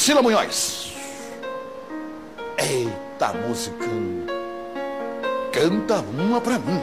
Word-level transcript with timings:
Priscila 0.00 0.22
Munhoz. 0.22 0.94
Eita, 2.56 3.34
música. 3.46 3.84
Canta 5.52 6.02
uma 6.18 6.40
pra 6.40 6.58
mim. 6.58 6.80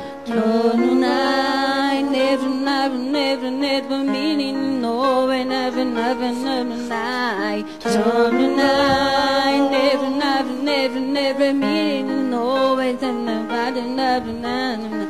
Never, 2.12 2.48
never, 2.48 3.00
never, 3.00 3.50
never 3.50 4.04
meaning 4.04 4.80
no, 4.80 5.26
never, 5.26 5.84
never, 5.84 6.32
never 6.32 6.76
night. 6.76 7.66
Never, 7.84 8.30
never, 10.10 10.49
never, 10.62 10.99
never 10.99 11.54
meaning 11.54 12.29
no, 12.29 12.78
and 12.78 13.02
never, 13.02 13.81
never, 13.81 14.31
never. 14.31 14.78
Tonight, 14.78 15.06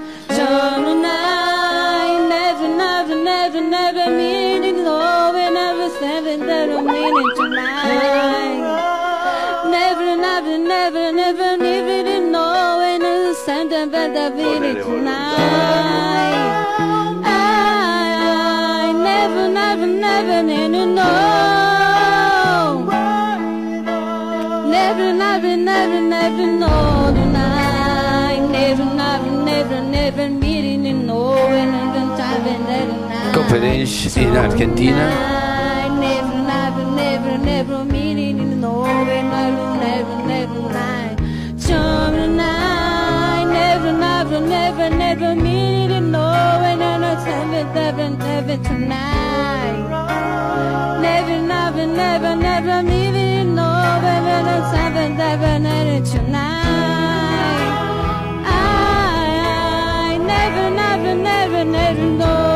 another 14.07 14.35
na 14.35 15.03
night. 15.03 16.47
I, 17.23 18.93
never, 18.93 19.49
never, 19.49 19.85
never, 19.85 20.43
never, 20.43 20.43
never 20.43 20.85
know. 20.97 21.23
Never, 24.69 25.13
never, 25.13 25.57
never, 25.57 26.01
never 26.01 26.45
know 26.45 27.11
tonight. 27.15 28.47
Never, 28.49 28.85
never, 28.85 29.31
never, 29.43 29.81
never 29.81 30.29
meeting 30.29 30.87
and 30.87 31.05
knowing 31.05 31.69
and 31.73 32.17
in 34.15 34.37
Argentina. 34.37 35.46
I 44.37 44.39
never, 44.39 44.87
never 44.91 45.35
mean 45.35 45.89
to 45.89 45.99
know 45.99 46.29
And 46.69 46.83
I 46.83 46.97
know 46.99 47.15
heaven, 47.15 47.67
heaven, 47.73 48.19
heaven 48.19 48.63
tonight. 48.63 49.81
Never, 51.01 51.41
never, 51.41 51.85
never, 51.87 52.35
never 52.35 52.83
mean 52.83 53.13
to 53.13 53.43
know 53.45 53.63
And 54.13 54.27
I 54.35 54.41
know 54.47 54.61
heaven, 54.77 55.15
heaven, 55.15 55.65
heaven 55.65 56.03
tonight. 56.03 57.71
I 58.45 60.19
never, 60.21 60.69
never, 60.69 61.15
never, 61.15 61.63
never 61.65 62.05
know 62.19 62.46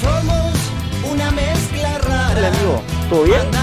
Somos 0.00 0.54
una 1.12 1.30
mezcla 1.30 1.98
rara. 1.98 2.50
¿Todo 3.10 3.24
bien? 3.24 3.57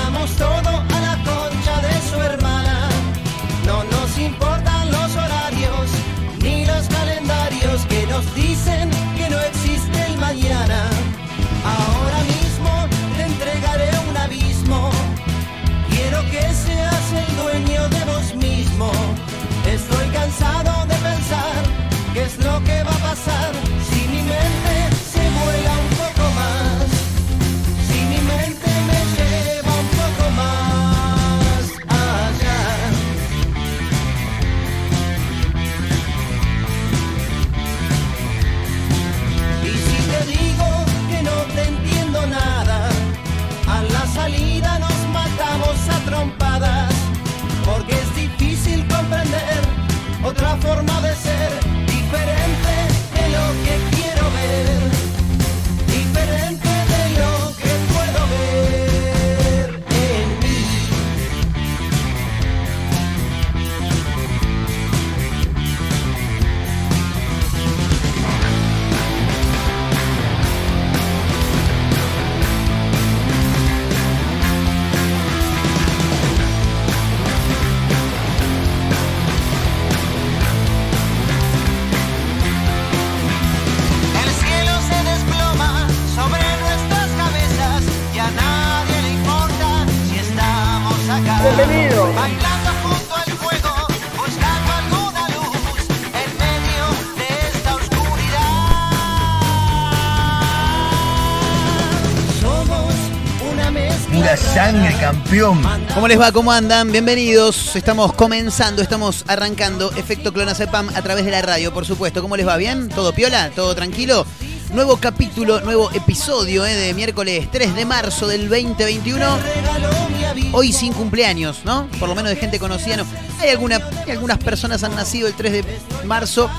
¿Cómo 105.93 106.07
les 106.07 106.19
va? 106.19 106.31
¿Cómo 106.31 106.51
andan? 106.51 106.91
Bienvenidos. 106.91 107.75
Estamos 107.75 108.13
comenzando, 108.13 108.81
estamos 108.81 109.25
arrancando 109.27 109.91
Efecto 109.91 110.31
Clonazepam 110.31 110.89
a 110.95 111.01
través 111.01 111.25
de 111.25 111.31
la 111.31 111.41
radio, 111.41 111.73
por 111.73 111.85
supuesto. 111.85 112.21
¿Cómo 112.21 112.37
les 112.37 112.47
va? 112.47 112.55
¿Bien? 112.55 112.87
¿Todo 112.87 113.13
piola? 113.13 113.49
¿Todo 113.53 113.75
tranquilo? 113.75 114.25
Nuevo 114.73 114.97
capítulo, 114.97 115.59
nuevo 115.61 115.91
episodio 115.91 116.65
eh, 116.65 116.73
de 116.73 116.93
miércoles 116.93 117.49
3 117.51 117.75
de 117.75 117.85
marzo 117.85 118.27
del 118.27 118.47
2021. 118.47 119.37
Regaló 119.37 120.09
mi 120.09 120.23
abismo. 120.23 120.57
Hoy 120.57 120.71
sin 120.71 120.93
cumpleaños, 120.93 121.65
¿no? 121.65 121.87
Por 121.99 122.07
lo 122.07 122.15
menos 122.15 122.29
de 122.29 122.37
gente 122.37 122.57
conocida, 122.57 122.97
¿no? 122.97 123.05
Hay, 123.39 123.49
alguna, 123.49 123.81
algunas 124.09 124.37
personas 124.37 124.83
han 124.83 124.95
nacido 124.95 125.27
el 125.27 125.33
3 125.33 125.51
de 125.51 125.65
marzo. 126.05 126.49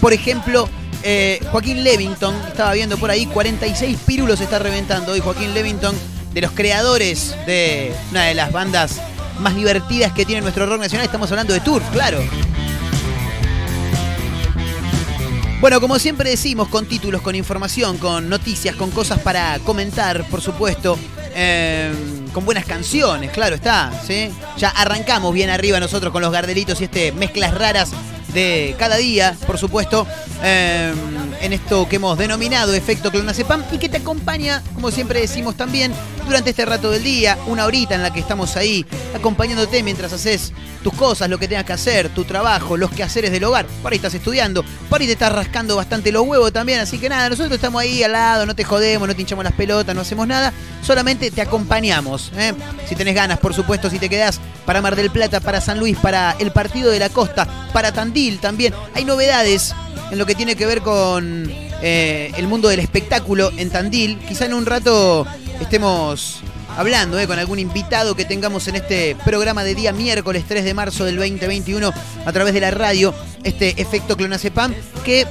Por 0.00 0.12
ejemplo, 0.12 0.68
eh, 1.02 1.40
Joaquín 1.50 1.82
Levington, 1.84 2.34
estaba 2.48 2.72
viendo 2.74 2.98
por 2.98 3.10
ahí, 3.10 3.26
46 3.26 3.98
pírulos 4.06 4.40
está 4.40 4.58
reventando 4.58 5.12
hoy 5.12 5.20
Joaquín 5.20 5.54
Levington, 5.54 5.94
de 6.36 6.42
los 6.42 6.52
creadores 6.52 7.34
de 7.46 7.94
una 8.10 8.24
de 8.24 8.34
las 8.34 8.52
bandas 8.52 9.00
más 9.40 9.56
divertidas 9.56 10.12
que 10.12 10.26
tiene 10.26 10.42
nuestro 10.42 10.66
rock 10.66 10.80
nacional. 10.80 11.06
Estamos 11.06 11.30
hablando 11.30 11.54
de 11.54 11.60
Tour, 11.60 11.80
claro. 11.92 12.22
Bueno, 15.62 15.80
como 15.80 15.98
siempre 15.98 16.28
decimos, 16.28 16.68
con 16.68 16.84
títulos, 16.84 17.22
con 17.22 17.34
información, 17.34 17.96
con 17.96 18.28
noticias, 18.28 18.76
con 18.76 18.90
cosas 18.90 19.18
para 19.20 19.58
comentar, 19.60 20.28
por 20.28 20.42
supuesto, 20.42 20.98
eh, 21.34 21.90
con 22.34 22.44
buenas 22.44 22.66
canciones, 22.66 23.30
claro 23.30 23.54
está, 23.54 23.90
¿sí? 24.06 24.28
Ya 24.58 24.68
arrancamos 24.68 25.32
bien 25.32 25.48
arriba 25.48 25.80
nosotros 25.80 26.12
con 26.12 26.20
los 26.20 26.32
gardelitos 26.32 26.82
y 26.82 26.84
este 26.84 27.12
mezclas 27.12 27.54
raras 27.54 27.92
de 28.36 28.76
cada 28.78 28.96
día, 28.96 29.34
por 29.46 29.56
supuesto. 29.56 30.06
Eh, 30.42 30.92
en 31.40 31.52
esto 31.52 31.88
que 31.88 31.96
hemos 31.96 32.18
denominado 32.18 32.74
efecto 32.74 33.10
clonazepam 33.10 33.62
y 33.72 33.78
que 33.78 33.88
te 33.88 33.98
acompaña, 33.98 34.62
como 34.74 34.90
siempre 34.90 35.20
decimos 35.20 35.56
también, 35.56 35.92
durante 36.26 36.50
este 36.50 36.64
rato 36.64 36.90
del 36.90 37.02
día, 37.02 37.38
una 37.46 37.64
horita 37.64 37.94
en 37.94 38.02
la 38.02 38.12
que 38.12 38.20
estamos 38.20 38.56
ahí 38.56 38.84
acompañándote 39.14 39.82
mientras 39.82 40.12
haces 40.12 40.52
tus 40.82 40.92
cosas, 40.94 41.28
lo 41.28 41.38
que 41.38 41.48
tengas 41.48 41.64
que 41.64 41.72
hacer, 41.72 42.08
tu 42.10 42.24
trabajo, 42.24 42.76
los 42.76 42.90
quehaceres 42.90 43.32
del 43.32 43.44
hogar. 43.44 43.66
Por 43.82 43.92
ahí 43.92 43.96
estás 43.96 44.14
estudiando, 44.14 44.64
por 44.88 45.00
ahí 45.00 45.06
te 45.06 45.12
estás 45.12 45.32
rascando 45.32 45.76
bastante 45.76 46.12
los 46.12 46.26
huevos 46.26 46.52
también, 46.52 46.80
así 46.80 46.98
que 46.98 47.08
nada, 47.08 47.28
nosotros 47.28 47.54
estamos 47.54 47.80
ahí 47.80 48.02
al 48.02 48.12
lado, 48.12 48.46
no 48.46 48.54
te 48.54 48.64
jodemos, 48.64 49.06
no 49.06 49.14
te 49.14 49.20
hinchamos 49.20 49.44
las 49.44 49.54
pelotas, 49.54 49.94
no 49.94 50.02
hacemos 50.02 50.26
nada, 50.26 50.52
solamente 50.82 51.30
te 51.30 51.42
acompañamos. 51.42 52.32
¿eh? 52.36 52.54
Si 52.88 52.94
tenés 52.96 53.14
ganas, 53.14 53.38
por 53.38 53.54
supuesto, 53.54 53.88
si 53.88 53.98
te 53.98 54.08
quedás 54.08 54.40
para 54.66 54.82
Mar 54.82 54.96
del 54.96 55.10
Plata, 55.10 55.40
para 55.40 55.60
San 55.60 55.78
Luis, 55.78 55.96
para 55.96 56.36
el 56.38 56.50
Partido 56.50 56.90
de 56.90 56.98
la 56.98 57.08
Costa, 57.08 57.46
para 57.72 57.92
Tandil 57.92 58.38
también. 58.38 58.74
Hay 58.94 59.04
novedades 59.04 59.74
en 60.10 60.18
lo 60.18 60.26
que 60.26 60.34
tiene 60.34 60.56
que 60.56 60.66
ver 60.66 60.82
con 60.82 61.50
eh, 61.82 62.32
el 62.36 62.46
mundo 62.46 62.68
del 62.68 62.80
espectáculo 62.80 63.50
en 63.56 63.70
Tandil. 63.70 64.18
Quizá 64.18 64.46
en 64.46 64.54
un 64.54 64.66
rato 64.66 65.26
estemos 65.60 66.42
hablando 66.76 67.18
eh, 67.18 67.26
con 67.26 67.38
algún 67.38 67.58
invitado 67.58 68.14
que 68.14 68.24
tengamos 68.24 68.68
en 68.68 68.76
este 68.76 69.16
programa 69.24 69.64
de 69.64 69.74
día 69.74 69.92
miércoles 69.92 70.44
3 70.46 70.64
de 70.64 70.74
marzo 70.74 71.04
del 71.04 71.16
2021 71.16 71.92
a 72.24 72.32
través 72.32 72.52
de 72.52 72.60
la 72.60 72.70
radio, 72.70 73.14
este 73.44 73.80
efecto 73.80 74.16
clonazepam, 74.16 74.74
que 75.04 75.26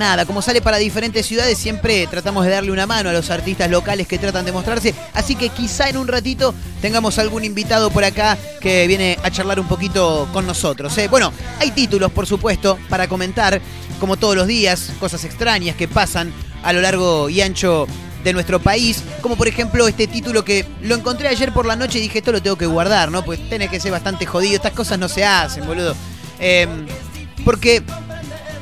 nada, 0.00 0.26
como 0.26 0.42
sale 0.42 0.60
para 0.60 0.78
diferentes 0.78 1.26
ciudades, 1.26 1.56
siempre 1.56 2.08
tratamos 2.08 2.44
de 2.44 2.50
darle 2.50 2.72
una 2.72 2.86
mano 2.86 3.10
a 3.10 3.12
los 3.12 3.30
artistas 3.30 3.70
locales 3.70 4.08
que 4.08 4.18
tratan 4.18 4.44
de 4.44 4.50
mostrarse. 4.50 4.94
Así 5.14 5.36
que 5.36 5.50
quizá 5.50 5.88
en 5.88 5.96
un 5.96 6.08
ratito 6.08 6.52
tengamos 6.80 7.18
algún 7.18 7.44
invitado 7.44 7.90
por 7.90 8.02
acá 8.02 8.36
que 8.60 8.88
viene 8.88 9.18
a 9.22 9.30
charlar 9.30 9.60
un 9.60 9.68
poquito 9.68 10.28
con 10.32 10.46
nosotros. 10.46 10.96
¿eh? 10.98 11.06
Bueno, 11.06 11.32
hay 11.60 11.70
títulos, 11.70 12.10
por 12.10 12.26
supuesto, 12.26 12.78
para 12.88 13.08
comentar, 13.08 13.60
como 14.00 14.16
todos 14.16 14.34
los 14.34 14.48
días, 14.48 14.90
cosas 14.98 15.22
extrañas 15.24 15.76
que 15.76 15.86
pasan 15.86 16.32
a 16.62 16.72
lo 16.72 16.80
largo 16.80 17.28
y 17.28 17.42
ancho 17.42 17.86
de 18.24 18.32
nuestro 18.32 18.58
país, 18.60 19.02
como 19.22 19.36
por 19.36 19.48
ejemplo 19.48 19.86
este 19.86 20.06
título 20.06 20.44
que 20.44 20.66
lo 20.82 20.94
encontré 20.94 21.28
ayer 21.28 21.52
por 21.52 21.66
la 21.66 21.76
noche 21.76 21.98
y 21.98 22.02
dije, 22.02 22.18
esto 22.18 22.32
lo 22.32 22.42
tengo 22.42 22.56
que 22.56 22.66
guardar, 22.66 23.10
¿no? 23.10 23.24
Pues 23.24 23.46
tiene 23.48 23.68
que 23.68 23.80
ser 23.80 23.92
bastante 23.92 24.26
jodido, 24.26 24.56
estas 24.56 24.72
cosas 24.72 24.98
no 24.98 25.08
se 25.08 25.24
hacen, 25.24 25.66
boludo. 25.66 25.94
Eh, 26.38 26.66
porque 27.44 27.82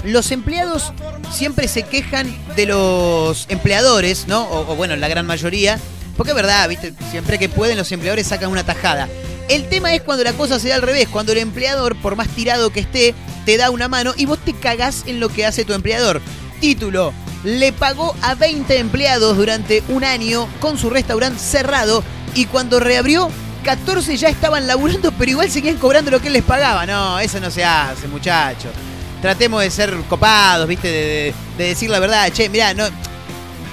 los 0.08 0.32
empleados 0.32 0.92
siempre 1.30 1.68
se 1.68 1.82
quejan 1.82 2.34
de 2.56 2.66
los 2.66 3.46
empleadores, 3.48 4.26
¿no? 4.26 4.48
O, 4.50 4.74
bueno, 4.74 4.96
la 4.96 5.08
gran 5.08 5.26
mayoría. 5.26 5.78
Porque 6.16 6.32
es 6.32 6.36
verdad, 6.36 6.68
¿viste? 6.68 6.94
Siempre 7.10 7.38
que 7.38 7.48
pueden 7.48 7.76
los 7.76 7.92
empleadores 7.92 8.26
sacan 8.26 8.50
una 8.50 8.64
tajada. 8.64 9.08
El 9.48 9.68
tema 9.68 9.94
es 9.94 10.02
cuando 10.02 10.24
la 10.24 10.32
cosa 10.32 10.58
se 10.58 10.68
da 10.68 10.74
al 10.74 10.82
revés, 10.82 11.08
cuando 11.08 11.32
el 11.32 11.38
empleador, 11.38 11.94
por 11.96 12.16
más 12.16 12.28
tirado 12.28 12.70
que 12.70 12.80
esté, 12.80 13.14
te 13.46 13.56
da 13.56 13.70
una 13.70 13.88
mano 13.88 14.14
y 14.16 14.26
vos 14.26 14.38
te 14.38 14.52
cagás 14.52 15.04
en 15.06 15.20
lo 15.20 15.28
que 15.28 15.46
hace 15.46 15.64
tu 15.64 15.74
empleador. 15.74 16.20
Título. 16.60 17.12
Le 17.44 17.72
pagó 17.72 18.16
a 18.22 18.34
20 18.34 18.78
empleados 18.78 19.36
durante 19.36 19.82
un 19.88 20.04
año 20.04 20.48
con 20.58 20.76
su 20.76 20.90
restaurante 20.90 21.38
cerrado 21.38 22.02
y 22.34 22.46
cuando 22.46 22.80
reabrió 22.80 23.30
14 23.64 24.16
ya 24.16 24.28
estaban 24.28 24.66
laburando, 24.66 25.12
pero 25.12 25.30
igual 25.30 25.50
seguían 25.50 25.76
cobrando 25.76 26.10
lo 26.10 26.20
que 26.20 26.26
él 26.28 26.32
les 26.32 26.42
pagaba. 26.42 26.84
No, 26.84 27.20
eso 27.20 27.38
no 27.38 27.50
se 27.50 27.64
hace, 27.64 28.08
muchachos 28.08 28.72
tratemos 29.20 29.62
de 29.62 29.70
ser 29.70 29.94
copados, 30.08 30.66
¿viste? 30.66 30.88
De, 30.88 30.94
de, 31.06 31.34
de, 31.56 31.64
decir 31.64 31.90
la 31.90 31.98
verdad. 31.98 32.30
Che, 32.32 32.48
mirá, 32.48 32.74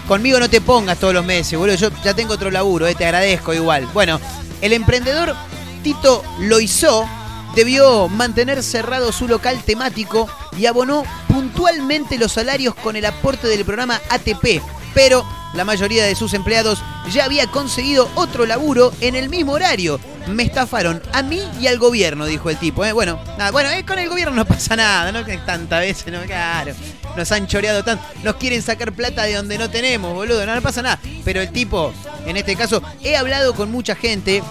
conmigo 0.07 0.39
no 0.39 0.49
te 0.49 0.61
pongas 0.61 0.97
todos 0.97 1.13
los 1.13 1.25
meses, 1.25 1.57
boludo. 1.57 1.75
Yo 1.75 1.89
ya 2.03 2.13
tengo 2.13 2.33
otro 2.33 2.51
laburo, 2.51 2.87
eh, 2.87 2.95
te 2.95 3.05
agradezco 3.05 3.53
igual. 3.53 3.87
Bueno, 3.93 4.19
el 4.61 4.73
emprendedor 4.73 5.35
Tito 5.83 6.23
Loizó 6.39 7.07
debió 7.55 8.09
mantener 8.09 8.61
cerrado 8.63 9.11
su 9.11 9.27
local 9.27 9.61
temático 9.63 10.27
y 10.57 10.65
abonó 10.65 11.03
puntualmente 11.27 12.17
los 12.17 12.33
salarios 12.33 12.75
con 12.75 12.95
el 12.95 13.05
aporte 13.05 13.47
del 13.47 13.65
programa 13.65 14.01
ATP. 14.09 14.61
Pero 14.93 15.25
la 15.55 15.65
mayoría 15.65 16.05
de 16.05 16.15
sus 16.15 16.33
empleados 16.33 16.83
ya 17.11 17.25
había 17.25 17.47
conseguido 17.47 18.09
otro 18.15 18.45
laburo 18.45 18.93
en 19.01 19.15
el 19.15 19.29
mismo 19.29 19.53
horario. 19.53 19.99
Me 20.27 20.43
estafaron 20.43 21.01
a 21.13 21.21
mí 21.21 21.41
y 21.59 21.67
al 21.67 21.77
gobierno, 21.77 22.25
dijo 22.25 22.49
el 22.49 22.57
tipo. 22.57 22.83
¿eh? 22.83 22.91
Bueno, 22.91 23.19
nada, 23.37 23.51
bueno, 23.51 23.69
eh, 23.71 23.85
con 23.85 23.99
el 23.99 24.09
gobierno 24.09 24.35
no 24.35 24.45
pasa 24.45 24.75
nada, 24.75 25.11
no 25.11 25.23
tantas 25.45 25.79
veces, 25.79 26.11
no, 26.11 26.21
claro. 26.23 26.73
Nos 27.15 27.31
han 27.31 27.47
choreado 27.47 27.83
tanto, 27.83 28.03
nos 28.23 28.35
quieren 28.35 28.61
sacar 28.61 28.91
plata 28.91 29.23
de 29.23 29.35
donde 29.35 29.57
no 29.57 29.69
tenemos, 29.69 30.13
boludo, 30.13 30.45
no, 30.45 30.55
no 30.55 30.61
pasa 30.61 30.81
nada. 30.81 30.99
Pero 31.23 31.41
el 31.41 31.51
tipo, 31.51 31.93
en 32.25 32.37
este 32.37 32.55
caso, 32.55 32.81
he 33.03 33.15
hablado 33.15 33.53
con 33.53 33.71
mucha 33.71 33.95
gente, 33.95 34.43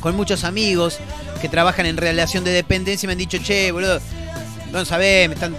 con 0.00 0.16
muchos 0.16 0.44
amigos 0.44 0.98
que 1.40 1.48
trabajan 1.48 1.86
en 1.86 1.96
relación 1.96 2.44
de 2.44 2.50
dependencia 2.50 3.06
y 3.06 3.08
me 3.08 3.12
han 3.12 3.18
dicho, 3.18 3.38
che, 3.38 3.72
boludo, 3.72 4.00
no 4.72 4.84
sabés, 4.84 5.28
me 5.28 5.34
están 5.34 5.56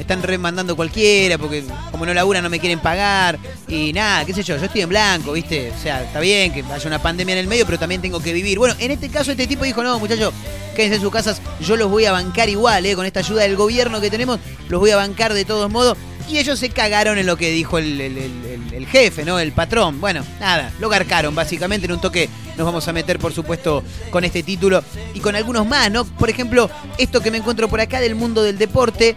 están 0.00 0.22
remandando 0.22 0.74
cualquiera 0.76 1.38
porque 1.38 1.64
como 1.90 2.06
no 2.06 2.14
laburan 2.14 2.42
no 2.42 2.50
me 2.50 2.58
quieren 2.58 2.80
pagar 2.80 3.38
y 3.68 3.92
nada, 3.92 4.24
qué 4.24 4.32
sé 4.32 4.42
yo, 4.42 4.56
yo 4.56 4.64
estoy 4.64 4.80
en 4.80 4.88
blanco, 4.88 5.32
¿viste? 5.32 5.70
O 5.70 5.80
sea, 5.80 6.02
está 6.02 6.20
bien 6.20 6.52
que 6.52 6.64
haya 6.64 6.86
una 6.86 7.00
pandemia 7.00 7.34
en 7.34 7.38
el 7.38 7.46
medio, 7.46 7.66
pero 7.66 7.78
también 7.78 8.00
tengo 8.00 8.20
que 8.20 8.32
vivir. 8.32 8.58
Bueno, 8.58 8.74
en 8.78 8.90
este 8.90 9.08
caso 9.08 9.30
este 9.30 9.46
tipo 9.46 9.64
dijo, 9.64 9.82
no, 9.82 9.98
muchachos, 9.98 10.32
quédense 10.74 10.96
en 10.96 11.02
sus 11.02 11.12
casas, 11.12 11.42
yo 11.60 11.76
los 11.76 11.90
voy 11.90 12.06
a 12.06 12.12
bancar 12.12 12.48
igual, 12.48 12.86
¿eh? 12.86 12.96
Con 12.96 13.06
esta 13.06 13.20
ayuda 13.20 13.42
del 13.42 13.56
gobierno 13.56 14.00
que 14.00 14.10
tenemos, 14.10 14.40
los 14.68 14.80
voy 14.80 14.90
a 14.90 14.96
bancar 14.96 15.34
de 15.34 15.44
todos 15.44 15.70
modos. 15.70 15.96
Y 16.28 16.38
ellos 16.38 16.60
se 16.60 16.70
cagaron 16.70 17.18
en 17.18 17.26
lo 17.26 17.36
que 17.36 17.50
dijo 17.50 17.78
el, 17.78 18.86
jefe, 18.88 19.24
¿no? 19.24 19.40
El 19.40 19.50
patrón. 19.50 20.00
Bueno, 20.00 20.24
nada, 20.38 20.72
lo 20.78 20.88
garcaron 20.88 21.34
básicamente. 21.34 21.86
En 21.86 21.92
un 21.92 22.00
toque 22.00 22.28
nos 22.56 22.64
vamos 22.64 22.86
a 22.86 22.92
meter, 22.92 23.18
por 23.18 23.32
supuesto, 23.32 23.82
con 24.10 24.22
este 24.24 24.44
título 24.44 24.84
y 25.12 25.18
con 25.18 25.34
algunos 25.34 25.66
más, 25.66 25.90
¿no? 25.90 26.04
Por 26.04 26.30
ejemplo, 26.30 26.70
esto 26.98 27.20
que 27.20 27.32
me 27.32 27.38
encuentro 27.38 27.68
por 27.68 27.80
acá 27.80 28.00
del 28.00 28.14
mundo 28.14 28.44
del 28.44 28.58
deporte. 28.58 29.16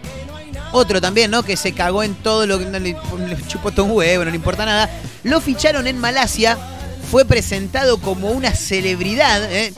Otro 0.72 1.00
también, 1.00 1.30
¿no? 1.30 1.42
Que 1.42 1.56
se 1.56 1.72
cagó 1.72 2.02
en 2.02 2.14
todo 2.14 2.46
lo 2.46 2.58
que 2.58 2.66
no 2.66 2.78
le, 2.78 2.96
chupó 3.48 3.70
todo 3.70 3.86
un 3.86 3.92
huevo, 3.92 4.24
no 4.24 4.30
le 4.30 4.36
importa 4.36 4.66
nada. 4.66 4.90
Lo 5.22 5.40
ficharon 5.40 5.86
en 5.86 5.98
Malasia. 5.98 6.58
Fue 7.10 7.24
presentado 7.24 7.98
como 7.98 8.30
una 8.30 8.52
celebridad. 8.52 9.52
¿eh? 9.52 9.72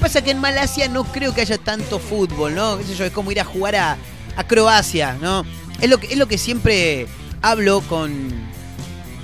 Pasa 0.00 0.22
que 0.22 0.30
en 0.30 0.38
Malasia 0.38 0.88
no 0.88 1.04
creo 1.04 1.34
que 1.34 1.42
haya 1.42 1.58
tanto 1.58 1.98
fútbol, 1.98 2.54
¿no? 2.54 2.78
Es 2.80 3.12
como 3.12 3.30
ir 3.30 3.40
a 3.40 3.44
jugar 3.44 3.76
a, 3.76 3.96
a 4.36 4.46
Croacia, 4.46 5.16
¿no? 5.20 5.44
Es 5.80 5.88
lo, 5.88 5.98
que, 5.98 6.08
es 6.08 6.16
lo 6.16 6.26
que 6.26 6.38
siempre 6.38 7.06
hablo 7.42 7.80
con, 7.82 8.30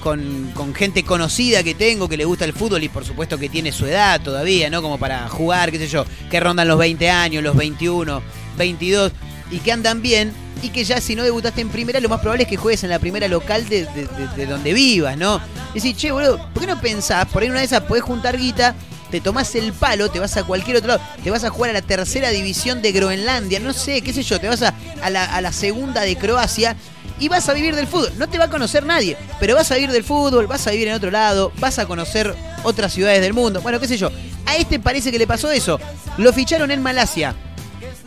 con, 0.03 0.51
con, 0.55 0.75
gente 0.75 1.03
conocida 1.03 1.63
que 1.63 1.75
tengo, 1.75 2.09
que 2.09 2.17
le 2.17 2.25
gusta 2.25 2.45
el 2.45 2.53
fútbol 2.53 2.83
y 2.83 2.89
por 2.89 3.05
supuesto 3.05 3.39
que 3.39 3.49
tiene 3.49 3.73
su 3.73 3.87
edad 3.87 4.21
todavía, 4.21 4.71
¿no? 4.71 4.83
Como 4.83 4.99
para 4.99 5.29
jugar, 5.29 5.71
qué 5.71 5.79
sé 5.79 5.89
yo, 5.89 6.05
que 6.31 6.41
rondan 6.41 6.69
los 6.69 6.79
20 6.79 7.11
años, 7.11 7.43
los 7.43 7.57
21, 7.57 8.23
22 8.57 9.13
y 9.51 9.59
que 9.59 9.73
andan 9.73 10.03
bien 10.03 10.33
y 10.63 10.71
que 10.71 10.85
ya 10.85 11.01
si 11.01 11.15
no 11.15 11.23
debutaste 11.23 11.61
en 11.61 11.69
primera, 11.69 12.01
lo 12.01 12.09
más 12.09 12.21
probable 12.21 12.45
es 12.45 12.49
que 12.49 12.57
juegues 12.57 12.83
en 12.85 12.91
la 12.91 12.99
primera 12.99 13.29
local 13.29 13.69
de, 13.69 13.85
de, 13.87 14.07
de, 14.07 14.29
de 14.37 14.47
donde 14.47 14.73
vivas, 14.73 15.17
¿no? 15.17 15.41
Y 15.75 15.81
decís, 15.81 15.97
che, 15.97 16.11
boludo, 16.11 16.39
¿por 16.53 16.63
qué 16.63 16.67
no 16.67 16.81
pensás? 16.81 17.27
Por 17.27 17.43
ahí 17.43 17.51
una 17.51 17.61
de 17.61 17.67
esas 17.67 17.83
podés 17.83 18.03
juntar 18.03 18.37
guita, 18.39 18.75
te 19.11 19.21
tomás 19.21 19.55
el 19.55 19.73
palo, 19.73 20.11
te 20.11 20.19
vas 20.19 20.37
a 20.37 20.45
cualquier 20.45 20.79
otro 20.79 20.89
lado, 20.89 21.01
te 21.23 21.31
vas 21.31 21.45
a 21.45 21.51
jugar 21.51 21.71
a 21.71 21.75
la 21.75 21.83
tercera 21.83 22.31
división 22.31 22.83
de 22.83 22.93
Groenlandia, 22.93 23.61
no 23.61 23.73
sé, 23.73 24.01
qué 24.03 24.13
sé 24.13 24.23
yo, 24.23 24.41
te 24.41 24.49
vas 24.49 24.63
a, 24.63 24.75
a, 25.03 25.11
la, 25.11 25.25
a 25.25 25.41
la 25.41 25.53
segunda 25.53 26.03
de 26.03 26.17
Croacia 26.17 26.77
y 27.19 27.29
vas 27.29 27.49
a 27.49 27.55
vivir 27.55 27.75
del 27.77 27.87
fútbol. 27.87 28.13
No 28.19 28.29
te 28.29 28.39
va 28.39 28.45
a 28.45 28.51
conocer 28.51 28.85
nadie, 28.85 29.17
pero 29.39 29.55
vas 29.55 29.71
a 29.71 29.75
vivir 29.75 29.93
del 29.93 30.05
fútbol, 30.05 30.47
vas 30.47 30.67
a 30.67 30.71
vivir 30.71 30.89
en 30.89 30.95
otro 30.95 31.11
lado, 31.11 31.53
vas 31.59 31.79
a 31.79 31.87
conocer 31.87 32.35
otras 32.63 32.93
ciudades 32.93 33.21
del 33.21 33.33
mundo. 33.33 33.61
Bueno, 33.61 33.79
qué 33.81 33.89
sé 33.89 33.97
yo. 33.97 34.11
A 34.45 34.57
este 34.57 34.79
parece 34.79 35.11
que 35.11 35.19
le 35.19 35.27
pasó 35.27 35.51
eso. 35.51 35.79
Lo 36.19 36.33
ficharon 36.33 36.71
en 36.71 36.83
Malasia. 36.83 37.35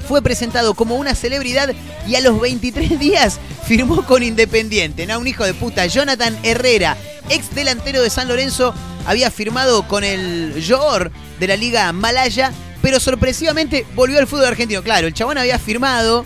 Fue 0.10 0.24
presentado 0.24 0.74
como 0.74 0.96
una 0.96 1.14
celebridad 1.14 1.70
y 2.08 2.16
a 2.16 2.20
los 2.20 2.42
23 2.42 2.98
días 3.00 3.40
firmó 3.68 4.04
con 4.08 4.24
Independiente. 4.24 5.06
¿no? 5.06 5.20
Un 5.20 5.28
hijo 5.28 5.46
de 5.46 5.54
puta. 5.54 5.86
Jonathan 5.86 6.36
Herrera, 6.42 6.98
ex 7.30 7.54
delantero 7.54 8.02
de 8.02 8.10
San 8.10 8.28
Lorenzo, 8.28 8.74
había 9.06 9.30
firmado 9.30 9.88
con 9.88 10.04
el 10.04 10.66
Johor 10.68 11.12
de 11.40 11.48
la 11.48 11.56
Liga 11.56 11.94
Malaya, 11.94 12.52
pero 12.82 13.00
sorpresivamente 13.00 13.86
volvió 13.94 14.18
al 14.18 14.26
fútbol 14.26 14.48
argentino. 14.48 14.82
Claro, 14.82 15.06
el 15.06 15.14
chabón 15.14 15.38
había 15.38 15.60
firmado 15.60 16.26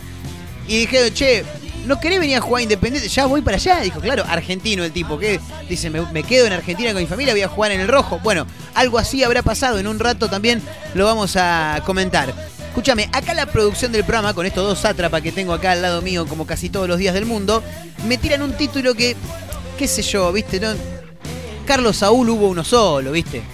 y 0.66 0.78
dijeron, 0.78 1.12
che, 1.12 1.44
¿no 1.84 2.00
querés 2.00 2.20
venir 2.20 2.38
a 2.38 2.40
jugar 2.40 2.62
Independiente? 2.62 3.10
Ya 3.10 3.26
voy 3.26 3.42
para 3.42 3.58
allá. 3.58 3.80
Dijo, 3.80 4.00
claro, 4.00 4.24
argentino 4.26 4.82
el 4.82 4.92
tipo. 4.92 5.18
que 5.18 5.38
Dice, 5.68 5.90
me, 5.90 6.00
me, 6.10 6.22
quedo 6.22 6.46
en 6.46 6.54
Argentina 6.54 6.94
con 6.94 7.02
mi 7.02 7.06
familia, 7.06 7.34
voy 7.34 7.42
a 7.42 7.48
jugar 7.48 7.72
en 7.72 7.82
el 7.82 7.88
rojo. 7.88 8.18
Bueno, 8.22 8.46
algo 8.74 8.96
así 8.96 9.22
habrá 9.22 9.42
pasado. 9.42 9.78
En 9.78 9.86
un 9.86 9.98
rato 9.98 10.30
también 10.30 10.62
lo 10.94 11.04
vamos 11.04 11.36
a 11.36 11.82
comentar. 11.84 12.32
Escúchame, 12.74 13.08
acá 13.12 13.34
la 13.34 13.46
producción 13.46 13.92
del 13.92 14.02
programa, 14.02 14.34
con 14.34 14.46
estos 14.46 14.66
dos 14.66 14.80
sátrapas 14.80 15.22
que 15.22 15.30
tengo 15.30 15.52
acá 15.52 15.70
al 15.70 15.80
lado 15.80 16.02
mío, 16.02 16.26
como 16.26 16.44
casi 16.44 16.70
todos 16.70 16.88
los 16.88 16.98
días 16.98 17.14
del 17.14 17.24
mundo, 17.24 17.62
me 18.08 18.18
tiran 18.18 18.42
un 18.42 18.52
título 18.56 18.96
que, 18.96 19.14
qué 19.78 19.86
sé 19.86 20.02
yo, 20.02 20.32
viste, 20.32 20.58
no. 20.58 20.74
Carlos 21.68 21.98
Saúl 21.98 22.30
hubo 22.30 22.48
uno 22.48 22.64
solo, 22.64 23.12
viste. 23.12 23.44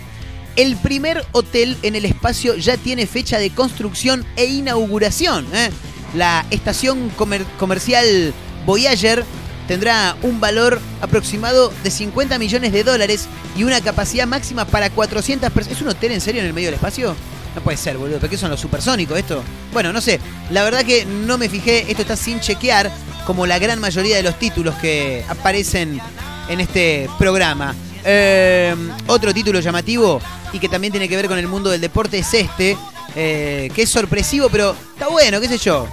El 0.56 0.74
primer 0.76 1.22
hotel 1.32 1.76
en 1.82 1.96
el 1.96 2.06
espacio 2.06 2.56
ya 2.56 2.78
tiene 2.78 3.06
fecha 3.06 3.38
de 3.38 3.50
construcción 3.50 4.24
e 4.36 4.46
inauguración. 4.46 5.46
¿eh? 5.52 5.68
La 6.14 6.46
estación 6.50 7.10
comer 7.10 7.44
comercial 7.58 8.32
Voyager 8.64 9.26
tendrá 9.68 10.16
un 10.22 10.40
valor 10.40 10.80
aproximado 11.02 11.70
de 11.84 11.90
50 11.90 12.38
millones 12.38 12.72
de 12.72 12.84
dólares 12.84 13.28
y 13.54 13.64
una 13.64 13.82
capacidad 13.82 14.26
máxima 14.26 14.64
para 14.64 14.88
400 14.88 15.50
personas. 15.50 15.76
¿Es 15.76 15.82
un 15.82 15.88
hotel 15.88 16.12
en 16.12 16.22
serio 16.22 16.40
en 16.40 16.46
el 16.46 16.54
medio 16.54 16.68
del 16.68 16.76
espacio? 16.76 17.14
No 17.54 17.62
puede 17.62 17.76
ser, 17.76 17.98
boludo. 17.98 18.18
¿Pero 18.18 18.30
qué 18.30 18.38
son 18.38 18.50
los 18.50 18.60
supersónicos 18.60 19.18
esto? 19.18 19.42
Bueno, 19.72 19.92
no 19.92 20.00
sé. 20.00 20.20
La 20.50 20.62
verdad 20.62 20.84
que 20.84 21.04
no 21.04 21.38
me 21.38 21.48
fijé. 21.48 21.90
Esto 21.90 22.02
está 22.02 22.16
sin 22.16 22.40
chequear. 22.40 22.90
como 23.26 23.46
la 23.46 23.58
gran 23.58 23.78
mayoría 23.78 24.16
de 24.16 24.22
los 24.22 24.38
títulos 24.38 24.74
que 24.76 25.24
aparecen 25.28 26.00
en 26.48 26.60
este 26.60 27.08
programa. 27.18 27.74
Eh, 28.04 28.74
otro 29.06 29.32
título 29.34 29.60
llamativo 29.60 30.20
y 30.52 30.58
que 30.58 30.68
también 30.68 30.90
tiene 30.90 31.08
que 31.08 31.16
ver 31.16 31.28
con 31.28 31.38
el 31.38 31.46
mundo 31.46 31.70
del 31.70 31.80
deporte 31.80 32.18
es 32.18 32.32
este, 32.32 32.76
eh, 33.14 33.70
que 33.74 33.82
es 33.82 33.90
sorpresivo, 33.90 34.48
pero 34.48 34.74
está 34.92 35.08
bueno, 35.08 35.40
qué 35.40 35.48
sé 35.48 35.58
yo. 35.58 35.86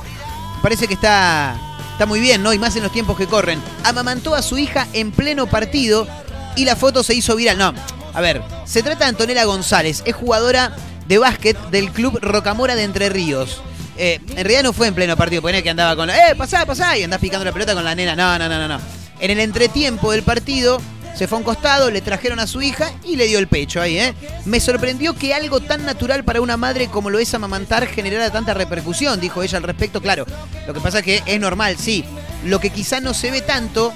Parece 0.62 0.88
que 0.88 0.94
está, 0.96 1.56
está 1.92 2.06
muy 2.06 2.20
bien, 2.20 2.42
¿no? 2.42 2.54
Y 2.54 2.60
más 2.60 2.76
en 2.76 2.84
los 2.84 2.92
tiempos 2.92 3.18
que 3.18 3.28
corren. 3.28 3.62
Amamantó 3.84 4.36
a 4.36 4.42
su 4.42 4.58
hija 4.58 4.88
en 4.94 5.12
pleno 5.12 5.48
partido 5.48 6.08
y 6.56 6.66
la 6.66 6.76
foto 6.76 7.04
se 7.04 7.14
hizo 7.14 7.36
viral. 7.36 7.58
No, 7.58 7.74
a 8.14 8.22
ver, 8.22 8.42
se 8.66 8.82
trata 8.82 9.06
de 9.06 9.10
Antonella 9.10 9.44
González, 9.44 10.02
es 10.06 10.16
jugadora 10.16 10.76
de 11.08 11.18
básquet 11.18 11.58
del 11.70 11.92
club 11.92 12.20
Rocamora 12.22 12.76
de 12.76 12.84
Entre 12.84 13.10
Ríos. 13.10 13.62
Eh, 13.98 14.20
en 14.30 14.36
realidad 14.36 14.64
no 14.64 14.74
fue 14.74 14.88
en 14.88 14.94
pleno 14.94 15.18
partido, 15.18 15.42
porque 15.42 15.64
que 15.64 15.70
andaba 15.70 15.96
con 15.96 16.08
la, 16.08 16.30
¡eh, 16.30 16.36
pasá, 16.36 16.66
pasá! 16.66 16.98
Y 16.98 17.04
andás 17.04 17.20
picando 17.20 17.46
la 17.46 17.52
pelota 17.52 17.74
con 17.74 17.84
la 17.84 17.96
nena. 17.96 18.16
No, 18.16 18.38
no, 18.38 18.48
no, 18.48 18.60
no, 18.60 18.68
no. 18.68 18.80
En 19.20 19.32
el 19.32 19.40
entretiempo 19.40 20.12
del 20.12 20.22
partido, 20.22 20.80
se 21.16 21.28
fue 21.28 21.38
a 21.38 21.40
un 21.40 21.44
costado, 21.44 21.90
le 21.90 22.02
trajeron 22.02 22.40
a 22.40 22.46
su 22.46 22.62
hija 22.62 22.92
y 23.04 23.16
le 23.16 23.26
dio 23.26 23.40
el 23.40 23.48
pecho 23.48 23.82
ahí, 23.82 23.98
¿eh? 23.98 24.14
Me 24.46 24.60
sorprendió 24.60 25.16
que 25.16 25.34
algo 25.34 25.60
tan 25.60 25.84
natural 25.84 26.24
para 26.24 26.42
una 26.42 26.58
madre 26.58 26.88
como 26.90 27.10
lo 27.10 27.18
es 27.18 27.34
amamantar 27.34 27.88
generara 27.88 28.30
tanta 28.30 28.54
repercusión, 28.54 29.20
dijo 29.20 29.42
ella 29.42 29.58
al 29.58 29.64
respecto. 29.64 30.00
Claro, 30.00 30.28
lo 30.68 30.74
que 30.76 30.80
pasa 30.80 31.00
es 31.00 31.06
que 31.06 31.24
es 31.26 31.40
normal, 31.40 31.78
sí. 31.80 32.06
Lo 32.46 32.60
que 32.60 32.70
quizá 32.70 33.00
no 33.00 33.16
se 33.16 33.32
ve 33.32 33.42
tanto 33.42 33.92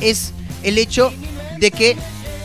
es 0.00 0.32
el 0.62 0.78
hecho 0.78 1.12
de 1.58 1.72
que 1.72 1.96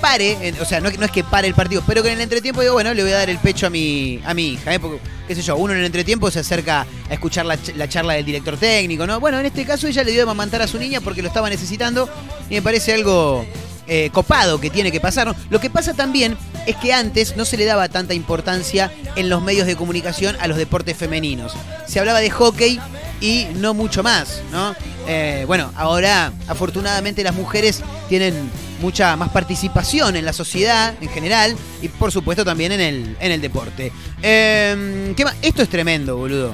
pare, 0.03 0.53
o 0.59 0.65
sea, 0.65 0.81
no, 0.81 0.89
es 0.89 1.11
que 1.11 1.23
pare 1.23 1.47
el 1.47 1.53
partido, 1.53 1.81
pero 1.87 2.03
que 2.03 2.09
en 2.09 2.15
el 2.15 2.21
entretiempo 2.21 2.59
digo, 2.59 2.73
bueno, 2.73 2.93
le 2.93 3.03
voy 3.03 3.13
a 3.13 3.19
dar 3.19 3.29
el 3.29 3.37
pecho 3.37 3.67
a 3.67 3.69
mi, 3.69 4.19
a 4.25 4.33
mi 4.33 4.49
hija, 4.49 4.73
¿eh? 4.73 4.77
Porque, 4.77 4.99
qué 5.29 5.33
sé 5.33 5.41
yo, 5.41 5.55
uno 5.55 5.71
en 5.71 5.79
el 5.79 5.85
entretiempo 5.85 6.29
se 6.29 6.39
acerca 6.39 6.85
a 7.09 7.13
escuchar 7.13 7.45
la, 7.45 7.57
la 7.77 7.87
charla 7.87 8.15
del 8.15 8.25
director 8.25 8.57
técnico, 8.57 9.07
¿no? 9.07 9.21
Bueno, 9.21 9.39
en 9.39 9.45
este 9.45 9.63
caso 9.63 9.87
ella 9.87 10.03
le 10.03 10.11
dio 10.11 10.19
de 10.19 10.23
amamantar 10.23 10.61
a 10.61 10.67
su 10.67 10.77
niña 10.77 10.99
porque 10.99 11.21
lo 11.21 11.29
estaba 11.29 11.49
necesitando 11.49 12.09
y 12.49 12.55
me 12.55 12.61
parece 12.61 12.93
algo 12.93 13.45
eh, 13.87 14.09
copado 14.11 14.59
que 14.59 14.69
tiene 14.69 14.91
que 14.91 14.99
pasar. 14.99 15.35
Lo 15.49 15.59
que 15.59 15.69
pasa 15.69 15.93
también 15.93 16.37
es 16.65 16.75
que 16.77 16.93
antes 16.93 17.35
no 17.35 17.45
se 17.45 17.57
le 17.57 17.65
daba 17.65 17.89
tanta 17.89 18.13
importancia 18.13 18.91
en 19.15 19.29
los 19.29 19.41
medios 19.41 19.67
de 19.67 19.75
comunicación 19.75 20.35
a 20.39 20.47
los 20.47 20.57
deportes 20.57 20.97
femeninos. 20.97 21.53
Se 21.87 21.99
hablaba 21.99 22.19
de 22.19 22.29
hockey 22.29 22.79
y 23.21 23.47
no 23.55 23.73
mucho 23.73 24.03
más, 24.03 24.41
¿no? 24.51 24.75
Eh, 25.07 25.43
bueno, 25.47 25.71
ahora 25.75 26.31
afortunadamente 26.47 27.23
las 27.23 27.35
mujeres 27.35 27.81
tienen 28.09 28.33
mucha 28.79 29.15
más 29.15 29.29
participación 29.29 30.15
en 30.15 30.25
la 30.25 30.33
sociedad 30.33 30.93
en 30.99 31.09
general 31.09 31.55
y 31.81 31.87
por 31.87 32.11
supuesto 32.11 32.43
también 32.43 32.73
en 32.73 32.81
el, 32.81 33.17
en 33.19 33.31
el 33.31 33.41
deporte. 33.41 33.91
Eh, 34.21 35.13
¿qué 35.15 35.25
más? 35.25 35.35
Esto 35.41 35.61
es 35.61 35.69
tremendo, 35.69 36.17
boludo. 36.17 36.51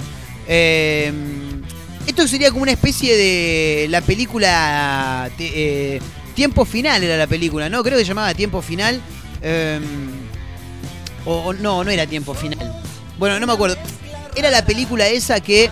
Eh, 0.48 1.12
esto 2.10 2.28
sería 2.28 2.50
como 2.50 2.64
una 2.64 2.72
especie 2.72 3.16
de 3.16 3.88
la 3.90 4.02
película 4.02 5.30
eh, 5.38 6.02
Tiempo 6.40 6.64
Final 6.64 7.04
era 7.04 7.18
la 7.18 7.28
película, 7.28 7.68
¿no? 7.68 7.84
Creo 7.84 7.98
que 7.98 8.06
se 8.06 8.08
llamaba 8.08 8.34
Tiempo 8.34 8.62
Final. 8.62 9.02
O, 11.26 11.34
o 11.34 11.54
no, 11.54 11.84
no 11.84 11.92
era 11.92 12.08
Tiempo 12.08 12.34
Final. 12.34 12.82
Bueno, 13.18 13.38
no 13.42 13.46
me 13.46 13.52
acuerdo. 13.52 13.76
Era 14.38 14.50
la 14.50 14.64
película 14.64 15.06
esa 15.10 15.42
que 15.42 15.70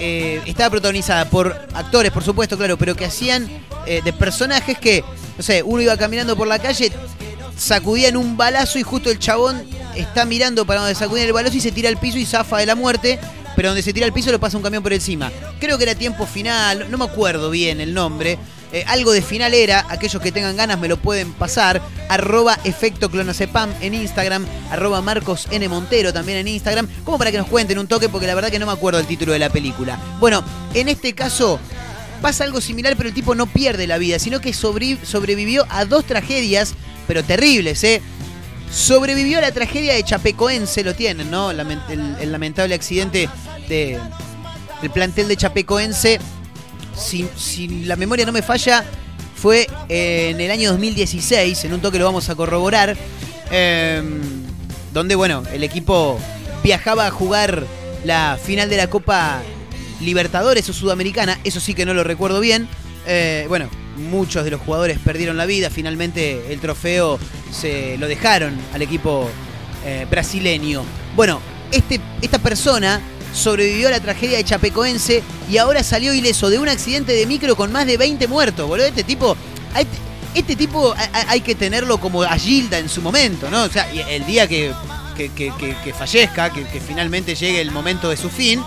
eh, 0.00 0.40
estaba 0.46 0.70
protagonizada 0.70 1.28
por 1.28 1.54
actores, 1.74 2.10
por 2.10 2.24
supuesto, 2.24 2.56
claro, 2.56 2.78
pero 2.78 2.94
que 2.94 3.04
hacían 3.04 3.50
eh, 3.84 4.00
de 4.02 4.14
personajes 4.14 4.78
que, 4.78 5.04
no 5.36 5.42
sé, 5.42 5.62
uno 5.62 5.82
iba 5.82 5.94
caminando 5.98 6.38
por 6.38 6.48
la 6.48 6.58
calle, 6.58 6.90
sacudían 7.54 8.16
un 8.16 8.34
balazo 8.34 8.78
y 8.78 8.82
justo 8.82 9.10
el 9.10 9.18
chabón 9.18 9.62
está 9.94 10.24
mirando 10.24 10.64
para 10.64 10.80
donde 10.80 10.94
sacudían 10.94 11.26
el 11.26 11.34
balazo 11.34 11.58
y 11.58 11.60
se 11.60 11.70
tira 11.70 11.90
al 11.90 11.98
piso 11.98 12.16
y 12.16 12.24
zafa 12.24 12.56
de 12.56 12.64
la 12.64 12.76
muerte, 12.76 13.18
pero 13.54 13.68
donde 13.68 13.82
se 13.82 13.92
tira 13.92 14.06
al 14.06 14.14
piso 14.14 14.32
lo 14.32 14.40
pasa 14.40 14.56
un 14.56 14.62
camión 14.62 14.82
por 14.82 14.94
encima. 14.94 15.30
Creo 15.60 15.76
que 15.76 15.84
era 15.84 15.94
tiempo 15.94 16.24
final, 16.24 16.90
no 16.90 16.96
me 16.96 17.04
acuerdo 17.04 17.50
bien 17.50 17.82
el 17.82 17.92
nombre. 17.92 18.38
Eh, 18.76 18.84
algo 18.88 19.12
de 19.12 19.22
final 19.22 19.54
era, 19.54 19.86
aquellos 19.88 20.20
que 20.20 20.30
tengan 20.30 20.54
ganas 20.54 20.78
me 20.78 20.86
lo 20.86 20.98
pueden 20.98 21.32
pasar. 21.32 21.80
Arroba 22.10 22.58
efecto 22.64 23.10
clonazepam 23.10 23.72
en 23.80 23.94
Instagram, 23.94 24.44
arroba 24.70 25.00
Marcos 25.00 25.48
N. 25.50 25.66
Montero 25.66 26.12
también 26.12 26.36
en 26.36 26.48
Instagram, 26.48 26.86
como 27.02 27.16
para 27.16 27.32
que 27.32 27.38
nos 27.38 27.46
cuenten 27.46 27.78
un 27.78 27.86
toque, 27.86 28.10
porque 28.10 28.26
la 28.26 28.34
verdad 28.34 28.50
que 28.50 28.58
no 28.58 28.66
me 28.66 28.72
acuerdo 28.72 29.00
el 29.00 29.06
título 29.06 29.32
de 29.32 29.38
la 29.38 29.48
película. 29.48 29.98
Bueno, 30.20 30.44
en 30.74 30.90
este 30.90 31.14
caso 31.14 31.58
pasa 32.20 32.44
algo 32.44 32.60
similar, 32.60 32.96
pero 32.98 33.08
el 33.08 33.14
tipo 33.14 33.34
no 33.34 33.46
pierde 33.46 33.86
la 33.86 33.96
vida, 33.96 34.18
sino 34.18 34.42
que 34.42 34.52
sobrevivió 34.52 35.66
a 35.70 35.86
dos 35.86 36.04
tragedias, 36.04 36.74
pero 37.06 37.24
terribles, 37.24 37.82
¿eh? 37.82 38.02
Sobrevivió 38.70 39.38
a 39.38 39.40
la 39.40 39.52
tragedia 39.52 39.94
de 39.94 40.02
Chapecoense, 40.02 40.84
lo 40.84 40.94
tienen, 40.94 41.30
¿no? 41.30 41.50
El 41.50 42.30
lamentable 42.30 42.74
accidente 42.74 43.30
de, 43.70 43.98
del 44.82 44.90
plantel 44.90 45.28
de 45.28 45.36
Chapecoense. 45.38 46.20
Si, 46.96 47.28
si 47.36 47.84
la 47.84 47.96
memoria 47.96 48.24
no 48.24 48.32
me 48.32 48.42
falla, 48.42 48.84
fue 49.36 49.68
en 49.88 50.40
el 50.40 50.50
año 50.50 50.70
2016, 50.70 51.66
en 51.66 51.74
un 51.74 51.80
toque 51.80 51.98
lo 51.98 52.06
vamos 52.06 52.28
a 52.30 52.34
corroborar, 52.34 52.96
eh, 53.50 54.02
donde, 54.92 55.14
bueno, 55.14 55.42
el 55.52 55.62
equipo 55.62 56.18
viajaba 56.64 57.06
a 57.06 57.10
jugar 57.10 57.64
la 58.04 58.38
final 58.42 58.70
de 58.70 58.78
la 58.78 58.88
Copa 58.88 59.42
Libertadores 60.00 60.68
o 60.68 60.72
Sudamericana, 60.72 61.38
eso 61.44 61.60
sí 61.60 61.74
que 61.74 61.84
no 61.86 61.94
lo 61.94 62.02
recuerdo 62.02 62.40
bien. 62.40 62.68
Eh, 63.06 63.44
bueno, 63.48 63.68
muchos 63.96 64.44
de 64.44 64.50
los 64.50 64.60
jugadores 64.60 64.98
perdieron 64.98 65.36
la 65.36 65.46
vida, 65.46 65.70
finalmente 65.70 66.52
el 66.52 66.60
trofeo 66.60 67.18
se 67.52 67.98
lo 67.98 68.08
dejaron 68.08 68.56
al 68.72 68.82
equipo 68.82 69.28
eh, 69.84 70.06
brasileño. 70.10 70.82
Bueno, 71.14 71.40
este, 71.70 72.00
esta 72.22 72.38
persona 72.38 73.00
sobrevivió 73.36 73.88
a 73.88 73.92
la 73.92 74.00
tragedia 74.00 74.38
de 74.38 74.44
Chapecoense 74.44 75.22
y 75.50 75.58
ahora 75.58 75.82
salió 75.82 76.12
ileso 76.14 76.50
de 76.50 76.58
un 76.58 76.68
accidente 76.68 77.12
de 77.12 77.26
micro 77.26 77.54
con 77.56 77.70
más 77.70 77.86
de 77.86 77.96
20 77.96 78.26
muertos, 78.26 78.66
boludo. 78.66 78.86
Este 78.86 79.04
tipo, 79.04 79.36
este 80.34 80.56
tipo 80.56 80.94
hay, 81.28 81.40
que 81.40 81.54
tenerlo 81.54 81.98
como 81.98 82.22
a 82.22 82.36
Gilda 82.36 82.78
en 82.78 82.88
su 82.88 83.00
momento, 83.02 83.50
¿no? 83.50 83.64
O 83.64 83.68
sea, 83.68 83.90
el 83.90 84.24
día 84.26 84.46
que, 84.48 84.72
que- 85.16 85.30
que- 85.34 85.94
fallezca, 85.94 86.52
que, 86.52 86.64
finalmente 86.80 87.34
llegue 87.34 87.60
el 87.60 87.70
momento 87.70 88.10
de 88.10 88.16
su 88.16 88.28
fin, 88.28 88.62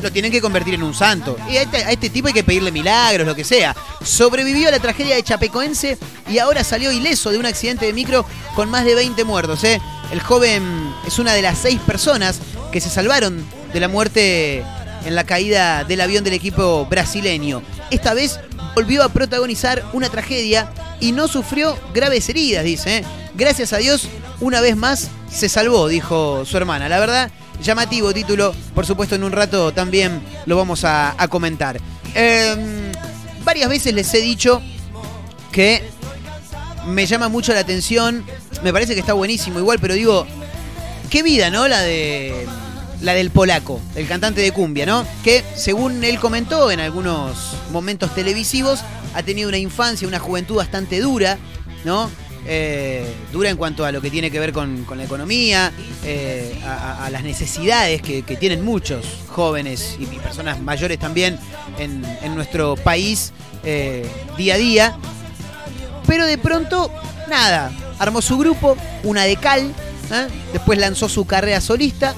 lo 0.00 0.12
tienen 0.12 0.30
que 0.30 0.40
convertir 0.40 0.74
en 0.74 0.82
un 0.84 0.94
santo. 0.94 1.36
Y 1.50 1.56
a 1.56 1.62
este, 1.62 1.78
a 1.78 1.90
este 1.90 2.08
tipo 2.10 2.28
hay 2.28 2.34
que 2.34 2.44
pedirle 2.44 2.70
milagros, 2.70 3.26
lo 3.26 3.34
que 3.34 3.42
sea. 3.42 3.74
Sobrevivió 4.04 4.68
a 4.68 4.70
la 4.70 4.78
tragedia 4.78 5.16
de 5.16 5.22
Chapecoense 5.24 5.98
y 6.30 6.38
ahora 6.38 6.62
salió 6.62 6.92
ileso 6.92 7.30
de 7.30 7.38
un 7.38 7.46
accidente 7.46 7.86
de 7.86 7.92
micro 7.92 8.24
con 8.54 8.70
más 8.70 8.84
de 8.84 8.94
20 8.94 9.24
muertos. 9.24 9.64
¿eh? 9.64 9.80
El 10.12 10.20
joven 10.20 10.62
es 11.06 11.18
una 11.18 11.32
de 11.34 11.42
las 11.42 11.58
seis 11.58 11.80
personas 11.84 12.38
que 12.70 12.80
se 12.80 12.90
salvaron 12.90 13.44
de 13.72 13.80
la 13.80 13.88
muerte 13.88 14.64
en 15.04 15.14
la 15.14 15.24
caída 15.24 15.84
del 15.84 16.00
avión 16.00 16.24
del 16.24 16.34
equipo 16.34 16.86
brasileño. 16.86 17.62
Esta 17.90 18.14
vez 18.14 18.40
volvió 18.74 19.02
a 19.02 19.08
protagonizar 19.08 19.84
una 19.92 20.08
tragedia 20.08 20.70
y 21.00 21.12
no 21.12 21.28
sufrió 21.28 21.78
graves 21.94 22.28
heridas, 22.28 22.64
dice. 22.64 22.98
¿eh? 22.98 23.04
Gracias 23.34 23.72
a 23.72 23.78
Dios, 23.78 24.08
una 24.40 24.60
vez 24.60 24.76
más 24.76 25.08
se 25.30 25.48
salvó, 25.48 25.88
dijo 25.88 26.44
su 26.44 26.56
hermana. 26.56 26.88
La 26.88 26.98
verdad, 26.98 27.30
llamativo 27.62 28.12
título. 28.12 28.54
Por 28.74 28.86
supuesto, 28.86 29.14
en 29.14 29.24
un 29.24 29.32
rato 29.32 29.72
también 29.72 30.20
lo 30.46 30.56
vamos 30.56 30.84
a, 30.84 31.14
comentar. 31.28 31.80
Em, 32.14 32.92
varias 33.44 33.68
veces 33.68 33.94
les 33.94 34.12
he 34.14 34.20
dicho 34.20 34.62
que 35.52 35.82
me 36.86 37.06
llama 37.06 37.28
mucho 37.28 37.52
la 37.52 37.60
atención. 37.60 38.24
Me 38.62 38.72
parece 38.72 38.94
que 38.94 39.00
está 39.00 39.12
buenísimo 39.12 39.58
igual, 39.58 39.78
pero 39.80 39.94
digo, 39.94 40.26
qué 41.10 41.22
vida, 41.22 41.50
¿no? 41.50 41.68
La 41.68 41.80
de 41.80 42.46
la 43.00 43.14
del 43.14 43.30
polaco, 43.30 43.80
el 43.94 44.06
cantante 44.06 44.40
de 44.40 44.52
cumbia, 44.52 44.86
¿no? 44.86 45.06
Que 45.22 45.44
según 45.54 46.02
él 46.02 46.18
comentó 46.18 46.70
en 46.70 46.80
algunos 46.80 47.54
momentos 47.70 48.14
televisivos, 48.14 48.80
ha 49.14 49.22
tenido 49.22 49.48
una 49.48 49.58
infancia, 49.58 50.08
una 50.08 50.18
juventud 50.18 50.56
bastante 50.56 51.00
dura, 51.00 51.38
¿no? 51.84 52.10
Eh, 52.46 53.06
dura 53.32 53.50
en 53.50 53.56
cuanto 53.56 53.84
a 53.84 53.92
lo 53.92 54.00
que 54.00 54.10
tiene 54.10 54.30
que 54.30 54.40
ver 54.40 54.52
con, 54.52 54.86
la 54.96 55.04
economía, 55.04 55.70
eh, 56.04 56.58
a, 56.64 57.08
las 57.10 57.22
necesidades 57.22 58.00
que, 58.00 58.22
tienen 58.22 58.64
muchos 58.64 59.04
jóvenes 59.28 59.96
y, 59.98 60.06
personas 60.06 60.60
mayores 60.60 60.98
también 60.98 61.38
en, 61.78 62.34
nuestro 62.34 62.76
país 62.76 63.32
eh, 63.64 64.06
día 64.36 64.54
a 64.54 64.58
día. 64.58 64.96
Pero 66.06 66.24
de 66.24 66.38
pronto, 66.38 66.90
nada, 67.28 67.70
armó 67.98 68.22
su 68.22 68.38
grupo, 68.38 68.76
una 69.02 69.24
de 69.24 69.36
cal, 69.36 69.72
después 70.52 70.78
lanzó 70.78 71.08
su 71.08 71.26
carrera 71.26 71.60
solista 71.60 72.14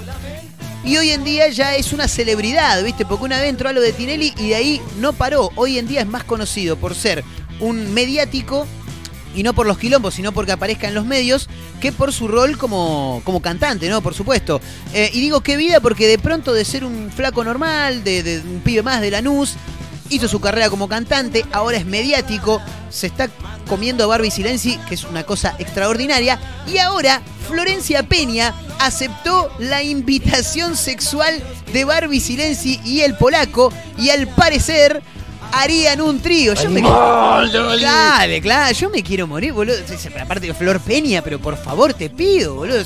y 0.83 0.97
hoy 0.97 1.11
en 1.11 1.23
día 1.23 1.49
ya 1.49 1.75
es 1.75 1.93
una 1.93 2.07
celebridad, 2.07 2.83
¿viste? 2.83 3.05
Porque 3.05 3.25
una 3.25 3.39
vez 3.39 3.55
a 3.61 3.71
lo 3.73 3.81
de 3.81 3.93
Tinelli 3.93 4.33
y 4.37 4.49
de 4.49 4.55
ahí 4.55 4.81
no 4.99 5.13
paró. 5.13 5.51
Hoy 5.55 5.77
en 5.77 5.87
día 5.87 6.01
es 6.01 6.07
más 6.07 6.23
conocido 6.23 6.75
por 6.75 6.95
ser 6.95 7.23
un 7.59 7.93
mediático 7.93 8.65
y 9.35 9.43
no 9.43 9.53
por 9.53 9.67
los 9.67 9.77
quilombos, 9.77 10.15
sino 10.15 10.31
porque 10.31 10.51
aparezca 10.51 10.87
en 10.87 10.95
los 10.95 11.05
medios, 11.05 11.47
que 11.79 11.91
por 11.91 12.11
su 12.11 12.27
rol 12.27 12.57
como, 12.57 13.21
como 13.23 13.41
cantante, 13.41 13.89
¿no? 13.89 14.01
Por 14.01 14.13
supuesto. 14.13 14.59
Eh, 14.93 15.09
y 15.13 15.21
digo 15.21 15.41
qué 15.41 15.55
vida 15.55 15.79
porque 15.79 16.07
de 16.07 16.17
pronto 16.17 16.51
de 16.51 16.65
ser 16.65 16.83
un 16.83 17.11
flaco 17.15 17.43
normal, 17.43 18.03
de, 18.03 18.23
de 18.23 18.39
un 18.39 18.61
pibe 18.61 18.81
más 18.81 19.01
de 19.01 19.11
Lanús, 19.11 19.55
hizo 20.09 20.27
su 20.27 20.41
carrera 20.41 20.69
como 20.69 20.89
cantante, 20.89 21.45
ahora 21.51 21.77
es 21.77 21.85
mediático, 21.85 22.61
se 22.89 23.07
está 23.07 23.29
comiendo 23.71 24.03
a 24.03 24.07
Barbie 24.07 24.31
Silenzi, 24.31 24.77
que 24.89 24.95
es 24.95 25.05
una 25.05 25.23
cosa 25.23 25.55
extraordinaria, 25.57 26.37
y 26.67 26.77
ahora 26.77 27.21
Florencia 27.47 28.03
Peña 28.03 28.53
aceptó 28.79 29.49
la 29.59 29.81
invitación 29.81 30.75
sexual 30.75 31.41
de 31.71 31.85
Barbie 31.85 32.19
Silenzi 32.19 32.81
y 32.83 32.99
el 32.99 33.15
polaco, 33.15 33.71
y 33.97 34.09
al 34.09 34.27
parecer 34.27 35.01
harían 35.53 36.01
un 36.01 36.19
trío. 36.19 36.53
Yo 36.53 36.69
me... 36.69 36.81
Claro, 36.81 38.41
claro, 38.41 38.73
yo 38.73 38.89
me 38.89 39.01
quiero 39.03 39.25
morir, 39.25 39.53
boludo. 39.53 39.77
Aparte 40.21 40.47
de 40.47 40.53
Flor 40.53 40.81
Peña, 40.81 41.21
pero 41.21 41.39
por 41.39 41.55
favor 41.55 41.93
te 41.93 42.09
pido, 42.09 42.55
boludo. 42.55 42.83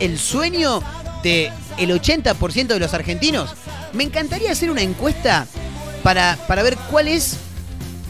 El 0.00 0.18
sueño 0.18 0.82
de 1.22 1.52
el 1.78 1.90
80% 1.90 2.66
de 2.66 2.80
los 2.80 2.92
argentinos. 2.92 3.54
Me 3.92 4.02
encantaría 4.02 4.50
hacer 4.50 4.68
una 4.68 4.82
encuesta 4.82 5.46
para, 6.02 6.36
para 6.48 6.64
ver 6.64 6.76
cuál 6.90 7.06
es 7.06 7.36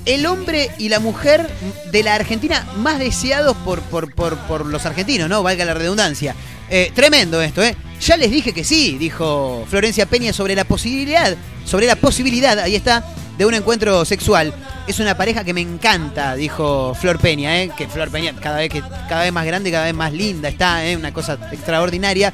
el 0.04 0.26
hombre 0.26 0.70
y 0.78 0.88
la 0.88 1.00
mujer 1.00 1.48
de 1.90 2.02
la 2.02 2.14
Argentina 2.14 2.66
más 2.76 2.98
deseados 2.98 3.56
por, 3.58 3.80
por, 3.82 4.14
por, 4.14 4.36
por 4.38 4.66
los 4.66 4.84
argentinos, 4.86 5.28
¿no? 5.28 5.42
Valga 5.42 5.64
la 5.64 5.74
redundancia. 5.74 6.34
Eh, 6.70 6.90
tremendo 6.94 7.40
esto, 7.42 7.62
¿eh? 7.62 7.76
Ya 8.00 8.16
les 8.16 8.30
dije 8.30 8.52
que 8.52 8.64
sí, 8.64 8.96
dijo 8.98 9.64
Florencia 9.68 10.06
Peña 10.06 10.32
sobre 10.32 10.54
la 10.54 10.64
posibilidad, 10.64 11.36
sobre 11.64 11.86
la 11.86 11.96
posibilidad, 11.96 12.58
ahí 12.58 12.74
está, 12.74 13.04
de 13.38 13.46
un 13.46 13.54
encuentro 13.54 14.04
sexual. 14.04 14.52
Es 14.86 14.98
una 14.98 15.16
pareja 15.16 15.44
que 15.44 15.54
me 15.54 15.62
encanta, 15.62 16.34
dijo 16.34 16.94
Flor 16.94 17.18
Peña, 17.18 17.62
¿eh? 17.62 17.70
Que 17.76 17.88
Flor 17.88 18.10
Peña 18.10 18.34
cada 18.40 18.58
vez, 18.58 18.70
que, 18.70 18.82
cada 19.08 19.22
vez 19.22 19.32
más 19.32 19.46
grande, 19.46 19.70
cada 19.70 19.84
vez 19.84 19.94
más 19.94 20.12
linda 20.12 20.48
está, 20.48 20.86
¿eh? 20.86 20.96
Una 20.96 21.12
cosa 21.12 21.38
extraordinaria. 21.52 22.32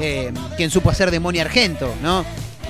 Eh, 0.00 0.32
quien 0.56 0.70
supo 0.70 0.90
hacer 0.90 1.10
de 1.10 1.20
Moni 1.20 1.38
Argento, 1.38 1.94
¿no? 2.02 2.24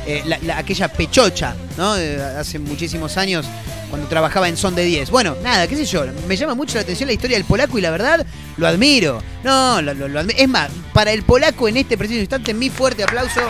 Eh, 0.07 0.23
la- 0.27 0.39
la- 0.43 0.59
aquella 0.59 0.89
pechocha, 0.89 1.55
¿no? 1.77 1.93
Hace 1.93 2.59
muchísimos 2.59 3.17
años 3.17 3.47
cuando 3.89 4.09
trabajaba 4.09 4.49
en 4.49 4.57
Son 4.57 4.75
de 4.75 4.85
10. 4.85 5.11
Bueno, 5.11 5.37
nada, 5.43 5.67
qué 5.69 5.77
sé 5.77 5.85
yo, 5.85 6.05
me 6.27 6.37
llama 6.37 6.55
mucho 6.55 6.75
la 6.75 6.81
atención 6.81 7.07
la 7.07 7.13
historia 7.13 7.37
del 7.37 7.45
polaco 7.47 7.79
y 7.79 7.83
la 7.83 7.91
verdad 7.91 8.27
lo 8.57 8.67
admiro. 8.67 9.23
No, 9.45 9.81
lo, 9.81 9.95
lo- 9.95 10.09
lo 10.09 10.21
admi- 10.23 10.35
Es 10.37 10.49
más, 10.49 10.71
para 10.93 11.13
el 11.13 11.23
polaco 11.23 11.69
en 11.69 11.77
este 11.77 11.97
preciso 11.97 12.21
instante, 12.21 12.53
mi 12.55 12.69
fuerte 12.71 13.05
aplauso. 13.05 13.41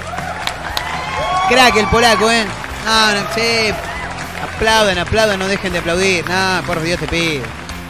Crack 1.48 1.76
el 1.76 1.86
polaco, 1.86 2.30
¿eh? 2.30 2.44
No, 2.84 3.12
no, 3.14 3.20
sí. 3.34 3.72
Aplaudan, 4.54 4.98
aplaudan, 4.98 5.38
no 5.38 5.48
dejen 5.48 5.72
de 5.72 5.78
aplaudir. 5.78 6.24
No, 6.28 6.62
por 6.66 6.82
Dios 6.82 6.98
te 7.00 7.06
pido. 7.08 7.42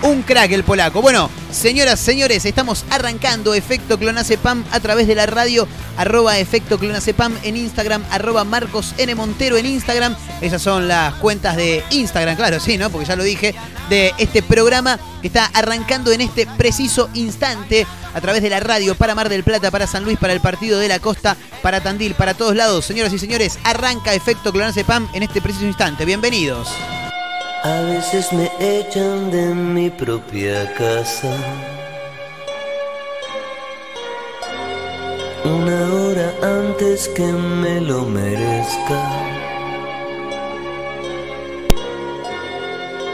Un 0.02 0.22
crack 0.22 0.50
el 0.50 0.64
polaco. 0.64 1.00
Bueno, 1.00 1.30
señoras, 1.52 2.00
señores, 2.00 2.44
estamos 2.44 2.84
arrancando 2.90 3.54
Efecto 3.54 3.96
Clonacepam 4.00 4.64
a 4.72 4.80
través 4.80 5.06
de 5.06 5.14
la 5.14 5.26
radio, 5.26 5.68
arroba 5.96 6.38
Efecto 6.38 6.76
Clonacepam 6.76 7.32
en 7.44 7.56
Instagram, 7.56 8.02
arroba 8.10 8.42
Marcos 8.42 8.94
N. 8.98 9.14
Montero 9.14 9.56
en 9.56 9.66
Instagram. 9.66 10.16
Esas 10.40 10.60
son 10.60 10.88
las 10.88 11.14
cuentas 11.14 11.56
de 11.56 11.84
Instagram, 11.90 12.34
claro, 12.34 12.58
sí, 12.58 12.76
¿no? 12.78 12.90
Porque 12.90 13.06
ya 13.06 13.14
lo 13.14 13.22
dije, 13.22 13.54
de 13.88 14.12
este 14.18 14.42
programa 14.42 14.98
que 15.20 15.28
está 15.28 15.46
arrancando 15.54 16.10
en 16.10 16.20
este 16.20 16.48
preciso 16.58 17.08
instante 17.14 17.86
a 18.12 18.20
través 18.20 18.42
de 18.42 18.50
la 18.50 18.58
radio 18.58 18.96
para 18.96 19.14
Mar 19.14 19.28
del 19.28 19.44
Plata, 19.44 19.70
para 19.70 19.86
San 19.86 20.02
Luis, 20.02 20.18
para 20.18 20.32
el 20.32 20.40
Partido 20.40 20.80
de 20.80 20.88
la 20.88 20.98
Costa, 20.98 21.36
para 21.62 21.80
Tandil, 21.80 22.14
para 22.14 22.34
todos 22.34 22.56
lados. 22.56 22.84
Señoras 22.84 23.12
y 23.12 23.20
señores, 23.20 23.56
arranca 23.62 24.14
Efecto 24.14 24.50
Clonacepam 24.50 25.08
en 25.14 25.22
este 25.22 25.40
preciso 25.40 25.64
instante. 25.64 26.04
Bienvenidos. 26.04 26.68
A 27.64 27.80
veces 27.82 28.32
me 28.32 28.50
echan 28.58 29.30
de 29.30 29.54
mi 29.54 29.88
propia 29.88 30.74
casa. 30.74 31.32
Una 35.44 35.94
hora 35.94 36.34
antes 36.42 37.08
que 37.10 37.22
me 37.22 37.80
lo 37.80 38.02
merezca. 38.02 39.00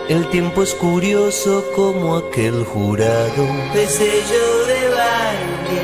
El 0.08 0.26
tiempo 0.30 0.62
es 0.62 0.74
curioso 0.76 1.62
como 1.76 2.16
aquel 2.16 2.64
jurado 2.64 3.44
de 3.74 3.86
sello 3.86 4.66
de 4.66 4.88
baile 4.96 5.82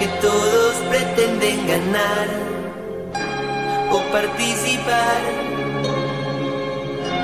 que 0.00 0.08
todos 0.20 0.74
pretenden 0.90 1.64
ganar 1.68 2.28
o 3.92 4.00
participar 4.10 5.61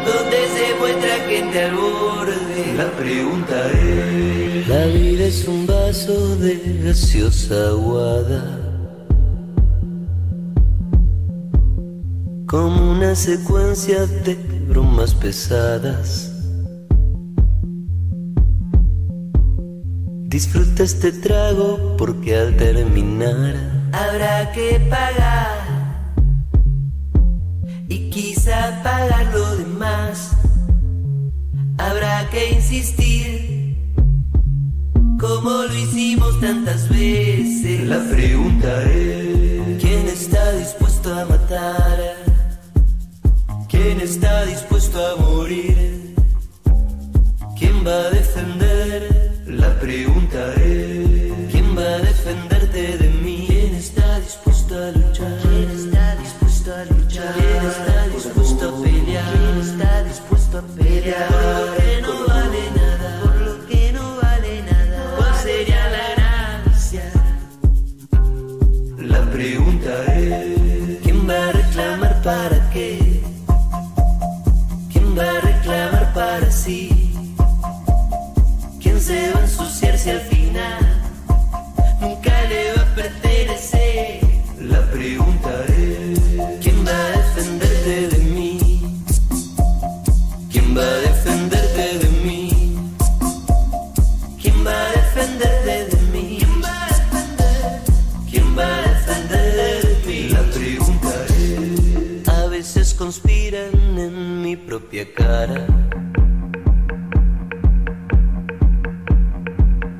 donde 0.08 0.38
se 0.56 0.66
muestra 0.78 1.14
gente 1.28 1.62
al 1.64 1.74
borde. 1.74 2.74
La 2.76 2.90
pregunta 2.92 3.56
es: 3.72 4.68
La 4.68 4.86
vida 4.86 5.24
es 5.24 5.46
un 5.48 5.66
vaso 5.66 6.36
de 6.36 6.80
gaseosa 6.84 7.68
aguada. 7.68 8.42
Como 12.46 12.92
una 12.92 13.14
secuencia 13.14 14.06
de 14.06 14.34
bromas 14.68 15.14
pesadas. 15.14 16.32
Disfruta 20.28 20.82
este 20.82 21.10
trago 21.10 21.96
porque 21.96 22.36
al 22.36 22.56
terminar 22.56 23.54
habrá 23.92 24.52
que 24.52 24.78
pagar 24.90 25.67
y 27.88 28.10
quizá 28.10 28.82
pagar 28.82 29.26
lo 29.32 29.56
demás. 29.56 30.32
Habrá 31.78 32.28
que 32.30 32.52
insistir, 32.52 33.76
como 35.18 35.50
lo 35.50 35.74
hicimos 35.74 36.40
tantas 36.40 36.88
veces. 36.88 37.84
La 37.84 38.02
pregunta 38.10 38.82
es: 38.84 39.82
¿quién 39.82 40.06
está 40.08 40.52
dispuesto 40.52 41.14
a 41.14 41.24
matar? 41.24 42.16
¿Quién 43.68 44.00
está 44.00 44.44
dispuesto 44.46 44.98
a 45.06 45.16
morir? 45.16 46.14
¿Quién 47.58 47.86
va 47.86 48.06
a 48.06 48.10
defender? 48.10 49.44
La 49.46 49.78
pregunta 49.80 50.54
es: 50.54 50.57
dispuesto 61.08 61.47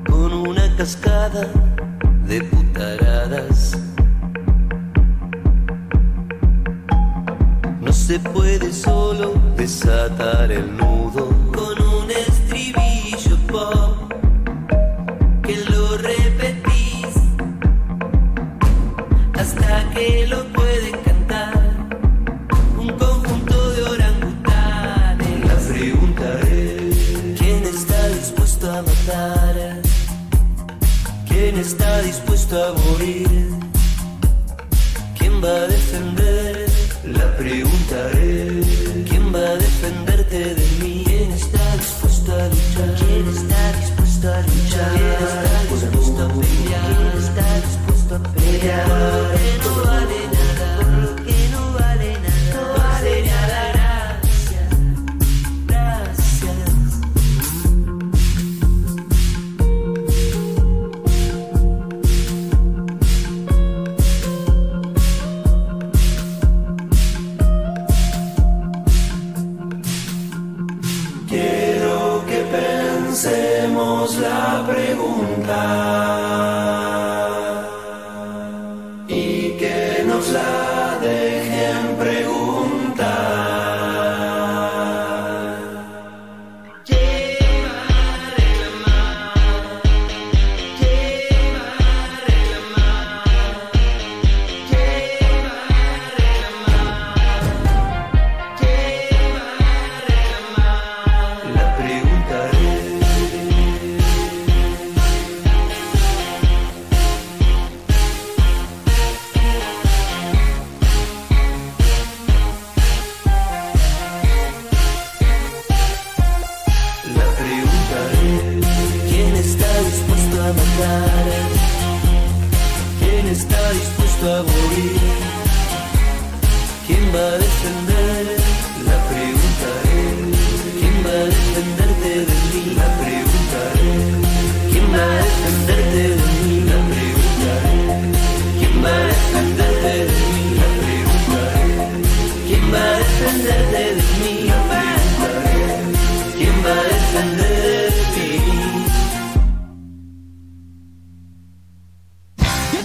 Con 0.05 0.33
una 0.33 0.75
cascada 0.77 1.47
de 2.25 2.41
putaradas. 2.43 3.77
No 7.81 7.91
se 7.91 8.19
puede 8.19 8.71
solo 8.71 9.33
desatar 9.55 10.51
el 10.51 10.75
nudo 10.77 11.28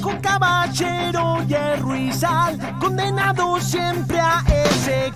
Viejo 0.04 0.20
caballero 0.20 1.42
y 1.48 1.54
el 1.54 1.80
ruizal, 1.80 2.78
condenado 2.78 3.58
siempre 3.58 4.20
a 4.20 4.44
ese 4.46 5.10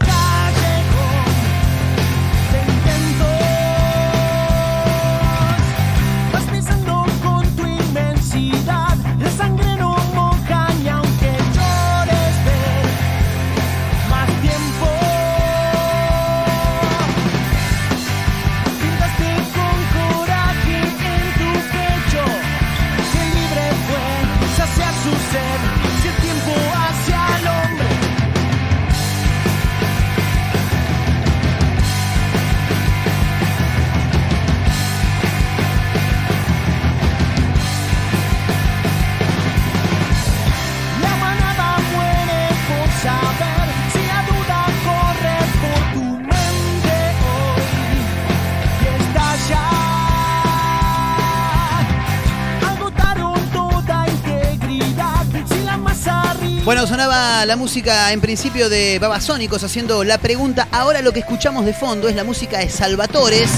Bueno, 56.69 56.87
sonaba 56.87 57.47
la 57.47 57.57
música 57.57 58.13
en 58.13 58.21
principio 58.21 58.69
de 58.69 58.99
Babasónicos 58.99 59.65
haciendo 59.65 60.05
la 60.05 60.19
pregunta. 60.19 60.69
Ahora 60.71 61.01
lo 61.01 61.15
que 61.15 61.21
escuchamos 61.21 61.65
de 61.65 61.73
fondo 61.73 62.11
es 62.11 62.15
la 62.15 62.25
música 62.25 62.59
de 62.59 62.69
Salvatores. 62.69 63.49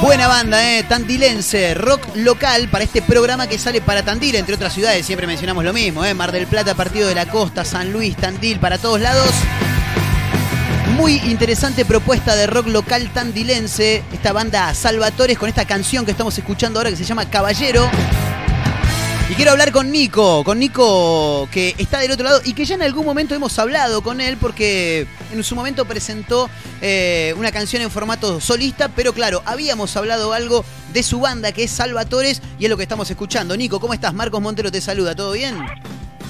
Buena 0.00 0.28
banda, 0.28 0.78
eh, 0.78 0.84
tandilense, 0.84 1.74
rock 1.74 2.02
local 2.14 2.68
para 2.68 2.84
este 2.84 3.02
programa 3.02 3.48
que 3.48 3.58
sale 3.58 3.80
para 3.80 4.04
Tandil, 4.04 4.36
entre 4.36 4.54
otras 4.54 4.72
ciudades, 4.72 5.04
siempre 5.04 5.26
mencionamos 5.26 5.64
lo 5.64 5.72
mismo, 5.72 6.04
eh, 6.04 6.14
Mar 6.14 6.30
del 6.30 6.46
Plata, 6.46 6.76
Partido 6.76 7.08
de 7.08 7.16
la 7.16 7.26
Costa, 7.26 7.64
San 7.64 7.92
Luis, 7.92 8.16
Tandil, 8.16 8.60
para 8.60 8.78
todos 8.78 9.00
lados. 9.00 9.28
Muy 10.94 11.14
interesante 11.14 11.84
propuesta 11.84 12.36
de 12.36 12.46
rock 12.46 12.68
local 12.68 13.10
tandilense, 13.12 14.04
esta 14.12 14.32
banda 14.32 14.72
Salvatores 14.72 15.36
con 15.36 15.48
esta 15.48 15.64
canción 15.64 16.04
que 16.04 16.12
estamos 16.12 16.38
escuchando 16.38 16.78
ahora 16.78 16.90
que 16.90 16.96
se 16.96 17.02
llama 17.02 17.28
Caballero. 17.28 17.90
Y 19.32 19.34
quiero 19.34 19.52
hablar 19.52 19.72
con 19.72 19.90
Nico, 19.90 20.44
con 20.44 20.58
Nico 20.58 21.48
que 21.50 21.74
está 21.78 22.00
del 22.00 22.10
otro 22.10 22.24
lado 22.24 22.42
y 22.44 22.52
que 22.52 22.66
ya 22.66 22.74
en 22.74 22.82
algún 22.82 23.06
momento 23.06 23.34
hemos 23.34 23.58
hablado 23.58 24.02
con 24.02 24.20
él 24.20 24.36
porque 24.36 25.06
en 25.32 25.42
su 25.42 25.56
momento 25.56 25.86
presentó 25.86 26.50
eh, 26.82 27.32
una 27.38 27.50
canción 27.50 27.80
en 27.80 27.90
formato 27.90 28.42
solista, 28.42 28.90
pero 28.94 29.14
claro, 29.14 29.40
habíamos 29.46 29.96
hablado 29.96 30.34
algo 30.34 30.66
de 30.92 31.02
su 31.02 31.18
banda 31.18 31.50
que 31.52 31.64
es 31.64 31.70
Salvatores 31.70 32.42
y 32.58 32.64
es 32.64 32.70
lo 32.70 32.76
que 32.76 32.82
estamos 32.82 33.08
escuchando. 33.08 33.56
Nico, 33.56 33.80
¿cómo 33.80 33.94
estás? 33.94 34.12
Marcos 34.12 34.42
Montero 34.42 34.70
te 34.70 34.82
saluda, 34.82 35.14
¿todo 35.14 35.32
bien? 35.32 35.56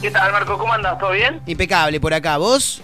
¿Qué 0.01 0.12
tal, 0.12 0.31
Marco? 0.31 0.57
¿Cómo 0.57 0.73
andas? 0.73 0.97
¿Todo 1.01 1.11
bien? 1.11 1.43
Impecable 1.47 1.99
por 1.99 2.15
acá, 2.15 2.37
¿vos? 2.37 2.83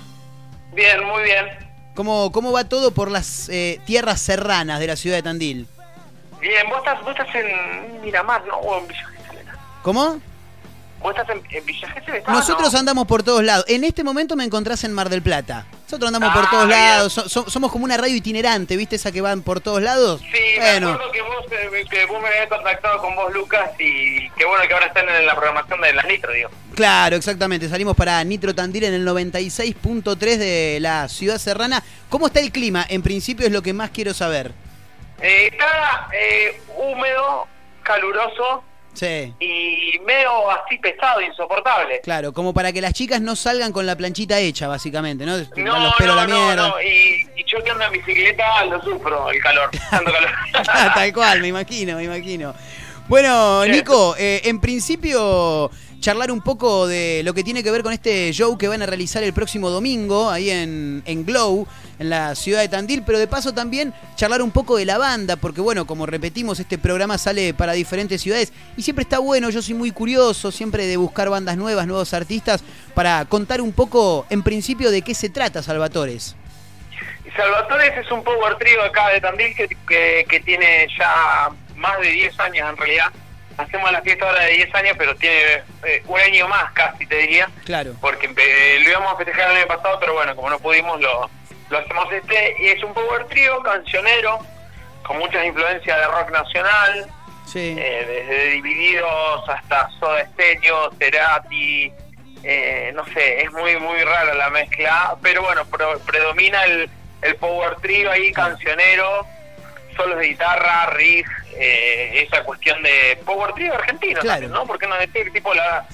Bien, 0.75 1.01
muy 1.07 1.23
bien. 1.23 1.47
¿Cómo, 1.95 2.33
cómo 2.33 2.51
va 2.51 2.65
todo 2.65 2.91
por 2.91 3.09
las 3.09 3.49
eh, 3.51 3.81
tierras 3.87 4.21
serranas 4.21 4.81
de 4.81 4.89
la 4.89 4.97
ciudad 4.97 5.15
de 5.15 5.23
Tandil? 5.23 5.69
Bien, 6.41 6.69
vos 6.69 6.79
estás, 6.79 7.01
vos 7.03 7.11
estás 7.11 7.33
en 7.37 8.03
Miramar, 8.03 8.45
¿no? 8.49 8.57
O 8.57 8.81
en 8.81 8.89
Villa 8.89 9.07
Gesell. 9.07 9.18
¿Cómo? 9.83 10.21
¿Vos 11.01 11.15
estás 11.17 11.29
en, 11.37 11.43
en 11.57 11.65
Villa 11.65 11.89
Gesell? 11.91 12.17
¿estás, 12.17 12.35
Nosotros 12.35 12.73
no? 12.73 12.79
andamos 12.81 13.07
por 13.07 13.23
todos 13.23 13.43
lados. 13.45 13.65
En 13.69 13.85
este 13.85 14.03
momento 14.03 14.35
me 14.35 14.43
encontrás 14.43 14.83
en 14.83 14.93
Mar 14.93 15.09
del 15.09 15.23
Plata. 15.23 15.65
Nosotros 15.85 16.09
andamos 16.09 16.35
por 16.35 16.45
Ah, 16.47 16.49
todos 16.51 16.67
bien. 16.67 16.79
lados. 16.81 17.13
So- 17.13 17.29
so- 17.29 17.49
somos 17.49 17.71
como 17.71 17.85
una 17.85 17.97
radio 17.97 18.17
itinerante, 18.17 18.77
¿viste? 18.77 18.97
Esa 18.97 19.13
que 19.13 19.21
van 19.21 19.43
por 19.43 19.61
todos 19.61 19.81
lados. 19.81 20.21
Sí, 20.21 20.59
me 20.59 20.69
acuerdo 20.77 21.13
que 21.13 21.23
vos, 21.23 21.45
eh, 21.53 21.85
que 21.89 22.05
vos 22.07 22.21
me 22.21 22.27
habías 22.29 22.49
contactado 22.49 22.99
con 22.99 23.15
vos, 23.15 23.33
Lucas, 23.33 23.71
y 23.79 24.29
qué 24.31 24.45
bueno 24.45 24.65
que 24.67 24.75
ahora 24.75 24.87
están 24.87 25.09
en 25.09 25.25
la 25.25 25.37
programación 25.37 25.81
de 25.81 25.93
las 25.95 26.05
Nitro, 26.05 26.33
digo. 26.33 26.51
claro, 26.75 27.15
exactamente. 27.15 27.69
Salimos 27.69 27.97
para 27.97 28.23
Nitro 28.25 28.53
Tandil 28.53 28.83
en 28.85 28.95
el 28.95 29.05
96.3 29.07 30.37
de 30.37 30.79
la 30.81 31.09
ciudad 31.09 31.39
serrana. 31.39 31.83
¿Cómo 32.09 32.27
está 32.27 32.41
el 32.41 32.51
clima? 32.51 32.85
En 32.89 33.03
principio 33.03 33.47
es 33.47 33.53
lo 33.53 33.63
que 33.63 33.73
más 33.73 33.91
quiero 33.91 34.13
saber. 34.15 34.53
Eh, 35.21 35.49
está 35.53 36.09
eh, 36.13 36.61
húmedo, 36.77 37.47
caluroso 37.85 38.65
Sí, 38.99 39.33
y 39.39 39.99
medio 40.01 40.51
así 40.51 40.77
pesado, 40.79 41.21
insoportable. 41.21 42.01
claro, 42.03 42.33
como 42.33 42.53
para 42.53 42.73
que 42.73 42.81
las 42.81 42.93
chicas 42.95 43.21
no 43.21 43.37
salgan 43.37 43.73
con 43.73 43.87
la 43.87 43.97
planchita 43.97 44.39
hecha, 44.41 44.67
básicamente, 44.69 45.25
¿no? 45.25 45.35
Van 45.37 45.65
No, 45.65 45.79
los 45.79 46.01
no, 46.01 46.15
la 46.17 46.27
no, 46.27 46.35
mierda. 46.47 46.69
no, 46.69 46.83
y, 46.83 47.27
y 47.37 47.45
yo 47.47 47.63
que 47.63 47.71
ando 47.71 47.85
en 47.85 47.93
bicicleta 47.93 48.65
lo 48.65 48.83
sufro, 48.83 49.31
el 49.31 49.41
calor. 49.41 49.71
Tal 50.95 51.13
cual, 51.13 51.41
me 51.41 51.49
imagino, 51.49 51.97
me 51.97 52.05
imagino. 52.05 52.55
Bueno. 53.09 53.65
Nico, 53.67 54.15
eh, 54.19 54.43
en 54.45 54.61
principio 54.61 55.71
charlar 56.01 56.31
un 56.31 56.41
poco 56.41 56.87
de 56.87 57.23
lo 57.25 57.35
que 57.35 57.43
tiene 57.43 57.63
que 57.63 57.71
ver 57.71 57.83
con 57.83 57.93
este 57.93 58.33
show 58.33 58.57
que 58.57 58.69
van 58.69 58.83
a 58.83 58.87
realizar 58.87 59.23
el 59.23 59.33
próximo 59.33 59.71
domingo 59.71 60.31
ahí 60.31 60.51
en, 60.51 61.03
en 61.07 61.25
Glow, 61.25 61.67
en 61.99 62.11
la 62.11 62.35
ciudad 62.35 62.61
de 62.61 62.69
Tandil, 62.69 63.03
pero 63.05 63.19
de 63.19 63.27
paso 63.27 63.53
también 63.53 63.93
charlar 64.15 64.43
un 64.43 64.51
poco 64.51 64.77
de 64.77 64.85
la 64.85 64.99
banda, 64.99 65.37
porque 65.37 65.61
bueno, 65.61 65.87
como 65.87 66.07
repetimos, 66.07 66.61
este 66.61 66.79
programa 66.79 67.19
sale 67.19 67.53
para 67.55 67.73
diferentes 67.73 68.23
ciudades 68.23 68.53
y 68.77 68.83
siempre 68.83 69.03
está 69.03 69.19
bueno, 69.19 69.51
yo 69.51 69.61
soy 69.61 69.75
muy 69.75 69.91
curioso 69.91 70.53
siempre 70.53 70.87
de 70.87 70.97
buscar 70.97 71.29
bandas 71.31 71.57
nuevas, 71.57 71.87
nuevos 71.87 72.15
artistas, 72.15 72.63
para 72.95 73.25
contar 73.25 73.61
un 73.61 73.73
poco 73.73 74.27
en 74.31 74.43
principio 74.43 74.91
de 74.91 75.03
qué 75.03 75.15
se 75.15 75.31
trata 75.31 75.63
Salvatores. 75.63 76.37
Salvatores 77.37 77.93
es 77.99 78.11
un 78.11 78.25
power 78.25 78.57
trio 78.57 78.83
acá 78.83 79.09
de 79.11 79.21
Tandil 79.21 79.55
que, 79.55 79.69
que, 79.87 80.27
que 80.29 80.41
tiene 80.41 80.87
ya 80.99 81.51
más 81.77 82.01
de 82.01 82.09
10 82.09 82.41
años 82.41 82.71
en 82.71 82.77
realidad. 82.77 83.13
Hacemos 83.59 83.91
la 83.93 84.01
fiesta 84.03 84.25
ahora 84.27 84.45
de 84.45 84.53
10 84.53 84.75
años, 84.77 84.95
pero 84.97 85.15
tiene 85.17 85.63
eh, 85.85 86.03
un 86.07 86.21
año 86.21 86.49
más 86.49 86.73
casi, 86.73 87.05
te 87.07 87.17
diría. 87.17 87.49
Claro. 87.65 87.93
Porque 88.01 88.27
eh, 88.37 88.81
lo 88.85 88.91
íbamos 88.91 89.13
a 89.13 89.17
festejar 89.17 89.51
el 89.51 89.57
año 89.59 89.67
pasado, 89.67 89.99
pero 90.01 90.15
bueno, 90.15 90.35
como 90.37 90.49
no 90.49 90.59
pudimos, 90.61 91.01
lo, 91.01 91.29
lo 91.69 91.79
hacemos 91.79 92.11
este. 92.13 92.55
Y 92.61 92.69
es 92.69 92.83
un 92.85 92.95
power 92.95 93.27
trio 93.27 93.61
cancionero, 93.63 94.39
con 95.05 95.19
muchas 95.19 95.45
influencias 95.45 95.99
de 95.99 96.07
rock 96.07 96.31
nacional, 96.31 97.11
Sí. 97.47 97.75
eh, 97.79 98.05
desde 98.29 98.51
Divididos 98.51 99.49
hasta 99.49 99.89
Soda 99.99 100.25
Stereo, 100.33 100.91
Cerati, 100.99 101.91
eh, 102.45 102.93
no 102.95 103.05
sé, 103.07 103.41
es 103.43 103.51
muy 103.53 103.75
muy 103.77 104.03
rara 104.05 104.35
la 104.35 104.51
mezcla, 104.51 105.17
pero 105.23 105.43
bueno, 105.43 105.65
pro- 105.65 105.99
predomina 106.01 106.63
el, 106.65 106.89
el 107.23 107.35
power 107.37 107.75
trio 107.77 108.13
ahí 108.13 108.31
cancionero 108.33 109.27
solos 109.99 110.19
de 110.19 110.29
guitarra, 110.29 110.87
riff, 110.91 111.27
eh, 111.55 112.23
esa 112.27 112.45
cuestión 112.45 112.81
de 112.83 113.19
power 113.27 113.53
trio 113.53 113.75
argentino, 113.75 114.21
Claro. 114.21 114.29
también, 114.43 114.53
¿no? 114.53 114.65
Porque 114.67 114.87
no 114.87 114.97
decir 114.97 115.31
tipo 115.33 115.53
la, 115.53 115.85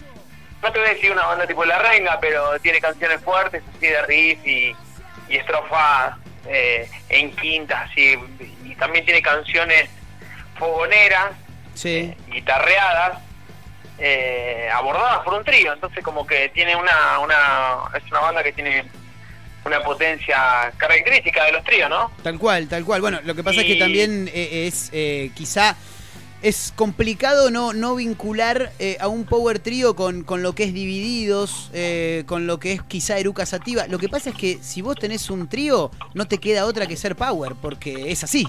no 0.63 0.71
te 0.71 0.79
voy 0.79 0.89
a 0.89 0.93
decir 0.95 1.11
una 1.11 1.25
banda 1.27 1.47
tipo 1.47 1.65
La 1.65 1.79
Renga, 1.79 2.19
pero 2.21 2.59
tiene 2.61 2.81
canciones 2.81 3.21
fuertes 3.23 3.63
así 3.77 3.87
de 3.87 4.03
riff 4.03 4.47
y, 4.47 4.77
y 5.29 5.37
estrofas 5.37 6.17
eh, 6.47 6.89
en 7.09 7.35
quintas, 7.37 7.91
así, 7.91 8.19
y 8.65 8.75
también 8.77 9.05
tiene 9.07 9.23
canciones 9.23 9.89
fogoneras, 10.59 11.31
Sí. 11.75 12.15
guitarreadas, 12.29 13.19
eh, 13.99 14.69
abordadas 14.73 15.21
por 15.25 15.35
un 15.35 15.45
trío, 15.45 15.73
entonces 15.73 16.05
como 16.05 16.27
que 16.27 16.49
tiene 16.51 16.77
una, 16.77 17.19
una, 17.21 17.79
es 17.97 18.03
una 18.11 18.21
banda 18.21 18.43
que 18.43 18.53
tiene 18.53 18.85
una 19.65 19.83
potencia 19.83 20.73
característica 20.77 21.45
de 21.45 21.53
los 21.53 21.65
tríos, 21.65 21.89
¿no? 21.89 22.11
Tal 22.23 22.39
cual, 22.39 22.69
tal 22.69 22.85
cual. 22.85 23.01
Bueno, 23.01 23.21
lo 23.25 23.35
que 23.35 23.43
pasa 23.43 23.61
es 23.61 23.67
que 23.67 23.77
también 23.77 24.31
eh, 24.33 24.67
es 24.67 24.91
eh, 24.93 25.31
quizá 25.35 25.77
es 26.45 26.75
complicado 26.77 27.51
no, 27.51 27.73
no 27.73 27.95
vincular 27.95 28.71
eh, 28.79 28.99
a 29.01 29.09
un 29.09 29.25
power 29.25 29.61
trío 29.61 29.97
con, 29.97 30.25
con 30.25 30.43
lo 30.43 30.55
que 30.55 30.65
es 30.65 30.75
divididos, 30.75 31.71
eh, 31.73 32.25
con 32.27 32.47
lo 32.47 32.59
que 32.61 32.73
es 32.73 32.83
quizá 32.83 33.17
Eruca 33.19 33.47
Sativa. 33.47 33.87
Lo 33.89 33.99
que 33.99 34.11
pasa 34.11 34.29
es 34.29 34.37
que 34.37 34.59
si 34.61 34.83
vos 34.83 34.97
tenés 34.97 35.31
un 35.31 35.49
trío, 35.49 35.91
no 36.13 36.29
te 36.29 36.37
queda 36.39 36.67
otra 36.67 36.87
que 36.87 36.99
ser 36.99 37.17
power, 37.17 37.55
porque 37.61 38.13
es 38.13 38.23
así. 38.25 38.47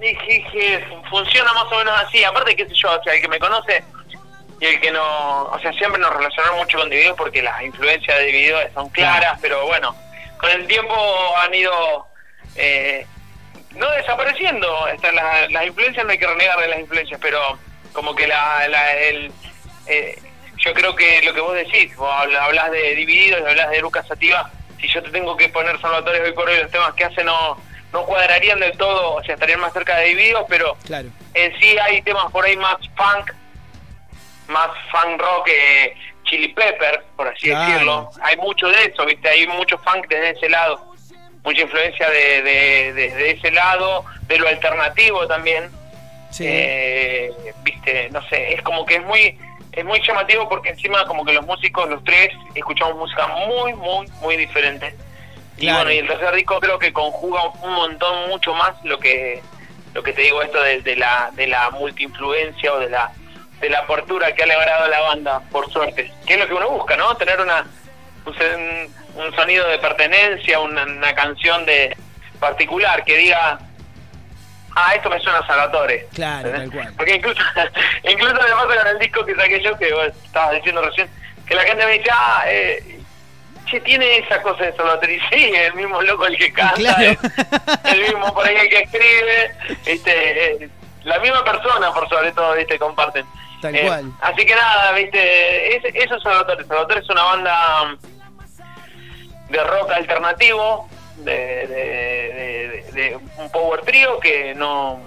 Que, 0.00 0.16
que 0.50 0.84
funciona 1.10 1.52
más 1.52 1.64
o 1.70 1.78
menos 1.78 1.94
así. 2.06 2.24
Aparte, 2.24 2.56
qué 2.56 2.66
sé 2.66 2.74
yo, 2.74 2.88
o 2.98 3.02
sea, 3.02 3.12
el 3.12 3.20
que 3.20 3.28
me 3.28 3.38
conoce 3.38 3.84
y 4.60 4.64
el 4.64 4.80
que 4.80 4.90
no. 4.90 5.44
O 5.44 5.58
sea, 5.60 5.72
siempre 5.74 6.00
nos 6.00 6.14
relacionamos 6.14 6.60
mucho 6.60 6.78
con 6.78 6.88
Divididos 6.88 7.16
porque 7.18 7.42
las 7.42 7.62
influencias 7.62 8.18
de 8.18 8.24
Divididos 8.24 8.62
son 8.72 8.88
claras, 8.88 9.38
pero 9.42 9.66
bueno, 9.66 9.94
con 10.38 10.50
el 10.50 10.66
tiempo 10.66 10.94
han 11.38 11.54
ido. 11.54 12.06
eh, 12.56 13.06
no 13.72 13.90
desapareciendo. 13.90 14.86
Están 14.88 15.16
las, 15.16 15.50
las 15.50 15.66
influencias, 15.66 16.04
no 16.04 16.12
hay 16.12 16.18
que 16.18 16.26
renegar 16.26 16.58
de 16.60 16.68
las 16.68 16.78
influencias, 16.80 17.18
pero 17.22 17.58
como 17.92 18.14
que 18.14 18.26
la. 18.28 18.68
la 18.68 18.92
el, 18.94 19.32
eh, 19.86 20.18
yo 20.58 20.72
creo 20.72 20.94
que 20.94 21.20
lo 21.22 21.34
que 21.34 21.40
vos 21.40 21.54
decís, 21.54 21.94
vos 21.96 22.10
habla- 22.16 22.44
hablas 22.44 22.70
de 22.70 22.94
Divididos 22.94 23.40
y 23.40 23.44
hablas 23.50 23.70
de 23.70 23.80
Lucas 23.80 24.06
Sativa. 24.06 24.50
Si 24.80 24.88
yo 24.88 25.02
te 25.02 25.10
tengo 25.10 25.36
que 25.36 25.48
poner 25.48 25.78
Salvatore 25.80 26.22
hoy 26.22 26.32
por 26.32 26.48
hoy, 26.48 26.58
los 26.58 26.70
temas 26.70 26.94
que 26.94 27.04
hace 27.04 27.22
no, 27.24 27.60
no 27.92 28.04
cuadrarían 28.06 28.60
del 28.60 28.76
todo, 28.78 29.14
o 29.16 29.22
sea, 29.24 29.34
estarían 29.34 29.60
más 29.60 29.72
cerca 29.72 29.96
de 29.96 30.06
Divididos, 30.06 30.44
pero 30.48 30.76
claro. 30.86 31.08
en 31.34 31.58
sí 31.60 31.76
hay 31.78 32.00
temas 32.02 32.30
por 32.32 32.44
ahí 32.44 32.56
más 32.56 32.76
funk, 32.96 33.32
más 34.48 34.68
funk 34.90 35.20
rock 35.20 35.46
que 35.46 35.96
Chili 36.24 36.48
Pepper, 36.48 37.04
por 37.16 37.28
así 37.28 37.48
Claro. 37.48 37.70
decirlo. 37.72 38.10
Hay 38.22 38.36
mucho 38.36 38.68
de 38.68 38.84
eso, 38.84 39.04
¿viste? 39.06 39.28
Hay 39.28 39.46
mucho 39.46 39.78
funk 39.78 40.08
desde 40.08 40.30
ese 40.30 40.48
lado, 40.48 40.92
mucha 41.44 41.62
influencia 41.62 42.08
de, 42.10 42.42
de, 42.42 42.92
de- 42.94 43.10
de 43.14 43.30
ese 43.32 43.50
lado, 43.50 44.04
de 44.26 44.38
lo 44.38 44.48
alternativo 44.48 45.26
también. 45.26 45.70
Sí. 46.30 46.44
Eh, 46.48 47.32
viste, 47.62 48.08
no 48.10 48.20
sé, 48.28 48.54
es 48.54 48.62
como 48.62 48.84
que 48.84 48.96
es 48.96 49.04
muy 49.04 49.38
es 49.72 49.84
muy 49.84 50.00
llamativo 50.06 50.48
porque 50.48 50.68
encima 50.68 51.04
como 51.04 51.24
que 51.24 51.32
los 51.32 51.44
músicos, 51.46 51.88
los 51.90 52.02
tres, 52.04 52.30
escuchamos 52.54 52.96
música 52.96 53.26
muy, 53.26 53.72
muy, 53.74 54.06
muy 54.20 54.36
diferente. 54.36 54.94
Y 55.56 55.66
bueno, 55.70 55.90
y 55.90 55.98
el 55.98 56.06
tercer 56.06 56.32
disco 56.34 56.60
creo 56.60 56.78
que 56.78 56.92
conjuga 56.92 57.42
un 57.62 57.72
montón, 57.72 58.28
mucho 58.28 58.54
más 58.54 58.72
lo 58.84 58.98
que 58.98 59.42
lo 59.92 60.02
que 60.02 60.12
te 60.12 60.22
digo 60.22 60.42
esto 60.42 60.60
de, 60.62 60.80
de 60.82 60.96
la 60.96 61.30
de 61.34 61.46
la 61.48 61.70
multiinfluencia 61.70 62.72
o 62.72 62.78
de 62.80 62.88
la 62.90 63.10
de 63.64 63.70
la 63.70 63.78
apertura 63.80 64.34
que 64.34 64.42
ha 64.42 64.46
logrado 64.46 64.88
la 64.88 65.00
banda, 65.00 65.40
por 65.50 65.70
suerte. 65.72 66.12
Que 66.26 66.34
es 66.34 66.40
lo 66.40 66.46
que 66.46 66.54
uno 66.54 66.68
busca, 66.68 66.96
¿no? 66.96 67.16
Tener 67.16 67.40
una 67.40 67.64
un, 68.26 69.34
sonido 69.34 69.66
de 69.68 69.78
pertenencia, 69.78 70.60
una, 70.60 70.82
una 70.84 71.14
canción 71.14 71.64
de 71.64 71.96
particular 72.38 73.04
que 73.04 73.16
diga 73.16 73.58
ah, 74.76 74.94
esto 74.94 75.08
me 75.08 75.18
suena 75.20 75.38
a 75.38 75.46
Salvatore. 75.46 76.06
Claro, 76.12 76.48
¿Entendés? 76.48 76.70
tal 76.70 76.80
cual. 76.82 76.94
Porque 76.96 77.14
incluso, 77.14 77.42
incluso 78.04 78.34
me 78.34 78.40
pasa 78.40 78.66
con 78.66 78.86
el 78.88 78.98
disco 78.98 79.24
que 79.24 79.34
saqué 79.34 79.62
yo, 79.62 79.78
que 79.78 79.92
vos 79.94 80.08
estabas 80.24 80.56
diciendo 80.56 80.82
recién, 80.82 81.08
que 81.46 81.54
la 81.54 81.62
gente 81.62 81.86
me 81.86 81.92
dice, 81.92 82.10
ah, 82.12 82.44
eh, 82.46 83.00
che, 83.66 83.80
tiene 83.80 84.18
esa 84.18 84.42
cosa 84.42 84.64
de 84.64 84.76
Salvatore. 84.76 85.14
Y 85.14 85.20
sí, 85.30 85.52
el 85.54 85.74
mismo 85.74 86.02
loco 86.02 86.26
el 86.26 86.36
que 86.36 86.52
canta, 86.52 86.74
Claro. 86.76 87.02
el, 87.02 87.94
el 87.94 88.00
mismo 88.02 88.34
por 88.34 88.46
ahí 88.46 88.56
el 88.56 88.68
que 88.68 88.82
escribe, 88.82 89.54
este, 89.86 90.64
eh, 90.64 90.68
la 91.04 91.18
misma 91.20 91.44
persona, 91.44 91.92
por 91.92 92.08
sobre 92.10 92.32
todo, 92.32 92.54
viste, 92.54 92.78
comparten. 92.78 93.24
Tal 93.64 93.74
Eh, 93.76 93.82
cual. 93.86 94.12
Así 94.20 94.44
que 94.44 94.54
nada, 94.54 94.92
viste, 94.92 95.76
es- 95.76 95.94
eso 95.94 96.16
es 96.16 96.22
Salvatore. 96.22 96.66
Salvatore 96.66 97.00
es 97.00 97.08
una 97.08 97.22
banda 97.22 97.96
de 99.48 99.64
rock 99.64 99.90
alternativo, 99.90 100.86
de, 101.16 101.32
de- 101.32 101.66
de- 101.66 102.68
de- 102.68 102.92
de 102.92 103.18
un 103.38 103.50
power 103.50 103.80
trio 103.80 104.20
que 104.20 104.54
no 104.54 105.00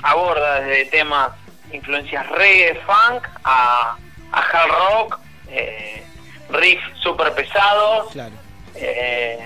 aborda 0.00 0.60
desde 0.60 0.84
temas, 0.92 1.30
influencias 1.72 2.24
reggae, 2.30 2.76
funk, 2.86 3.26
a, 3.42 3.96
a 4.30 4.40
hard 4.40 4.70
rock, 4.70 5.18
eh, 5.50 6.04
riff 6.50 6.80
super 7.02 7.32
pesados, 7.34 8.12
Claro. 8.12 8.34
eh, 8.76 9.44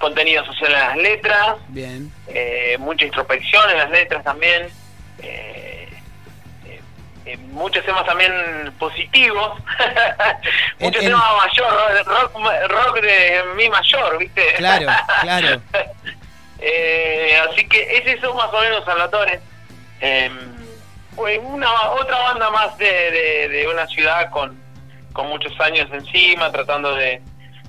contenido 0.00 0.44
social 0.44 0.72
en 0.72 0.78
las 0.80 0.96
letras, 0.96 1.56
Bien. 1.68 2.12
eh, 2.26 2.76
mucha 2.80 3.04
introspección 3.04 3.70
en 3.70 3.78
las 3.78 3.90
letras 3.90 4.24
también, 4.24 4.68
eh, 5.22 5.69
eh, 7.26 7.36
muchos 7.36 7.84
temas 7.84 8.04
también 8.06 8.32
positivos, 8.78 9.58
muchos 10.78 11.02
En- 11.02 11.08
temas 11.10 11.24
mayor, 11.36 12.04
rock, 12.06 12.36
rock 12.68 13.00
de 13.02 13.42
mi 13.56 13.68
mayor, 13.68 14.18
¿viste? 14.18 14.54
Claro, 14.56 14.86
claro. 15.22 15.62
Eh, 16.62 17.40
así 17.50 17.66
que 17.66 17.80
es 17.96 18.06
eso 18.18 18.34
más 18.34 18.52
o 18.52 18.60
menos 18.60 18.84
Salvatore. 18.84 19.40
Eh, 20.02 20.30
pues 21.16 21.40
una 21.42 21.72
otra 21.92 22.18
banda 22.18 22.50
más 22.50 22.76
de, 22.76 22.84
de, 23.10 23.48
de 23.48 23.66
una 23.66 23.86
ciudad 23.86 24.28
con, 24.30 24.60
con 25.14 25.28
muchos 25.28 25.58
años 25.60 25.88
encima, 25.90 26.52
tratando 26.52 26.94
de, 26.94 27.22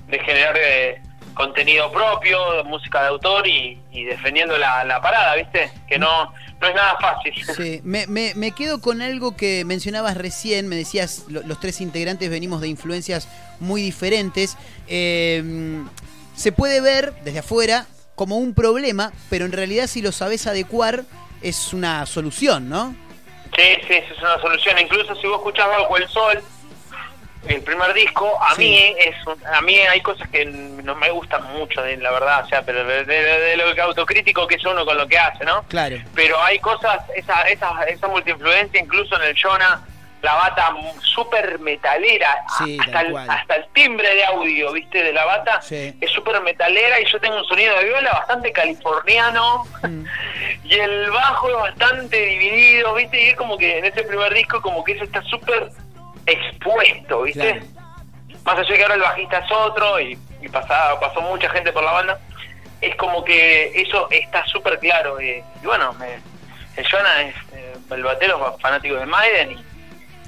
de 0.08 0.18
generar 0.18 0.54
eh, 0.58 1.00
contenido 1.34 1.90
propio, 1.92 2.38
música 2.64 3.02
de 3.02 3.08
autor 3.08 3.46
y, 3.46 3.78
y 3.90 4.04
defendiendo 4.04 4.56
la, 4.58 4.84
la 4.84 5.00
parada, 5.00 5.34
¿viste? 5.36 5.70
Que 5.88 5.98
no, 5.98 6.32
no 6.60 6.66
es 6.68 6.74
nada 6.74 6.96
fácil. 7.00 7.32
Sí, 7.56 7.80
me, 7.84 8.06
me- 8.06 8.32
me 8.34 8.52
quedo 8.52 8.80
con 8.80 9.02
algo 9.02 9.36
que 9.36 9.64
mencionabas 9.64 10.16
recién, 10.16 10.68
me 10.68 10.76
decías, 10.76 11.24
lo- 11.28 11.42
los 11.42 11.58
tres 11.60 11.80
integrantes 11.80 12.28
venimos 12.30 12.60
de 12.60 12.68
influencias 12.68 13.28
muy 13.60 13.82
diferentes. 13.82 14.56
Eh, 14.88 15.82
se 16.34 16.52
puede 16.52 16.80
ver 16.80 17.12
desde 17.24 17.40
afuera 17.40 17.86
como 18.14 18.36
un 18.36 18.54
problema, 18.54 19.12
pero 19.30 19.44
en 19.44 19.52
realidad 19.52 19.86
si 19.86 20.02
lo 20.02 20.12
sabes 20.12 20.46
adecuar 20.46 21.04
es 21.40 21.72
una 21.72 22.06
solución, 22.06 22.68
¿no? 22.68 22.94
Sí, 23.56 23.62
sí, 23.86 23.94
es 23.94 24.18
una 24.18 24.40
solución. 24.40 24.78
Incluso 24.78 25.14
si 25.16 25.26
vos 25.26 25.36
escuchás 25.38 25.66
Bajo 25.68 25.96
el 25.96 26.08
Sol, 26.08 26.42
el 27.48 27.62
primer 27.62 27.92
disco, 27.94 28.38
a 28.42 28.54
Sí. 28.54 28.60
mí 28.60 28.94
es 28.98 29.16
a 29.52 29.60
mí 29.62 29.78
hay 29.78 30.00
cosas 30.00 30.28
que 30.30 30.44
no 30.44 30.94
me 30.94 31.10
gustan 31.10 31.42
mucho, 31.54 31.84
la 31.84 32.10
verdad, 32.10 32.44
o 32.44 32.48
sea, 32.48 32.62
pero 32.62 32.84
de, 32.84 33.04
de- 33.04 33.22
de 33.40 33.56
lo 33.56 33.74
que 33.74 33.80
autocrítico 33.80 34.46
que 34.46 34.54
es 34.56 34.64
uno 34.64 34.84
con 34.84 34.96
lo 34.96 35.06
que 35.08 35.18
hace, 35.18 35.44
¿no? 35.44 35.62
Claro. 35.64 35.96
Pero 36.14 36.40
hay 36.42 36.58
cosas, 36.60 37.00
esa, 37.16 37.42
esa, 37.48 37.82
esa 37.84 38.08
multiinfluencia, 38.08 38.80
incluso 38.80 39.16
en 39.16 39.22
el 39.28 39.36
Jonah, 39.40 39.80
la 40.22 40.34
bata 40.34 40.72
súper 41.00 41.58
metalera, 41.58 42.44
Sí, 42.58 42.78
hasta, 42.80 43.00
el, 43.00 43.16
hasta 43.16 43.56
el 43.56 43.66
timbre 43.72 44.14
de 44.14 44.24
audio, 44.24 44.70
¿viste? 44.72 45.02
De 45.02 45.12
la 45.12 45.24
bata, 45.24 45.60
Sí. 45.62 45.96
es 46.00 46.10
súper 46.12 46.40
metalera 46.42 47.00
y 47.00 47.06
yo 47.06 47.18
tengo 47.20 47.38
un 47.38 47.44
sonido 47.44 47.76
de 47.76 47.86
viola 47.86 48.12
bastante 48.12 48.52
californiano 48.52 49.64
Mm. 49.82 50.04
y 50.64 50.74
el 50.74 51.10
bajo 51.10 51.48
es 51.48 51.56
bastante 51.56 52.16
dividido, 52.24 52.94
¿viste? 52.94 53.20
Y 53.20 53.28
es 53.30 53.36
como 53.36 53.58
que 53.58 53.78
en 53.78 53.84
ese 53.84 54.04
primer 54.04 54.32
disco 54.32 54.62
como 54.62 54.84
que 54.84 54.92
eso 54.92 55.02
está 55.04 55.22
súper 55.22 55.68
expuesto, 56.26 57.22
¿viste? 57.22 57.40
Claro. 57.60 57.66
Más 58.44 58.58
allá 58.58 58.68
de 58.70 58.76
que 58.76 58.82
ahora 58.82 58.94
el 58.96 59.00
bajista 59.02 59.38
es 59.38 59.52
otro 59.52 60.00
y, 60.00 60.18
y 60.40 60.48
pasaba, 60.48 60.98
pasó 60.98 61.20
mucha 61.22 61.48
gente 61.50 61.72
por 61.72 61.84
la 61.84 61.92
banda, 61.92 62.18
es 62.80 62.94
como 62.96 63.24
que 63.24 63.72
eso 63.80 64.08
está 64.10 64.44
súper 64.46 64.78
claro. 64.80 65.20
Y, 65.20 65.30
y 65.30 65.64
bueno, 65.66 65.92
me, 65.94 66.14
el 66.76 66.88
Jonah 66.90 67.22
es 67.22 67.34
eh, 67.52 67.74
el 67.90 68.02
batero 68.02 68.56
fanático 68.60 68.96
de 68.96 69.06
Maiden 69.06 69.52
y 69.52 69.64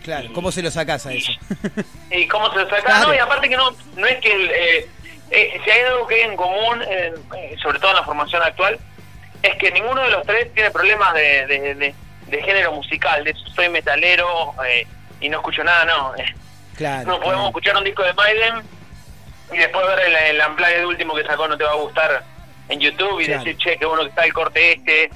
Claro. 0.05 0.29
¿Cómo 0.35 0.53
se 0.53 0.61
lo 0.63 0.71
sacás 0.71 1.07
a 1.07 1.15
eso? 1.15 1.33
y 2.11 2.29
cómo 2.29 2.53
se 2.53 2.59
lo 2.59 2.69
Claro. 2.69 3.09
no 3.09 3.15
y 3.15 3.19
aparte 3.19 3.49
que 3.49 3.57
no 3.57 3.71
no 3.97 4.07
es 4.07 4.19
que 4.19 4.33
el, 4.35 4.51
eh, 4.51 4.89
eh, 5.31 5.61
si 5.65 5.71
hay 5.71 5.81
algo 5.81 6.07
que 6.07 6.17
hay 6.17 6.21
en 6.31 6.37
común 6.37 6.83
eh, 6.87 7.15
eh, 7.39 7.57
sobre 7.63 7.79
todo 7.79 7.93
en 7.93 7.97
la 7.97 8.03
formación 8.05 8.43
actual 8.43 8.79
es 9.43 9.57
que 9.57 9.71
ninguno 9.71 10.03
de 10.03 10.11
los 10.11 10.27
tres 10.27 10.53
tiene 10.53 10.71
problemas 10.71 11.15
de, 11.15 11.47
de, 11.47 11.75
de- 11.77 11.95
de 12.27 12.43
género 12.43 12.73
musical 12.73 13.25
de 13.25 13.35
soy 13.55 13.71
metalero 13.71 14.53
eh, 14.67 14.87
y 15.25 15.29
no 15.29 15.39
escucho 15.39 15.65
nada 15.65 15.85
no 15.85 16.15
Eh, 16.17 16.35
Claro. 16.77 17.07
no 17.07 17.21
podemos 17.21 17.33
claro. 17.35 17.47
escuchar 17.49 17.77
un 17.77 17.85
disco 17.85 18.03
de 18.03 18.13
Maiden 18.15 18.55
y 19.53 19.59
después 19.59 19.87
ver 19.87 20.01
el, 20.01 20.15
el 20.37 20.43
unplugged 20.49 20.85
último 20.87 21.15
que 21.15 21.25
sacó 21.25 21.47
no 21.49 21.57
te 21.57 21.65
va 21.65 21.71
a 21.71 21.75
gustar 21.77 22.25
en 22.69 22.81
YouTube 22.81 23.21
y 23.21 23.27
Claro. 23.27 23.45
decir 23.45 23.57
che 23.59 23.77
qué 23.79 23.87
bueno 23.87 24.03
que 24.03 24.09
está 24.09 24.25
el 24.25 24.33
corte 24.33 24.73
este 24.73 25.11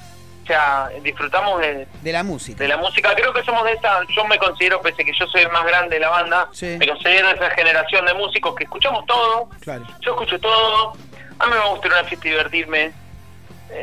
o 0.44 0.46
sea 0.46 0.88
disfrutamos 1.02 1.60
de, 1.60 1.86
De 2.00 2.12
la 2.12 2.22
música. 2.22 2.62
de 2.62 2.68
la 2.68 2.76
música. 2.78 3.14
Creo 3.14 3.34
que 3.34 3.42
somos 3.44 3.64
de 3.64 3.72
esa, 3.72 4.00
yo 4.16 4.24
me 4.24 4.38
considero, 4.38 4.80
pese 4.80 5.04
que 5.04 5.12
yo 5.12 5.26
soy 5.26 5.42
el 5.42 5.50
más 5.50 5.62
grande 5.66 5.96
de 5.96 6.00
la 6.00 6.08
banda, 6.08 6.48
Sí. 6.52 6.76
me 6.78 6.88
considero 6.88 7.28
de 7.28 7.34
esa 7.34 7.50
generación 7.50 8.06
de 8.06 8.14
músicos 8.14 8.54
que 8.54 8.64
escuchamos 8.64 9.04
todo, 9.04 9.50
Claro. 9.60 9.84
yo 10.00 10.12
escucho 10.12 10.38
todo, 10.38 10.92
a 11.38 11.46
mí 11.46 11.52
me 11.52 11.68
gusta 11.70 11.88
ir 11.88 11.92
a 11.92 11.98
una 12.00 12.08
fiesta 12.08 12.28
y 12.28 12.30
divertirme, 12.30 12.92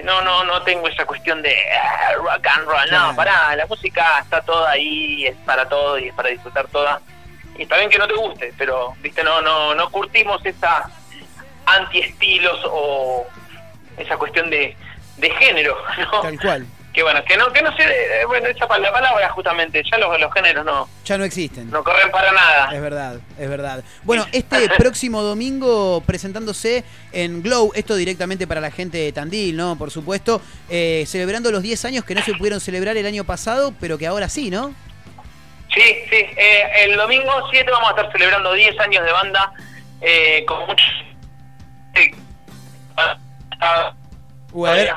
no, 0.03 0.21
no, 0.21 0.43
no 0.43 0.61
tengo 0.63 0.87
esa 0.87 1.05
cuestión 1.05 1.41
de 1.41 1.55
ah, 1.71 2.13
rock 2.17 2.47
and 2.47 2.65
roll, 2.65 2.87
Claro. 2.89 3.07
no, 3.07 3.15
pará, 3.15 3.55
la 3.55 3.65
música 3.65 4.19
está 4.19 4.41
toda 4.41 4.71
ahí, 4.71 5.25
es 5.25 5.35
para 5.45 5.67
todo 5.67 5.97
y 5.99 6.07
es 6.07 6.13
para 6.13 6.29
disfrutar 6.29 6.67
toda. 6.67 7.01
Y 7.57 7.63
está 7.63 7.77
bien 7.77 7.89
que 7.89 7.97
no 7.97 8.07
te 8.07 8.15
guste, 8.15 8.53
pero, 8.57 8.93
viste, 8.99 9.23
no, 9.23 9.41
no, 9.41 9.73
no 9.75 9.89
curtimos 9.91 10.45
esa 10.45 10.89
anti-estilos 11.65 12.59
o 12.65 13.25
esa 13.97 14.17
cuestión 14.17 14.49
de, 14.49 14.75
de 15.17 15.29
género, 15.31 15.77
¿no? 15.97 16.21
Tal 16.21 16.39
cual. 16.39 16.65
Que 16.95 17.03
bueno, 17.03 17.21
que 17.25 17.35
no, 17.35 17.51
que 17.51 17.61
no 17.61 17.75
sé, 17.75 17.83
eh, 17.83 18.25
bueno, 18.25 18.47
esa 18.47 18.65
la 18.79 18.89
palabra 18.89 19.29
justamente, 19.31 19.83
ya 19.91 19.97
los, 19.97 20.17
los 20.17 20.33
géneros 20.33 20.63
no, 20.63 20.87
Ya 21.03 21.17
no 21.17 21.25
existen. 21.25 21.69
no 21.69 21.83
corren 21.83 22.09
para 22.09 22.31
nada. 22.31 22.73
Es 22.73 22.81
verdad, 22.81 23.19
es 23.37 23.49
verdad. 23.49 23.83
Bueno, 24.03 24.25
este 24.31 24.69
próximo 24.77 25.21
domingo 25.21 26.01
presentándose 26.05 26.85
en 27.11 27.43
Glow, 27.43 27.73
esto 27.75 27.97
directamente 27.97 28.47
para 28.47 28.61
la 28.61 28.71
gente 28.71 28.97
de 28.97 29.11
Tandil, 29.11 29.57
¿no? 29.57 29.77
Por 29.77 29.91
supuesto, 29.91 30.41
eh, 30.69 31.03
celebrando 31.05 31.51
los 31.51 31.61
10 31.61 31.83
años 31.83 32.05
que 32.05 32.15
no 32.15 32.21
se 32.21 32.33
pudieron 32.33 32.61
celebrar 32.61 32.95
el 32.95 33.05
año 33.05 33.25
pasado, 33.25 33.73
pero 33.81 33.97
que 33.97 34.07
ahora 34.07 34.29
sí, 34.29 34.49
¿no? 34.49 34.73
Sí, 35.73 35.81
sí. 36.09 36.15
eh, 36.37 36.63
el 36.85 36.95
domingo 36.95 37.29
7 37.51 37.69
vamos 37.71 37.89
a 37.89 37.91
estar 37.91 38.09
celebrando 38.13 38.53
10 38.53 38.79
años 38.79 39.03
de 39.03 39.11
banda 39.11 39.51
eh, 39.99 40.45
con 40.47 40.65
muchos... 40.65 40.87
sí. 41.93 42.11
Ah, 42.95 43.17
ah, 43.59 43.93
Uh, 44.55 44.67
a 44.67 44.71
ver, 44.71 44.93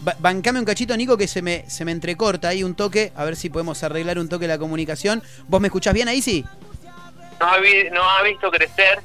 ba- 0.00 0.16
bancame 0.18 0.58
un 0.58 0.64
cachito, 0.64 0.96
Nico, 0.96 1.16
que 1.16 1.28
se 1.28 1.42
me, 1.42 1.68
se 1.68 1.84
me 1.84 1.92
entrecorta 1.92 2.48
ahí 2.48 2.62
un 2.64 2.74
toque, 2.74 3.12
a 3.16 3.24
ver 3.24 3.36
si 3.36 3.50
podemos 3.50 3.82
arreglar 3.82 4.18
un 4.18 4.28
toque 4.28 4.46
la 4.46 4.58
comunicación. 4.58 5.22
¿Vos 5.46 5.60
me 5.60 5.68
escuchás 5.68 5.94
bien 5.94 6.08
ahí, 6.08 6.22
sí? 6.22 6.44
nos, 7.40 7.52
ha, 7.52 7.58
vi- 7.58 7.88
nos 7.90 8.04
ha 8.04 8.22
visto 8.22 8.50
crecer 8.50 9.00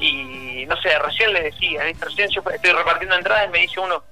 y 0.00 0.66
no 0.66 0.76
sé, 0.82 0.98
recién 0.98 1.32
les 1.32 1.44
decía, 1.44 1.82
recién 2.00 2.28
yo 2.30 2.42
estoy 2.52 2.72
repartiendo 2.72 3.16
entradas 3.16 3.46
y 3.48 3.50
me 3.52 3.58
dice 3.60 3.78
uno, 3.80 4.02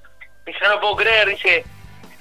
me 0.47 0.53
dice, 0.53 0.65
no 0.65 0.75
lo 0.75 0.81
puedo 0.81 0.97
creer, 0.97 1.29
dice, 1.29 1.65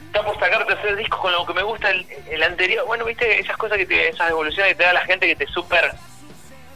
está 0.08 0.23
por 0.26 0.39
sacar 0.39 0.65
tercer 0.65 0.95
disco 0.95 1.19
con 1.21 1.32
lo 1.32 1.45
que 1.45 1.54
me 1.54 1.62
gusta 1.63 1.91
el, 1.91 2.06
el 2.32 2.41
anterior. 2.43 2.86
Bueno, 2.88 3.06
viste, 3.06 3.39
esas 3.39 3.56
cosas 3.58 3.78
que 3.78 3.86
te, 3.86 4.10
esas 4.10 4.30
evoluciones 4.32 4.71
que 4.73 4.76
te 4.80 4.84
da 4.84 4.93
la 4.93 5.06
gente 5.06 5.28
que 5.28 5.36
te 5.36 5.45
super, 5.47 5.91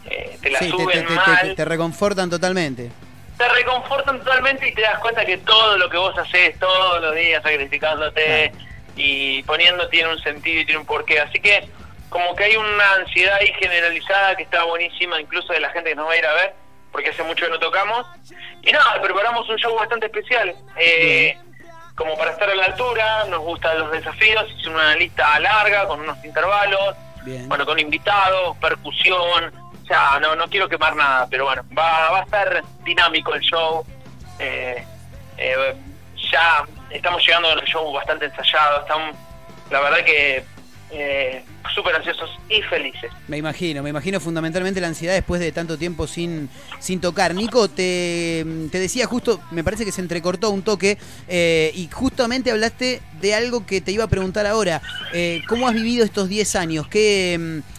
eh, 0.10 0.38
te 0.42 0.50
la 0.52 0.60
sí, 0.60 0.70
suben 0.70 1.02
te- 1.02 1.08
te- 1.08 1.16
mal. 1.16 1.40
te- 1.42 1.56
te 1.56 1.66
reconfortan 1.66 2.30
totalmente. 2.30 2.92
Te 3.38 3.48
reconfortan 3.50 4.20
totalmente 4.20 4.68
y 4.68 4.74
te 4.74 4.82
das 4.82 5.00
cuenta 5.00 5.26
que 5.26 5.38
todo 5.38 5.78
lo 5.78 5.90
que 5.90 5.98
vos 5.98 6.18
haces 6.18 6.58
todos 6.60 7.02
los 7.02 7.16
días 7.16 7.44
sacrificándote 7.44 8.52
y 8.96 9.44
poniendo 9.44 9.88
tiene 9.90 10.10
un 10.10 10.20
sentido 10.20 10.62
y 10.62 10.66
tiene 10.66 10.80
un 10.80 10.86
porqué. 10.88 11.20
Así 11.20 11.40
que 11.40 11.70
como 12.10 12.36
que 12.36 12.46
hay 12.46 12.56
una 12.56 12.94
ansiedad 12.96 13.36
ahí 13.40 13.54
generalizada 13.60 14.36
que 14.36 14.44
está 14.44 14.64
buenísima, 14.64 15.22
incluso 15.22 15.54
de 15.54 15.60
la 15.60 15.70
gente 15.70 15.90
que 15.90 15.96
nos 15.96 16.08
va 16.08 16.14
a 16.14 16.18
ir 16.18 16.26
a 16.26 16.34
ver, 16.34 16.56
porque 16.92 17.10
hace 17.10 17.24
mucho 17.24 17.46
que 17.46 17.52
no 17.52 17.60
tocamos. 17.60 18.08
Y 18.64 18.72
nada, 18.72 19.02
preparamos 19.02 19.48
un 19.50 19.58
show 19.58 19.76
bastante 19.76 20.08
especial. 20.08 20.56
Eh, 20.78 21.38
como 21.96 22.18
para 22.18 22.32
estar 22.32 22.50
a 22.50 22.56
la 22.56 22.66
altura, 22.66 23.26
nos 23.26 23.42
gustan 23.42 23.78
los 23.80 23.92
desafíos, 23.92 24.46
hice 24.58 24.70
una 24.70 24.96
lista 24.96 25.40
larga 25.40 25.88
con 25.88 26.00
unos 26.00 26.24
intervalos, 26.24 26.96
Bien. 27.24 27.50
bueno, 27.50 27.66
con 27.66 27.78
invitados, 27.80 28.56
percusión, 28.58 29.52
sea, 29.88 30.20
no, 30.20 30.36
no 30.36 30.48
quiero 30.50 30.68
quemar 30.70 30.96
nada, 30.96 31.28
pero 31.30 31.46
bueno, 31.46 31.64
va, 31.78 32.12
va 32.12 32.20
a 32.20 32.24
estar 32.24 32.64
dinámico 32.84 33.34
el 33.34 33.42
show. 33.42 33.86
Eh, 34.40 34.84
eh, 35.38 35.76
ya 36.32 36.66
estamos 36.90 37.26
llegando 37.26 37.50
al 37.50 37.64
show 37.64 37.92
bastante 37.94 38.26
ensayado, 38.26 38.82
estamos, 38.82 39.16
la 39.70 39.82
verdad 39.82 40.04
que 40.06 40.44
eh, 40.90 41.44
súper 41.76 41.96
ansiosos 41.96 42.30
y 42.50 42.62
felices. 42.62 43.12
Me 43.28 43.38
imagino, 43.38 43.84
me 43.84 43.90
imagino 43.90 44.20
fundamentalmente 44.20 44.80
la 44.80 44.88
ansiedad 44.88 45.14
después 45.14 45.42
de 45.42 45.52
tanto 45.52 45.78
tiempo 45.78 46.08
sin, 46.08 46.50
sin 46.80 47.02
tocar. 47.02 47.36
Nico, 47.36 47.68
te, 47.68 48.46
te 48.72 48.80
decía 48.80 49.06
justo, 49.06 49.42
me 49.52 49.64
parece 49.64 49.84
que 49.84 49.92
se 49.92 50.02
entrecortó 50.02 50.50
un 50.50 50.64
toque 50.64 50.98
eh, 51.28 51.72
y 51.76 51.90
justamente 51.92 52.52
hablaste 52.52 53.02
de 53.20 53.36
algo 53.36 53.66
que 53.66 53.82
te 53.82 53.92
iba 53.92 54.06
a 54.06 54.08
preguntar 54.08 54.46
ahora. 54.46 54.82
Eh, 55.14 55.42
¿Cómo 55.50 55.68
has 55.68 55.74
vivido 55.74 56.06
estos 56.06 56.30
10 56.30 56.56
años? 56.56 56.88
¿Qué, 56.88 57.38
mm, 57.38 57.77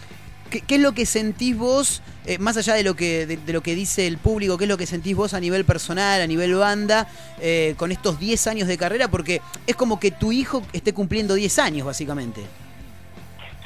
qué, 0.48 0.74
es 0.74 0.80
lo 0.80 0.92
que 0.92 1.06
sentís 1.06 1.56
vos, 1.56 2.02
eh, 2.26 2.38
más 2.38 2.56
allá 2.56 2.74
de 2.74 2.82
lo, 2.82 2.96
que, 2.96 3.26
de, 3.26 3.36
de 3.36 3.52
lo 3.52 3.62
que 3.62 3.74
dice 3.74 4.06
el 4.06 4.18
público, 4.18 4.58
qué 4.58 4.64
es 4.64 4.68
lo 4.68 4.76
que 4.76 4.86
sentís 4.86 5.16
vos 5.16 5.34
a 5.34 5.40
nivel 5.40 5.64
personal, 5.64 6.20
a 6.20 6.26
nivel 6.26 6.54
banda, 6.54 7.08
eh, 7.40 7.74
con 7.76 7.92
estos 7.92 8.18
10 8.18 8.46
años 8.46 8.68
de 8.68 8.78
carrera? 8.78 9.08
Porque 9.08 9.40
es 9.66 9.76
como 9.76 10.00
que 10.00 10.10
tu 10.10 10.32
hijo 10.32 10.62
esté 10.72 10.92
cumpliendo 10.92 11.34
10 11.34 11.58
años, 11.58 11.86
básicamente. 11.86 12.42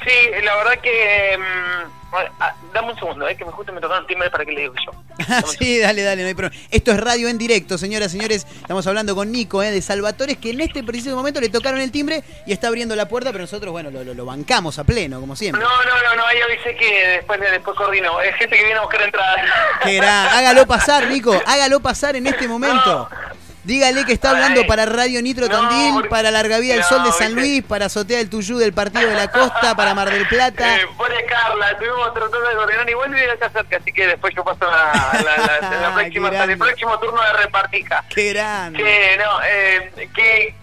Sí, 0.04 0.44
la 0.44 0.56
verdad 0.56 0.78
que... 0.82 1.38
mm, 1.38 2.14
ah, 2.40 2.54
dame 2.74 2.92
un 2.92 2.98
segundo, 2.98 3.28
eh, 3.28 3.36
que 3.36 3.44
me 3.44 3.52
justo 3.52 3.72
me 3.72 3.80
tocaron 3.80 4.02
el 4.04 4.08
timbre 4.08 4.30
para 4.30 4.44
que 4.44 4.52
le 4.52 4.62
digo 4.62 4.74
yo. 4.84 4.92
Un 4.92 5.46
sí, 5.58 5.78
dale, 5.78 6.02
dale, 6.02 6.22
no 6.22 6.28
hay 6.28 6.34
problema. 6.34 6.62
Esto 6.70 6.90
es 6.92 7.00
radio 7.00 7.28
en 7.28 7.38
directo, 7.38 7.78
señoras, 7.78 8.10
señores. 8.12 8.46
Estamos 8.60 8.86
hablando 8.86 9.14
con 9.14 9.30
Nico, 9.30 9.62
eh, 9.62 9.70
de 9.70 9.80
Salvatores, 9.82 10.36
que 10.38 10.50
en 10.50 10.60
este 10.60 10.82
preciso 10.82 11.14
momento 11.14 11.40
le 11.40 11.48
tocaron 11.48 11.80
el 11.80 11.90
timbre 11.92 12.22
y 12.46 12.52
está 12.52 12.68
abriendo 12.68 12.96
la 12.96 13.06
puerta, 13.08 13.30
pero 13.32 13.42
nosotros, 13.44 13.72
bueno, 13.72 13.90
lo, 13.90 14.02
lo- 14.04 14.14
lo 14.14 14.24
bancamos 14.24 14.78
a 14.78 14.84
pleno, 14.84 15.20
como 15.20 15.36
siempre. 15.36 15.62
No, 15.62 15.68
no, 15.84 16.02
no, 16.02 16.16
no, 16.16 16.26
ahí 16.26 16.38
avisé 16.40 16.74
que 16.76 17.08
después, 17.08 17.40
después 17.40 17.76
coordino. 17.76 18.20
Es 18.20 18.34
gente 18.36 18.56
que 18.56 18.64
viene 18.64 18.78
a 18.78 18.82
buscar 18.82 19.02
entradas. 19.02 19.40
Gran- 19.84 20.28
Hágalo 20.28 20.66
pasar, 20.66 21.06
Nico, 21.08 21.40
hágalo 21.46 21.80
pasar 21.80 22.16
en 22.16 22.26
este 22.26 22.48
momento. 22.48 23.08
Dígale 23.64 24.04
que 24.04 24.12
está 24.12 24.30
hablando 24.30 24.66
para 24.66 24.86
Radio 24.86 25.22
Nitro 25.22 25.46
No, 25.46 25.52
Tandil, 25.68 25.92
porque- 25.94 26.08
para 26.08 26.30
Larga 26.32 26.58
Vida 26.58 26.72
del 26.74 26.82
no, 26.82 26.88
Sol 26.88 27.04
de 27.04 27.12
San. 27.12 27.32
Luis, 27.34 27.62
para 27.62 27.86
Azotea 27.86 28.18
del 28.18 28.28
Tuyú 28.28 28.58
del 28.58 28.72
Partido 28.72 29.08
de 29.08 29.14
la 29.14 29.30
Costa, 29.30 29.76
para 29.76 29.94
Mar 29.94 30.10
del 30.10 30.26
Plata. 30.26 30.76
Eh, 30.76 30.86
pone 30.96 31.24
Carla, 31.26 31.70
estuvimos 31.70 32.12
tratando 32.12 32.40
de 32.48 32.54
coordinar 32.56 32.90
igual 32.90 33.10
vive 33.10 33.30
acá 33.30 33.50
cerca, 33.50 33.76
así 33.76 33.92
que 33.92 34.06
después 34.08 34.34
yo 34.34 34.42
paso 34.42 34.64
la, 34.64 34.92
la, 35.22 35.36
la, 35.70 35.80
la 35.80 35.94
próxima, 35.94 36.30
Qué 36.30 36.36
grande. 36.36 36.52
el 36.54 36.58
próximo 36.58 36.98
turno 36.98 37.22
de 37.22 37.32
repartija. 37.44 38.04
Qué 38.08 38.32
grande. 38.32 38.78
Que 38.82 39.16
no, 39.18 39.42
eh, 39.44 40.08
que, 40.14 40.54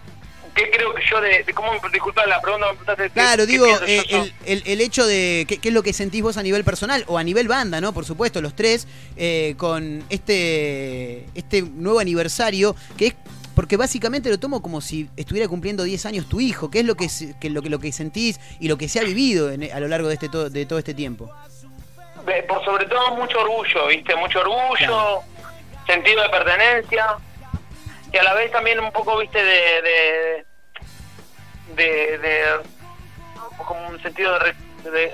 que 0.64 0.70
creo 0.70 0.94
que 0.94 1.02
yo 1.08 1.20
de, 1.20 1.42
de 1.44 1.52
cómo 1.54 1.72
disculpa 1.92 2.26
la 2.26 2.40
pregunta 2.40 2.66
me 2.66 2.72
preguntaste 2.74 3.02
qué- 3.04 3.10
Claro, 3.10 3.46
qué 3.46 3.52
digo, 3.52 3.66
eh, 3.86 4.02
el, 4.10 4.34
el- 4.46 4.62
el 4.66 4.80
hecho 4.80 5.06
de 5.06 5.44
qué, 5.48 5.58
qué 5.58 5.68
es 5.68 5.74
lo 5.74 5.82
que 5.82 5.92
sentís 5.92 6.22
vos 6.22 6.36
a 6.36 6.42
nivel 6.42 6.64
personal 6.64 7.04
o 7.08 7.18
a 7.18 7.22
nivel 7.24 7.48
banda, 7.48 7.80
¿no? 7.80 7.92
Por 7.92 8.04
supuesto, 8.04 8.40
los 8.40 8.54
tres, 8.54 8.86
eh, 9.16 9.54
con 9.56 10.04
este, 10.10 11.26
este 11.34 11.62
nuevo 11.62 11.98
aniversario, 12.00 12.74
que 12.96 13.08
es 13.08 13.14
porque 13.54 13.76
básicamente 13.76 14.30
lo 14.30 14.38
tomo 14.38 14.62
como 14.62 14.80
si 14.80 15.08
estuviera 15.16 15.46
cumpliendo 15.48 15.82
10 15.82 16.06
años 16.06 16.28
tu 16.28 16.40
hijo, 16.40 16.70
que 16.70 16.80
es 16.80 16.84
lo 16.86 16.94
que, 16.94 17.08
que 17.40 17.50
lo, 17.50 17.60
que, 17.62 17.68
lo 17.68 17.78
que 17.78 17.92
sentís 17.92 18.38
y 18.60 18.68
lo 18.68 18.78
que 18.78 18.88
se 18.88 19.00
ha 19.00 19.02
vivido 19.04 19.50
en- 19.50 19.70
a 19.72 19.80
lo 19.80 19.88
largo 19.88 20.08
de, 20.08 20.14
este, 20.14 20.28
to- 20.28 20.48
de 20.48 20.64
todo 20.66 20.78
este 20.78 20.94
tiempo. 20.94 21.30
Por 22.48 22.64
sobre 22.64 22.86
todo 22.86 23.16
mucho 23.16 23.38
orgullo, 23.40 23.86
¿viste? 23.88 24.14
Mucho 24.16 24.40
orgullo, 24.40 24.76
Claro. 24.78 25.22
sentido 25.86 26.22
de 26.22 26.28
pertenencia 26.28 27.06
y 28.12 28.16
a 28.16 28.22
la 28.22 28.34
vez 28.34 28.50
también 28.52 28.78
un 28.80 28.92
poco, 28.92 29.18
¿viste? 29.18 29.42
De. 29.42 29.82
de. 29.82 30.44
De. 31.76 32.18
de- 32.18 32.44
como 33.66 33.88
un 33.88 34.02
sentido 34.02 34.32
de. 34.34 34.38
re- 34.38 34.54
de- 34.84 35.12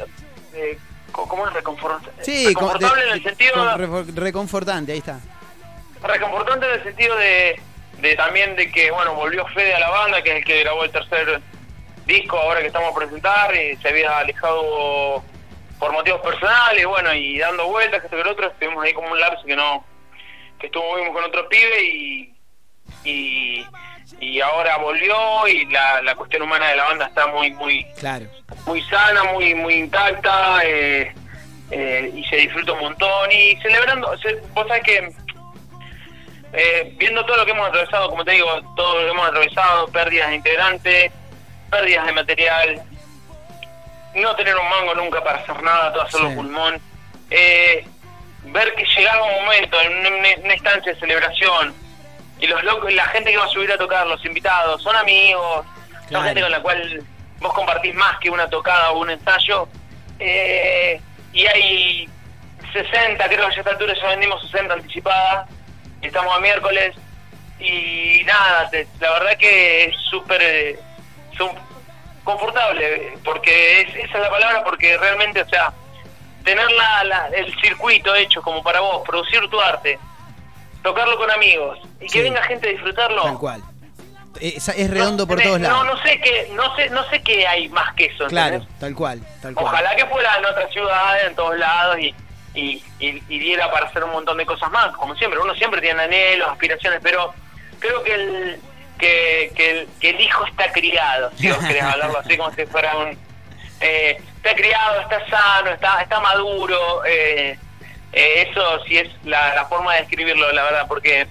de- 0.52 0.78
¿Cómo 1.12 1.46
es 1.48 1.52
reconfortante? 1.54 2.10
Sí, 2.24 2.52
con- 2.52 2.64
reconfortable 2.74 3.02
de- 3.04 3.08
en 3.10 3.14
el 3.16 3.22
sentido. 3.22 3.54
refor- 3.76 4.14
reconfortante, 4.14 4.92
ahí 4.92 4.98
está. 4.98 5.18
reconfortante 6.02 6.66
en 6.66 6.72
el 6.72 6.82
sentido 6.82 7.16
de, 7.16 7.60
de 8.00 8.14
también 8.16 8.54
de 8.54 8.70
que 8.70 8.90
bueno 8.90 9.14
volvió 9.14 9.46
Fede 9.48 9.74
a 9.74 9.80
la 9.80 9.88
banda 9.90 10.22
que 10.22 10.30
es 10.32 10.36
el 10.36 10.44
que 10.44 10.60
grabó 10.60 10.84
el 10.84 10.90
tercer 10.92 11.40
disco 12.04 12.38
ahora 12.38 12.60
que 12.60 12.66
estamos 12.66 12.92
a 12.92 12.98
presentar 12.98 13.54
y 13.56 13.76
se 13.78 13.88
había 13.88 14.18
alejado 14.18 15.24
por 15.78 15.92
motivos 15.92 16.20
personales 16.20 16.86
bueno 16.86 17.12
y 17.14 17.38
dando 17.38 17.66
vueltas 17.68 18.00
que 18.00 18.06
esto 18.06 18.16
que 18.16 18.22
el 18.22 18.28
otro 18.28 18.46
estuvimos 18.46 18.84
ahí 18.84 18.92
como 18.92 19.10
un 19.10 19.18
lapso 19.18 19.44
que 19.46 19.56
no 19.56 19.84
que 20.60 20.66
estuvimos 20.66 21.12
con 21.14 21.24
otro 21.24 21.48
pibe 21.48 21.82
y 21.82 22.34
y, 23.04 23.66
y 24.20 24.40
ahora 24.40 24.76
volvió 24.78 25.46
y 25.48 25.66
la, 25.66 26.00
la 26.02 26.14
cuestión 26.14 26.42
humana 26.42 26.68
de 26.68 26.76
la 26.76 26.84
banda 26.84 27.06
está 27.06 27.26
muy 27.28 27.50
muy 27.52 27.84
Claro. 27.98 28.26
muy 28.66 28.80
sana, 28.82 29.24
muy 29.24 29.54
muy 29.54 29.74
intacta 29.74 30.60
eh, 30.64 31.12
eh, 31.70 32.10
y 32.14 32.24
se 32.24 32.36
disfruta 32.36 32.72
un 32.72 32.80
montón 32.80 33.30
y 33.32 33.56
celebrando, 33.56 34.16
se- 34.18 34.40
vos 34.54 34.66
sabés 34.68 34.82
que 34.84 35.10
eh, 36.52 36.94
viendo 36.96 37.24
todo 37.26 37.36
lo 37.38 37.44
que 37.44 37.50
hemos 37.50 37.68
atravesado, 37.68 38.08
como 38.08 38.24
te 38.24 38.32
digo, 38.32 38.48
todo 38.76 39.00
lo 39.00 39.04
que 39.06 39.10
hemos 39.10 39.28
atravesado, 39.28 39.88
pérdidas 39.88 40.28
de 40.30 40.36
integrantes, 40.36 41.12
pérdidas 41.70 42.06
de 42.06 42.12
material, 42.12 42.82
no 44.14 44.34
tener 44.36 44.56
un 44.56 44.68
mango 44.68 44.94
nunca 44.94 45.22
para 45.22 45.38
hacer 45.40 45.62
nada, 45.62 45.92
todo 45.92 46.02
hacerlo 46.02 46.28
Sí. 46.30 46.34
pulmón, 46.36 46.80
eh, 47.30 47.84
ver 48.44 48.74
que 48.74 48.84
llegaba 48.96 49.24
un 49.24 49.44
momento, 49.44 49.78
en 49.82 49.98
una, 49.98 50.08
una 50.44 50.54
instancia 50.54 50.94
de 50.94 51.00
celebración, 51.00 51.74
y 52.40 52.46
los 52.46 52.62
locos, 52.64 52.92
la 52.92 53.04
gente 53.06 53.30
que 53.30 53.36
va 53.38 53.44
a 53.44 53.48
subir 53.48 53.70
a 53.72 53.78
tocar, 53.78 54.06
los 54.06 54.24
invitados, 54.24 54.82
son 54.82 54.94
amigos, 54.96 55.64
Claro. 56.08 56.08
son 56.10 56.24
gente 56.24 56.40
con 56.42 56.50
la 56.50 56.60
cual 56.62 57.04
vos 57.40 57.52
compartís 57.54 57.94
más 57.94 58.18
que 58.18 58.30
una 58.30 58.48
tocada 58.48 58.90
o 58.92 58.98
un 59.00 59.10
ensayo, 59.10 59.68
eh, 60.18 61.00
y 61.32 61.46
hay 61.46 62.08
60, 62.72 63.26
creo 63.28 63.48
que 63.48 63.54
a 63.56 63.58
esta 63.58 63.70
altura 63.70 63.94
ya 63.94 64.08
vendimos 64.08 64.42
60 64.50 64.74
anticipadas, 64.74 65.48
estamos 66.02 66.36
a 66.36 66.40
miércoles, 66.40 66.94
y 67.58 68.22
nada, 68.24 68.68
te- 68.70 68.86
la 69.00 69.10
verdad 69.12 69.36
que 69.38 69.84
es 69.86 69.96
súper 70.10 70.40
eh, 70.42 70.78
confortable, 72.24 73.14
porque 73.24 73.80
es, 73.82 73.88
esa 73.96 74.16
es 74.18 74.22
la 74.22 74.30
palabra, 74.30 74.64
porque 74.64 74.96
realmente, 74.98 75.42
o 75.42 75.48
sea, 75.48 75.72
tener 76.44 76.70
la, 76.72 77.04
la- 77.04 77.28
el 77.28 77.54
circuito 77.60 78.14
hecho 78.14 78.42
como 78.42 78.62
para 78.62 78.80
vos, 78.80 79.02
producir 79.06 79.48
tu 79.48 79.60
arte, 79.60 79.98
tocarlo 80.86 81.16
con 81.16 81.30
amigos, 81.30 81.78
y 82.00 82.06
que 82.06 82.08
Sí. 82.18 82.22
venga 82.22 82.42
gente 82.44 82.68
a 82.68 82.72
disfrutarlo, 82.72 83.22
Tal 83.24 83.38
cual. 83.38 83.62
Es, 84.40 84.68
es 84.68 84.90
redondo 84.90 85.26
por 85.26 85.38
no, 85.38 85.42
todos 85.44 85.60
lados. 85.60 85.84
No, 85.86 85.94
no 85.94 86.02
sé 86.02 86.20
qué, 86.20 86.50
no 86.54 86.76
sé, 86.76 86.90
no 86.90 87.02
sé 87.08 87.22
qué 87.22 87.46
hay 87.46 87.68
más 87.70 87.94
que 87.94 88.04
eso. 88.06 88.26
Claro, 88.26 88.56
¿entendés? 88.56 88.78
tal 88.80 88.94
cual, 88.94 89.20
tal 89.40 89.54
cual. 89.54 89.66
Ojalá 89.66 89.96
que 89.96 90.04
fuera 90.06 90.36
en 90.36 90.44
otras 90.44 90.70
ciudades, 90.72 91.24
en 91.26 91.34
todos 91.34 91.58
lados 91.58 91.98
y, 91.98 92.14
y, 92.54 92.84
y- 93.00 93.22
y 93.28 93.38
diera 93.38 93.70
para 93.70 93.86
hacer 93.86 94.04
un 94.04 94.12
montón 94.12 94.36
de 94.36 94.44
cosas 94.46 94.70
más, 94.70 94.94
como 94.96 95.14
siempre. 95.16 95.40
Uno 95.40 95.54
siempre 95.54 95.80
tiene 95.80 96.02
anhelos, 96.02 96.48
aspiraciones, 96.50 97.00
pero 97.02 97.32
creo 97.80 98.02
que 98.04 98.14
el, 98.14 98.60
que, 98.98 99.52
que 99.56 99.70
el, 99.80 99.88
que 100.00 100.10
el 100.10 100.20
hijo 100.20 100.44
está 100.46 100.70
criado, 100.70 101.30
si 101.38 101.48
vos 101.50 101.58
querés 101.64 101.82
hablarlo 101.94 102.18
así 102.18 102.36
como 102.36 102.52
si 102.52 102.66
fuera 102.66 102.94
un... 102.96 103.18
eh, 103.80 104.20
está 104.36 104.54
criado, 104.54 105.00
está 105.00 105.26
sano, 105.30 105.70
está, 105.70 106.02
está 106.02 106.20
maduro. 106.20 107.02
eh, 107.06 107.58
eh, 108.16 108.48
eso 108.50 108.84
sí 108.84 108.96
es 108.98 109.08
la, 109.24 109.54
la 109.54 109.66
forma 109.66 109.94
de 109.94 110.00
describirlo, 110.00 110.50
la 110.52 110.62
verdad, 110.64 110.86
porque 110.88 111.26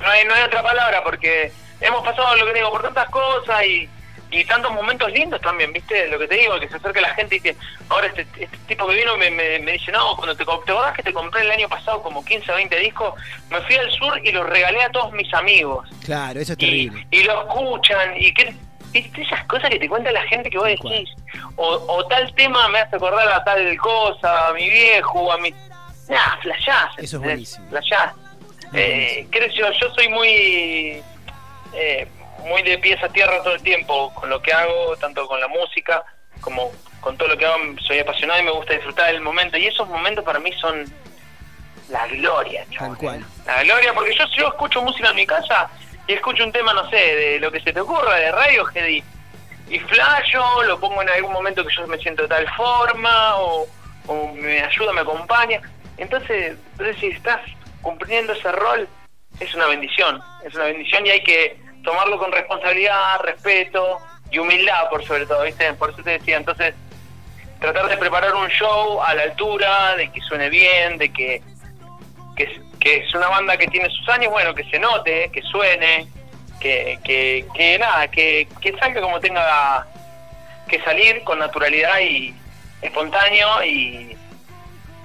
no 0.00 0.08
hay, 0.08 0.24
no 0.24 0.34
hay 0.34 0.42
otra 0.44 0.62
palabra 0.62 1.02
porque 1.04 1.52
hemos 1.80 2.02
pasado 2.04 2.34
lo 2.36 2.46
que 2.46 2.54
digo 2.54 2.70
por 2.70 2.82
tantas 2.82 3.08
cosas 3.10 3.64
y, 3.66 3.88
y 4.30 4.44
tantos 4.44 4.72
momentos 4.72 5.10
lindos 5.12 5.40
también, 5.42 5.72
¿viste? 5.72 6.08
Lo 6.08 6.18
que 6.18 6.26
te 6.28 6.36
digo, 6.36 6.58
que 6.58 6.68
se 6.68 6.76
acerca 6.76 7.00
la 7.00 7.14
gente 7.14 7.36
y 7.36 7.40
que 7.40 7.54
ahora 7.88 8.06
este, 8.06 8.22
este 8.42 8.56
tipo 8.66 8.86
que 8.88 8.94
vino 8.94 9.16
me, 9.18 9.30
me, 9.30 9.58
me 9.58 9.72
dice, 9.72 9.92
no, 9.92 10.16
cuando 10.16 10.34
te, 10.34 10.44
te 10.44 10.50
acordás 10.50 10.94
que 10.96 11.02
te 11.02 11.12
compré 11.12 11.42
el 11.42 11.50
año 11.50 11.68
pasado 11.68 12.02
como 12.02 12.24
15 12.24 12.50
o 12.50 12.54
20 12.54 12.76
discos, 12.78 13.14
me 13.50 13.60
fui 13.60 13.76
al 13.76 13.90
sur 13.92 14.18
y 14.24 14.32
los 14.32 14.48
regalé 14.48 14.82
a 14.82 14.90
todos 14.90 15.12
mis 15.12 15.32
amigos. 15.34 15.88
Claro, 16.04 16.40
eso 16.40 16.52
es 16.54 16.58
Y, 16.60 16.64
terrible. 16.66 17.06
y 17.10 17.22
lo 17.24 17.42
escuchan 17.42 18.14
y 18.16 18.32
que 18.92 19.00
¿viste? 19.00 19.22
esas 19.22 19.44
cosas 19.46 19.70
que 19.70 19.78
te 19.78 19.88
cuenta 19.88 20.12
la 20.12 20.22
gente 20.22 20.50
que 20.50 20.58
vos 20.58 20.66
decís. 20.66 21.10
O, 21.56 21.66
o 21.66 22.06
tal 22.06 22.34
tema 22.34 22.68
me 22.68 22.80
hace 22.80 22.96
acordar 22.96 23.28
a 23.28 23.42
tal 23.44 23.76
cosa 23.78 24.48
a 24.48 24.52
mi 24.52 24.68
viejo 24.68 25.32
a 25.32 25.38
mi 25.38 25.54
nah 26.08 26.36
flashás 26.40 26.98
Eso 26.98 27.16
es 27.16 27.22
buenísimo. 27.22 27.68
flashás 27.70 28.12
eh, 28.74 29.26
creo 29.30 29.48
yo 29.48 29.70
yo 29.72 29.94
soy 29.94 30.08
muy 30.08 31.02
eh, 31.74 32.08
muy 32.44 32.62
de 32.62 32.78
pies 32.78 33.02
a 33.02 33.08
tierra 33.08 33.42
todo 33.42 33.54
el 33.54 33.62
tiempo 33.62 34.12
con 34.14 34.28
lo 34.28 34.40
que 34.42 34.52
hago 34.52 34.96
tanto 34.96 35.26
con 35.26 35.40
la 35.40 35.48
música 35.48 36.04
como 36.40 36.72
con 37.02 37.16
todo 37.18 37.28
lo 37.28 37.36
que 37.36 37.44
hago. 37.44 37.56
Soy 37.86 37.98
apasionado 37.98 38.40
y 38.40 38.44
me 38.44 38.50
gusta 38.52 38.72
disfrutar 38.74 39.12
del 39.12 39.20
momento. 39.20 39.58
Y 39.58 39.66
esos 39.66 39.86
momentos 39.88 40.24
para 40.24 40.38
mí 40.38 40.52
son 40.54 40.84
la 41.90 42.06
gloria 42.06 42.64
cual. 42.98 43.24
La 43.44 43.62
gloria, 43.64 43.92
porque 43.92 44.14
yo, 44.14 44.24
yo 44.36 44.48
escucho 44.48 44.80
música 44.80 45.10
en 45.10 45.16
mi 45.16 45.26
casa 45.26 45.68
y 46.06 46.14
escucho 46.14 46.44
un 46.44 46.52
tema, 46.52 46.72
no 46.74 46.88
sé, 46.90 46.96
de 46.96 47.40
lo 47.40 47.50
que 47.52 47.60
se 47.60 47.72
te 47.72 47.80
ocurra, 47.80 48.16
de 48.16 48.32
Radiohead 48.32 48.86
y, 48.86 49.04
y 49.68 49.78
flasho, 49.78 50.62
lo 50.64 50.78
pongo 50.80 51.02
en 51.02 51.08
algún 51.08 51.32
momento 51.32 51.64
que 51.64 51.74
yo 51.74 51.86
me 51.86 51.98
siento 51.98 52.22
de 52.22 52.28
tal 52.28 52.48
forma 52.54 53.36
o, 53.36 53.66
me 54.34 54.60
ayuda, 54.60 54.92
me 54.92 55.02
acompaña. 55.02 55.60
Entonces, 55.96 56.56
entonces, 56.72 56.96
si 56.98 57.06
estás 57.08 57.40
cumpliendo 57.80 58.32
ese 58.32 58.50
rol, 58.50 58.88
es 59.38 59.54
una 59.54 59.66
bendición, 59.66 60.20
es 60.44 60.54
una 60.54 60.64
bendición 60.64 61.06
y 61.06 61.10
hay 61.10 61.22
que 61.22 61.56
tomarlo 61.84 62.18
con 62.18 62.32
responsabilidad, 62.32 63.20
respeto 63.20 63.98
y 64.30 64.38
humildad 64.38 64.88
por 64.90 65.04
sobre 65.04 65.26
todo, 65.26 65.42
¿viste? 65.44 65.72
Por 65.74 65.90
eso 65.90 66.02
te 66.02 66.10
decía, 66.10 66.36
entonces 66.36 66.74
tratar 67.60 67.88
de 67.88 67.96
preparar 67.96 68.34
un 68.34 68.48
show 68.48 69.00
a 69.00 69.14
la 69.14 69.22
altura, 69.22 69.94
de 69.96 70.10
que 70.10 70.20
suene 70.20 70.50
bien, 70.50 70.98
de 70.98 71.12
que 71.12 71.42
que 72.34 72.96
es, 72.96 73.14
una 73.14 73.28
banda 73.28 73.56
que 73.56 73.68
tiene 73.68 73.88
sus 73.90 74.08
años, 74.08 74.32
bueno, 74.32 74.54
que 74.54 74.64
se 74.64 74.78
note, 74.78 75.30
que 75.32 75.42
suene, 75.42 76.06
que, 76.60 76.98
que, 77.04 77.46
que 77.54 77.78
nada, 77.78 78.08
que, 78.08 78.48
que 78.60 78.76
salga 78.78 79.00
como 79.00 79.20
tenga 79.20 79.86
que 80.68 80.80
salir 80.82 81.22
con 81.24 81.38
naturalidad 81.38 82.00
y 82.00 82.34
espontáneo 82.80 83.64
y, 83.64 84.16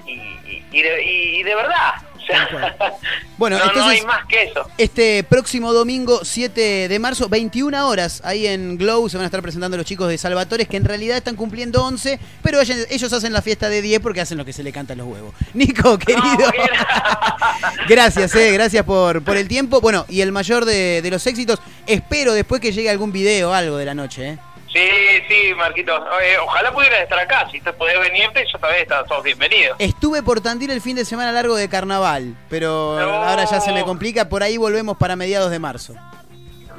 y, 0.06 0.64
y 0.72 0.82
de, 0.82 1.04
y 1.04 1.44
de 1.44 1.56
verdad. 1.56 1.94
Sea, 2.28 2.76
Bueno, 3.38 3.58
no, 3.58 3.66
no 3.66 3.72
entonces- 3.72 4.02
hay 4.02 4.06
más 4.06 4.26
que 4.26 4.44
eso. 4.44 4.70
Este 4.78 5.24
próximo 5.24 5.72
domingo 5.74 6.20
7 6.24 6.88
de 6.90 7.00
marzo, 7.00 7.30
21 7.30 7.88
horas, 7.88 8.22
ahí 8.26 8.48
en 8.48 8.78
Glow 8.78 9.08
se 9.10 9.18
van 9.18 9.24
a 9.24 9.28
estar 9.28 9.42
presentando 9.42 9.78
los 9.78 9.86
chicos 9.86 10.10
de 10.10 10.18
Salvatores, 10.18 10.68
que 10.68 10.78
en 10.78 10.86
realidad 10.86 11.18
están 11.18 11.36
cumpliendo 11.36 11.84
11, 11.86 12.20
pero 12.42 12.60
ellos, 12.62 13.14
hacen 13.14 13.34
la 13.34 13.42
fiesta 13.42 13.70
de 13.70 13.82
10 13.82 14.00
porque 14.02 14.22
hacen 14.22 14.38
lo 14.38 14.46
que 14.46 14.54
se 14.54 14.64
le 14.64 14.72
canta 14.72 14.94
a 14.94 14.96
los 14.96 15.08
huevos. 15.08 15.34
Nico, 15.54 15.98
querido. 15.98 16.22
No. 16.22 16.52
Gracias, 17.88 18.34
eh, 18.36 18.52
gracias 18.52 18.84
por, 18.84 19.22
por 19.24 19.38
el 19.38 19.48
tiempo. 19.48 19.80
Bueno, 19.82 20.06
y 20.10 20.22
el 20.22 20.32
mayor 20.32 20.66
de, 20.66 21.02
de 21.02 21.12
los 21.12 21.26
éxitos, 21.28 21.60
espero 21.86 22.34
después 22.34 22.60
que 22.62 22.72
llegue 22.72 22.90
algún 22.90 23.12
video 23.12 23.52
o 23.52 23.54
algo 23.54 23.78
de 23.78 23.86
la 23.86 23.94
noche, 23.94 24.30
¿eh? 24.32 24.38
Sí, 24.78 25.24
sí, 25.28 25.54
Marquitos. 25.56 26.00
Eh, 26.22 26.38
ojalá 26.40 26.72
pudieras 26.72 27.00
estar 27.02 27.18
acá. 27.18 27.48
Si 27.52 27.60
te 27.60 27.74
podés 27.74 28.00
venirte, 28.00 28.46
yo 28.52 28.60
también 28.60 28.84
estás 28.84 29.08
todos 29.08 29.24
bienvenidos. 29.24 29.76
Estuve 29.80 30.22
por 30.22 30.40
Tandil 30.40 30.70
el 30.70 30.82
fin 30.82 30.96
de 30.96 31.04
semana 31.04 31.32
largo 31.32 31.56
de 31.56 31.68
carnaval, 31.68 32.36
pero 32.48 32.96
No. 33.00 33.24
ahora 33.24 33.46
ya 33.46 33.60
se 33.60 33.72
me 33.72 33.84
complica, 33.84 34.30
por 34.30 34.44
ahí 34.44 34.58
volvemos 34.58 34.96
para 34.98 35.16
mediados 35.16 35.50
de 35.50 35.58
marzo. 35.58 35.96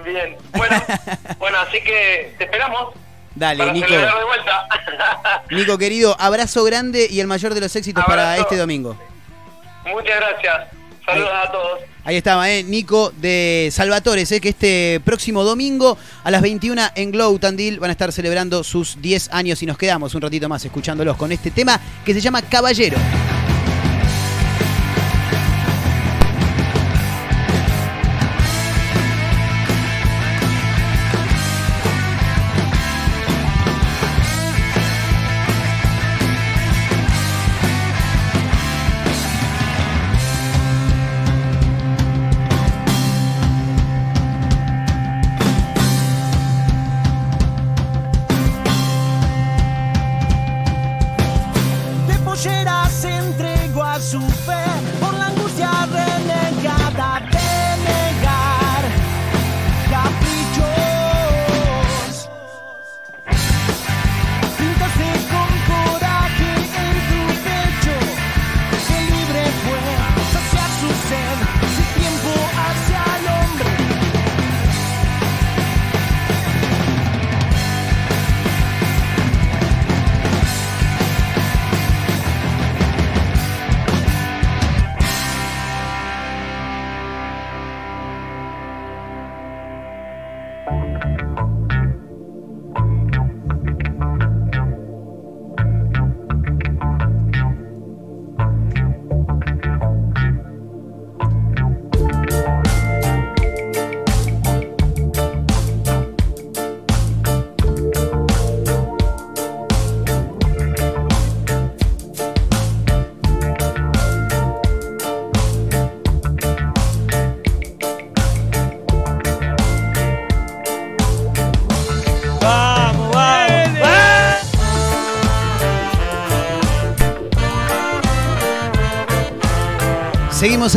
Bien. 0.05 0.37
Bueno, 0.53 0.77
bueno, 1.39 1.59
así 1.59 1.81
que 1.83 2.35
te 2.39 2.45
esperamos. 2.45 2.95
Dale, 3.35 3.59
para 3.59 3.73
Nico. 3.73 3.89
de 3.89 4.25
vuelta. 4.25 4.69
Nico, 5.51 5.77
querido, 5.77 6.15
abrazo 6.21 6.63
grande 6.63 7.09
y 7.11 7.19
el 7.19 7.27
mayor 7.27 7.53
de 7.53 7.61
los 7.63 7.75
éxitos 7.75 8.05
para 8.05 8.37
este 8.37 8.57
domingo. 8.57 8.97
Muchas 9.87 10.17
gracias. 10.21 10.69
Saludos 11.09 11.31
a 11.33 11.51
todos. 11.51 11.81
Ahí 12.05 12.17
estaba, 12.17 12.51
¿eh? 12.51 12.63
Nico 12.63 13.13
de 13.19 13.71
Salvatores, 13.73 14.31
¿eh? 14.31 14.43
que 14.43 14.51
este 14.51 15.01
próximo 15.03 15.43
domingo 15.43 15.97
a 16.23 16.31
las 16.31 16.43
21 16.43 16.83
en 16.95 17.11
Glow 17.13 17.39
Tandil 17.39 17.81
van 17.81 17.89
a 17.89 17.93
estar 17.93 18.13
celebrando 18.13 18.63
sus 18.63 19.01
10 19.01 19.31
años 19.33 19.63
y 19.63 19.67
nos 19.67 19.79
quedamos 19.79 20.15
un 20.15 20.21
ratito 20.21 20.51
más 20.51 20.63
escuchándolos 20.67 21.17
con 21.17 21.33
este 21.33 21.51
tema 21.51 21.81
que 22.05 22.13
se 22.13 22.21
llama 22.21 22.43
Caballero. 22.43 22.99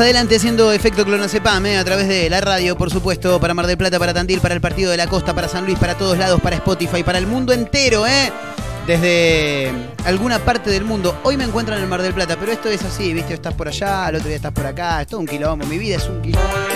Adelante 0.02 0.36
haciendo 0.36 0.72
efecto 0.72 1.06
clonazepam 1.06 1.66
¿eh? 1.66 1.78
a 1.78 1.84
través 1.84 2.08
de 2.08 2.30
la 2.30 2.42
radio, 2.42 2.76
por 2.78 2.90
supuesto, 2.90 3.40
para 3.40 3.54
Mar 3.54 3.68
del 3.68 3.78
Plata, 3.78 4.00
para 4.00 4.14
Tandil, 4.14 4.40
para 4.40 4.54
el 4.54 4.62
Partido 4.62 4.92
de 4.92 4.98
la 4.98 5.08
Costa, 5.08 5.34
para 5.34 5.48
San 5.48 5.66
Luis, 5.66 5.78
para 5.78 5.98
todos 5.98 6.18
lados, 6.18 6.42
para 6.42 6.56
Spotify, 6.56 7.04
para 7.04 7.18
el 7.18 7.28
mundo 7.28 7.54
entero, 7.54 8.08
¿eh? 8.08 8.32
Desde 8.88 9.72
alguna 10.06 10.40
parte 10.40 10.70
del 10.70 10.86
mundo. 10.86 11.20
Hoy 11.24 11.38
me 11.38 11.44
encuentran 11.44 11.78
en 11.78 11.84
el 11.84 11.90
Mar 11.90 12.02
del 12.02 12.14
Plata, 12.14 12.36
pero 12.40 12.52
esto 12.52 12.70
es 12.70 12.84
así, 12.84 13.14
¿viste? 13.14 13.34
Estás 13.34 13.54
por 13.54 13.68
allá, 13.68 14.10
el 14.10 14.16
otro 14.16 14.28
día 14.28 14.38
estás 14.38 14.54
por 14.54 14.66
acá, 14.66 15.02
es 15.02 15.08
todo 15.08 15.20
un 15.20 15.28
quilombo. 15.28 15.66
Mi 15.66 15.78
vida 15.78 15.98
es 15.98 16.08
un 16.08 16.22
quilombo. 16.22 16.71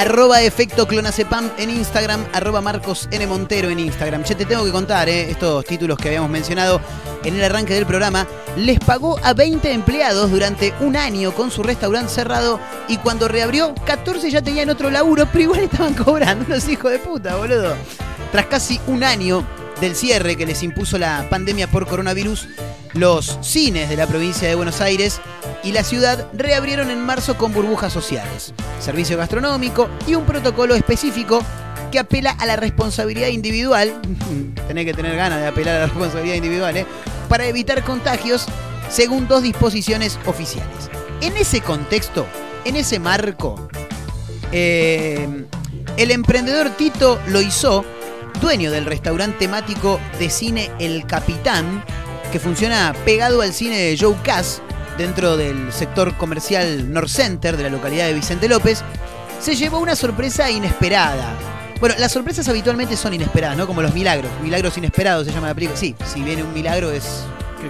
Arroba 0.00 0.40
efecto 0.40 0.88
clonacepam 0.88 1.50
en 1.58 1.68
Instagram, 1.68 2.24
arroba 2.32 2.62
Marcos 2.62 3.06
N. 3.10 3.26
Montero 3.26 3.68
en 3.68 3.78
Instagram. 3.78 4.24
Che, 4.24 4.34
te 4.34 4.46
tengo 4.46 4.64
que 4.64 4.72
contar, 4.72 5.10
eh, 5.10 5.30
estos 5.30 5.62
títulos 5.66 5.98
que 5.98 6.08
habíamos 6.08 6.30
mencionado 6.30 6.80
en 7.22 7.36
el 7.36 7.44
arranque 7.44 7.74
del 7.74 7.84
programa. 7.84 8.26
Les 8.56 8.78
pagó 8.78 9.20
a 9.22 9.34
20 9.34 9.70
empleados 9.70 10.30
durante 10.30 10.72
un 10.80 10.96
año 10.96 11.34
con 11.34 11.50
su 11.50 11.62
restaurante 11.62 12.10
cerrado 12.10 12.58
y 12.88 12.96
cuando 12.96 13.28
reabrió, 13.28 13.74
14 13.84 14.30
ya 14.30 14.40
tenían 14.40 14.70
otro 14.70 14.90
laburo, 14.90 15.28
pero 15.30 15.44
igual 15.44 15.60
estaban 15.60 15.92
cobrando 15.92 16.46
los 16.48 16.66
hijos 16.66 16.92
de 16.92 16.98
puta, 16.98 17.36
boludo. 17.36 17.76
Tras 18.32 18.46
casi 18.46 18.80
un 18.86 19.04
año 19.04 19.46
del 19.82 19.94
cierre 19.94 20.34
que 20.34 20.46
les 20.46 20.62
impuso 20.62 20.96
la 20.96 21.26
pandemia 21.28 21.70
por 21.70 21.86
coronavirus, 21.86 22.48
los 22.94 23.38
cines 23.42 23.90
de 23.90 23.96
la 23.96 24.06
provincia 24.06 24.48
de 24.48 24.54
Buenos 24.54 24.80
Aires 24.80 25.20
y 25.62 25.72
la 25.72 25.84
ciudad 25.84 26.26
reabrieron 26.32 26.90
en 26.90 27.04
marzo 27.04 27.36
con 27.36 27.52
burbujas 27.52 27.92
sociales, 27.92 28.54
servicio 28.80 29.16
gastronómico 29.16 29.88
y 30.06 30.14
un 30.14 30.24
protocolo 30.24 30.74
específico 30.74 31.42
que 31.90 31.98
apela 31.98 32.30
a 32.38 32.46
la 32.46 32.56
responsabilidad 32.56 33.28
individual, 33.28 34.00
tenés 34.68 34.84
que 34.84 34.94
tener 34.94 35.16
ganas 35.16 35.40
de 35.40 35.48
apelar 35.48 35.76
a 35.76 35.80
la 35.80 35.86
responsabilidad 35.86 36.36
individual, 36.36 36.76
¿eh? 36.76 36.86
para 37.28 37.46
evitar 37.46 37.82
contagios 37.84 38.46
según 38.88 39.28
dos 39.28 39.42
disposiciones 39.42 40.18
oficiales. 40.26 40.90
En 41.20 41.36
ese 41.36 41.60
contexto, 41.60 42.26
en 42.64 42.76
ese 42.76 42.98
marco, 42.98 43.68
eh, 44.52 45.46
el 45.96 46.10
emprendedor 46.10 46.70
Tito 46.70 47.20
Loizó, 47.28 47.84
dueño 48.40 48.70
del 48.70 48.86
restaurante 48.86 49.40
temático 49.40 50.00
de 50.18 50.30
cine 50.30 50.70
El 50.78 51.06
Capitán, 51.06 51.84
que 52.32 52.38
funciona 52.38 52.94
pegado 53.04 53.42
al 53.42 53.52
cine 53.52 53.76
de 53.76 53.98
Joe 53.98 54.16
Cass, 54.22 54.62
dentro 55.00 55.38
del 55.38 55.72
sector 55.72 56.14
comercial 56.16 56.92
North 56.92 57.08
Center 57.08 57.56
de 57.56 57.62
la 57.62 57.70
localidad 57.70 58.06
de 58.06 58.12
Vicente 58.12 58.48
López, 58.48 58.82
se 59.40 59.56
llevó 59.56 59.78
una 59.78 59.96
sorpresa 59.96 60.50
inesperada. 60.50 61.34
Bueno, 61.80 61.94
las 61.98 62.12
sorpresas 62.12 62.46
habitualmente 62.48 62.96
son 62.96 63.14
inesperadas, 63.14 63.56
¿no? 63.56 63.66
Como 63.66 63.80
los 63.80 63.94
milagros. 63.94 64.30
Milagros 64.42 64.76
inesperados 64.76 65.26
se 65.26 65.32
llama 65.32 65.46
la 65.48 65.54
película. 65.54 65.78
Sí, 65.78 65.94
si 66.12 66.22
viene 66.22 66.42
un 66.42 66.52
milagro 66.52 66.92
es. 66.92 67.24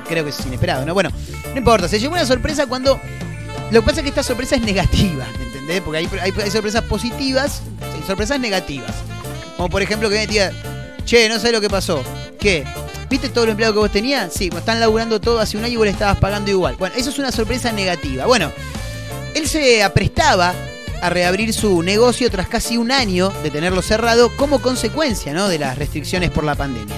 Creo 0.08 0.24
que 0.24 0.30
es 0.30 0.44
inesperado, 0.44 0.84
¿no? 0.84 0.92
Bueno, 0.92 1.10
no 1.52 1.56
importa. 1.56 1.86
Se 1.86 2.00
llevó 2.00 2.14
una 2.14 2.26
sorpresa 2.26 2.66
cuando. 2.66 3.00
Lo 3.70 3.80
que 3.80 3.86
pasa 3.86 4.00
es 4.00 4.02
que 4.02 4.08
esta 4.08 4.24
sorpresa 4.24 4.56
es 4.56 4.62
negativa, 4.62 5.24
¿entendés? 5.40 5.80
Porque 5.82 5.98
hay, 5.98 6.50
sorpresas 6.50 6.82
positivas 6.82 7.62
y 8.00 8.04
sorpresas 8.04 8.40
negativas. 8.40 8.90
Como 9.56 9.70
por 9.70 9.82
ejemplo 9.82 10.08
que 10.08 10.16
me 10.16 10.26
diga, 10.26 10.50
che, 11.10 11.28
no 11.28 11.40
sé 11.40 11.50
lo 11.50 11.60
que 11.60 11.68
pasó. 11.68 12.04
¿Qué? 12.38 12.64
¿Viste 13.08 13.30
todo 13.30 13.42
el 13.42 13.50
empleado 13.50 13.74
que 13.74 13.80
vos 13.80 13.90
tenías? 13.90 14.32
Sí, 14.32 14.48
pues 14.48 14.60
están 14.60 14.78
laburando 14.78 15.20
todo 15.20 15.40
hace 15.40 15.56
un 15.56 15.64
año 15.64 15.72
y 15.72 15.76
vos 15.76 15.86
le 15.86 15.90
estabas 15.90 16.18
pagando 16.18 16.52
igual. 16.52 16.76
Bueno, 16.78 16.94
eso 16.96 17.10
es 17.10 17.18
una 17.18 17.32
sorpresa 17.32 17.72
negativa. 17.72 18.26
Bueno, 18.26 18.52
él 19.34 19.48
se 19.48 19.82
aprestaba 19.82 20.54
a 21.02 21.10
reabrir 21.10 21.52
su 21.52 21.82
negocio 21.82 22.30
tras 22.30 22.46
casi 22.46 22.76
un 22.76 22.92
año 22.92 23.32
de 23.42 23.50
tenerlo 23.50 23.82
cerrado 23.82 24.30
como 24.36 24.62
consecuencia 24.62 25.32
¿no? 25.32 25.48
de 25.48 25.58
las 25.58 25.76
restricciones 25.76 26.30
por 26.30 26.44
la 26.44 26.54
pandemia. 26.54 26.94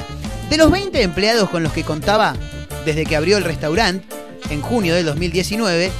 De 0.50 0.58
los 0.58 0.70
20 0.70 1.00
empleados 1.00 1.48
con 1.48 1.62
los 1.62 1.72
que 1.72 1.82
contaba 1.82 2.34
desde 2.84 3.06
que 3.06 3.16
abrió 3.16 3.38
el 3.38 3.44
restaurante, 3.44 4.06
en 4.50 4.60
junio 4.60 4.94
del 4.94 5.06
2019, 5.06 5.90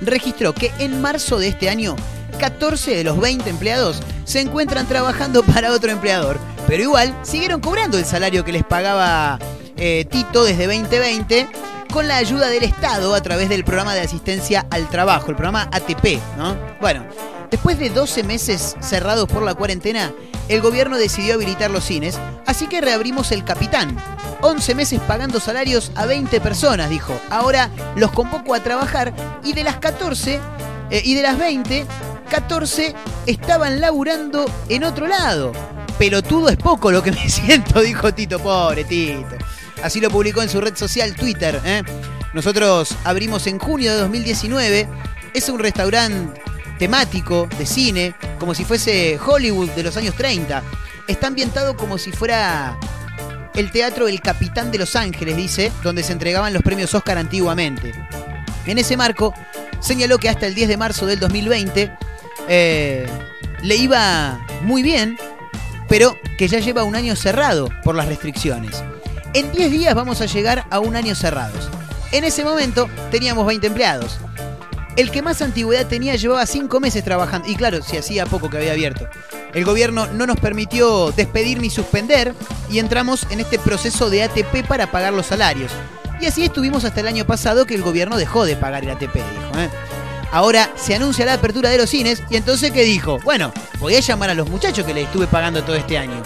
registró 0.00 0.54
que 0.54 0.70
en 0.78 1.00
marzo 1.00 1.40
de 1.40 1.48
este 1.48 1.68
año 1.68 1.96
14 2.38 2.94
de 2.94 3.02
los 3.02 3.18
20 3.18 3.50
empleados 3.50 4.00
se 4.24 4.40
encuentran 4.40 4.86
trabajando 4.86 5.42
para 5.42 5.72
otro 5.72 5.90
empleador, 5.90 6.38
pero 6.66 6.82
igual 6.82 7.16
siguieron 7.22 7.60
cobrando 7.60 7.98
el 7.98 8.04
salario 8.04 8.44
que 8.44 8.52
les 8.52 8.64
pagaba 8.64 9.38
eh, 9.76 10.06
Tito 10.10 10.44
desde 10.44 10.66
2020 10.66 11.48
con 11.92 12.08
la 12.08 12.16
ayuda 12.16 12.48
del 12.48 12.62
Estado 12.64 13.14
a 13.14 13.20
través 13.20 13.48
del 13.48 13.64
programa 13.64 13.94
de 13.94 14.00
asistencia 14.00 14.66
al 14.70 14.88
trabajo, 14.88 15.30
el 15.30 15.36
programa 15.36 15.68
ATP, 15.72 16.18
¿no? 16.38 16.56
Bueno, 16.80 17.04
después 17.50 17.78
de 17.78 17.90
12 17.90 18.22
meses 18.22 18.76
cerrados 18.80 19.28
por 19.28 19.42
la 19.42 19.54
cuarentena, 19.54 20.12
el 20.48 20.60
gobierno 20.60 20.96
decidió 20.96 21.34
habilitar 21.34 21.70
los 21.70 21.84
cines, 21.84 22.18
así 22.46 22.66
que 22.66 22.80
reabrimos 22.80 23.30
el 23.32 23.44
Capitán. 23.44 23.96
11 24.40 24.74
meses 24.74 25.00
pagando 25.06 25.38
salarios 25.38 25.92
a 25.94 26.06
20 26.06 26.40
personas, 26.40 26.90
dijo. 26.90 27.18
Ahora 27.30 27.70
los 27.94 28.10
convoco 28.10 28.54
a 28.54 28.62
trabajar 28.62 29.12
y 29.44 29.52
de 29.52 29.62
las 29.62 29.76
14 29.76 30.40
eh, 30.90 31.02
y 31.04 31.14
de 31.14 31.22
las 31.22 31.38
20, 31.38 31.86
14 32.28 32.94
estaban 33.26 33.80
laburando 33.80 34.46
en 34.68 34.84
otro 34.84 35.06
lado. 35.06 35.52
Pelotudo 36.02 36.48
es 36.48 36.56
poco 36.56 36.90
lo 36.90 37.00
que 37.00 37.12
me 37.12 37.28
siento, 37.30 37.80
dijo 37.80 38.12
Tito, 38.12 38.40
pobre 38.40 38.82
Tito. 38.82 39.36
Así 39.84 40.00
lo 40.00 40.10
publicó 40.10 40.42
en 40.42 40.48
su 40.48 40.60
red 40.60 40.74
social 40.74 41.14
Twitter. 41.14 41.60
¿eh? 41.64 41.84
Nosotros 42.32 42.96
abrimos 43.04 43.46
en 43.46 43.60
junio 43.60 43.92
de 43.92 43.98
2019. 44.00 44.88
Es 45.32 45.48
un 45.48 45.60
restaurante 45.60 46.42
temático 46.76 47.48
de 47.56 47.66
cine, 47.66 48.16
como 48.40 48.52
si 48.52 48.64
fuese 48.64 49.16
Hollywood 49.24 49.70
de 49.70 49.84
los 49.84 49.96
años 49.96 50.16
30. 50.16 50.64
Está 51.06 51.28
ambientado 51.28 51.76
como 51.76 51.96
si 51.98 52.10
fuera 52.10 52.76
el 53.54 53.70
teatro 53.70 54.08
El 54.08 54.20
Capitán 54.20 54.72
de 54.72 54.78
Los 54.78 54.96
Ángeles, 54.96 55.36
dice, 55.36 55.70
donde 55.84 56.02
se 56.02 56.14
entregaban 56.14 56.52
los 56.52 56.64
premios 56.64 56.92
Oscar 56.96 57.16
antiguamente. 57.16 57.92
En 58.66 58.76
ese 58.76 58.96
marco, 58.96 59.32
señaló 59.78 60.18
que 60.18 60.28
hasta 60.28 60.48
el 60.48 60.56
10 60.56 60.68
de 60.68 60.76
marzo 60.76 61.06
del 61.06 61.20
2020 61.20 61.92
eh, 62.48 63.06
le 63.62 63.76
iba 63.76 64.44
muy 64.62 64.82
bien, 64.82 65.16
pero 65.92 66.16
que 66.38 66.48
ya 66.48 66.58
lleva 66.58 66.84
un 66.84 66.96
año 66.96 67.14
cerrado 67.14 67.68
por 67.84 67.94
las 67.94 68.06
restricciones. 68.06 68.82
En 69.34 69.52
10 69.52 69.70
días 69.70 69.94
vamos 69.94 70.22
a 70.22 70.24
llegar 70.24 70.64
a 70.70 70.80
un 70.80 70.96
año 70.96 71.14
cerrados. 71.14 71.68
En 72.12 72.24
ese 72.24 72.44
momento 72.44 72.88
teníamos 73.10 73.46
20 73.46 73.66
empleados. 73.66 74.18
El 74.96 75.10
que 75.10 75.20
más 75.20 75.42
antigüedad 75.42 75.86
tenía 75.86 76.16
llevaba 76.16 76.46
5 76.46 76.80
meses 76.80 77.04
trabajando. 77.04 77.46
Y 77.46 77.56
claro, 77.56 77.82
si 77.82 77.98
hacía 77.98 78.24
poco 78.24 78.48
que 78.48 78.56
había 78.56 78.72
abierto. 78.72 79.06
El 79.52 79.66
gobierno 79.66 80.06
no 80.06 80.26
nos 80.26 80.40
permitió 80.40 81.12
despedir 81.12 81.60
ni 81.60 81.68
suspender 81.68 82.32
y 82.70 82.78
entramos 82.78 83.26
en 83.28 83.40
este 83.40 83.58
proceso 83.58 84.08
de 84.08 84.22
ATP 84.22 84.66
para 84.66 84.90
pagar 84.90 85.12
los 85.12 85.26
salarios. 85.26 85.72
Y 86.22 86.24
así 86.24 86.42
estuvimos 86.42 86.86
hasta 86.86 87.00
el 87.00 87.06
año 87.06 87.26
pasado 87.26 87.66
que 87.66 87.74
el 87.74 87.82
gobierno 87.82 88.16
dejó 88.16 88.46
de 88.46 88.56
pagar 88.56 88.82
el 88.84 88.92
ATP, 88.92 89.12
dijo. 89.12 89.58
¿eh? 89.58 89.68
Ahora 90.32 90.72
se 90.76 90.94
anuncia 90.94 91.26
la 91.26 91.34
apertura 91.34 91.68
de 91.68 91.76
los 91.76 91.90
cines 91.90 92.22
y 92.30 92.36
entonces 92.36 92.72
¿qué 92.72 92.84
dijo? 92.84 93.18
Bueno, 93.22 93.52
voy 93.78 93.96
a 93.96 94.00
llamar 94.00 94.30
a 94.30 94.34
los 94.34 94.48
muchachos 94.48 94.86
que 94.86 94.94
les 94.94 95.04
estuve 95.04 95.26
pagando 95.26 95.62
todo 95.62 95.76
este 95.76 95.98
año. 95.98 96.22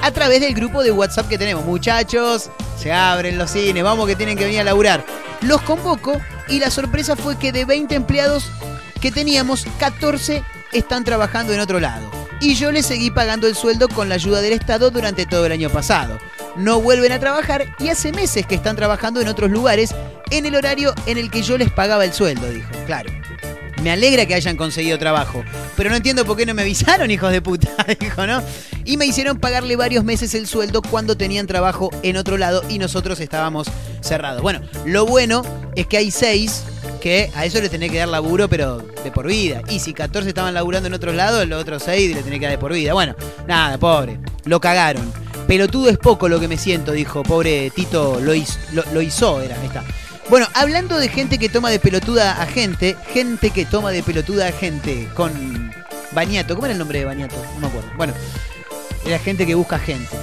A 0.00 0.10
través 0.10 0.40
del 0.40 0.54
grupo 0.54 0.82
de 0.82 0.90
WhatsApp 0.90 1.28
que 1.28 1.36
tenemos. 1.36 1.62
Muchachos, 1.64 2.50
se 2.78 2.92
abren 2.92 3.36
los 3.36 3.50
cines, 3.50 3.84
vamos 3.84 4.06
que 4.06 4.16
tienen 4.16 4.38
que 4.38 4.44
venir 4.44 4.60
a 4.60 4.64
laburar. 4.64 5.04
Los 5.42 5.60
convoco 5.60 6.18
y 6.48 6.60
la 6.60 6.70
sorpresa 6.70 7.14
fue 7.14 7.38
que 7.38 7.52
de 7.52 7.66
20 7.66 7.94
empleados 7.94 8.50
que 9.02 9.12
teníamos, 9.12 9.66
14 9.78 10.42
están 10.72 11.04
trabajando 11.04 11.52
en 11.52 11.60
otro 11.60 11.78
lado. 11.78 12.10
Y 12.40 12.54
yo 12.54 12.72
les 12.72 12.86
seguí 12.86 13.10
pagando 13.10 13.46
el 13.46 13.54
sueldo 13.54 13.88
con 13.88 14.08
la 14.08 14.14
ayuda 14.14 14.40
del 14.40 14.54
Estado 14.54 14.90
durante 14.90 15.26
todo 15.26 15.44
el 15.44 15.52
año 15.52 15.68
pasado. 15.68 16.18
No 16.56 16.80
vuelven 16.80 17.12
a 17.12 17.20
trabajar 17.20 17.66
y 17.78 17.90
hace 17.90 18.12
meses 18.12 18.46
que 18.46 18.54
están 18.54 18.76
trabajando 18.76 19.20
en 19.20 19.28
otros 19.28 19.50
lugares 19.50 19.94
en 20.30 20.46
el 20.46 20.54
horario 20.54 20.94
en 21.04 21.18
el 21.18 21.30
que 21.30 21.42
yo 21.42 21.58
les 21.58 21.70
pagaba 21.70 22.04
el 22.04 22.14
sueldo, 22.14 22.48
dijo. 22.48 22.70
Claro. 22.86 23.10
Me 23.82 23.90
alegra 23.90 24.26
que 24.26 24.34
hayan 24.34 24.56
conseguido 24.56 24.98
trabajo, 24.98 25.42
pero 25.76 25.90
no 25.90 25.96
entiendo 25.96 26.24
por 26.24 26.36
qué 26.36 26.46
no 26.46 26.54
me 26.54 26.62
avisaron, 26.62 27.10
hijos 27.10 27.32
de 27.32 27.42
puta, 27.42 27.68
dijo, 28.00 28.26
¿no? 28.26 28.40
Y 28.84 28.96
me 28.96 29.06
hicieron 29.06 29.38
pagarle 29.38 29.74
varios 29.74 30.04
meses 30.04 30.34
el 30.34 30.46
sueldo 30.46 30.82
cuando 30.82 31.16
tenían 31.16 31.46
trabajo 31.46 31.90
en 32.02 32.16
otro 32.16 32.36
lado 32.38 32.62
y 32.68 32.78
nosotros 32.78 33.18
estábamos 33.18 33.68
cerrados. 34.00 34.40
Bueno, 34.40 34.60
lo 34.86 35.04
bueno 35.06 35.42
es 35.74 35.86
que 35.86 35.96
hay 35.96 36.10
seis 36.10 36.62
que 37.00 37.30
a 37.34 37.44
eso 37.44 37.60
le 37.60 37.68
tenés 37.68 37.90
que 37.90 37.98
dar 37.98 38.08
laburo, 38.08 38.48
pero 38.48 38.78
de 38.78 39.10
por 39.10 39.26
vida. 39.26 39.62
Y 39.68 39.80
si 39.80 39.92
14 39.92 40.28
estaban 40.28 40.54
laburando 40.54 40.86
en 40.86 40.94
otro 40.94 41.12
lado, 41.12 41.44
los 41.44 41.60
otros 41.60 41.82
seis 41.82 42.14
le 42.14 42.22
tenés 42.22 42.38
que 42.38 42.46
dar 42.46 42.52
de 42.52 42.58
por 42.58 42.72
vida. 42.72 42.92
Bueno, 42.92 43.16
nada, 43.48 43.78
pobre, 43.78 44.20
lo 44.44 44.60
cagaron. 44.60 45.12
Pelotudo 45.48 45.90
es 45.90 45.98
poco 45.98 46.28
lo 46.28 46.38
que 46.38 46.46
me 46.46 46.56
siento, 46.56 46.92
dijo 46.92 47.24
pobre 47.24 47.70
Tito 47.70 48.20
lo, 48.20 48.32
hizo, 48.32 48.58
lo, 48.72 48.84
lo 48.92 49.02
hizo, 49.02 49.40
era, 49.40 49.60
ahí 49.60 49.66
está. 49.66 49.82
Bueno, 50.28 50.46
hablando 50.54 50.98
de 50.98 51.08
gente 51.08 51.38
que 51.38 51.48
toma 51.48 51.70
de 51.70 51.78
pelotuda 51.78 52.40
a 52.40 52.46
gente, 52.46 52.96
gente 53.12 53.50
que 53.50 53.66
toma 53.66 53.90
de 53.90 54.02
pelotuda 54.02 54.48
a 54.48 54.52
gente 54.52 55.08
con 55.14 55.72
Bañato. 56.12 56.54
¿Cómo 56.54 56.66
era 56.66 56.72
el 56.72 56.78
nombre 56.78 57.00
de 57.00 57.04
Bañato? 57.04 57.36
No 57.54 57.60
me 57.60 57.66
acuerdo. 57.66 57.90
Bueno, 57.96 58.14
era 59.04 59.18
gente 59.18 59.46
que 59.46 59.54
busca 59.54 59.78
gente. 59.78 60.16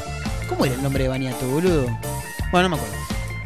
¿Cómo 0.48 0.66
era 0.66 0.76
el 0.76 0.82
nombre 0.82 1.04
de 1.04 1.10
Bañato, 1.10 1.48
boludo? 1.48 1.86
Bueno, 2.52 2.70
no 2.70 2.76
me 2.78 2.82
acuerdo. 2.82 2.96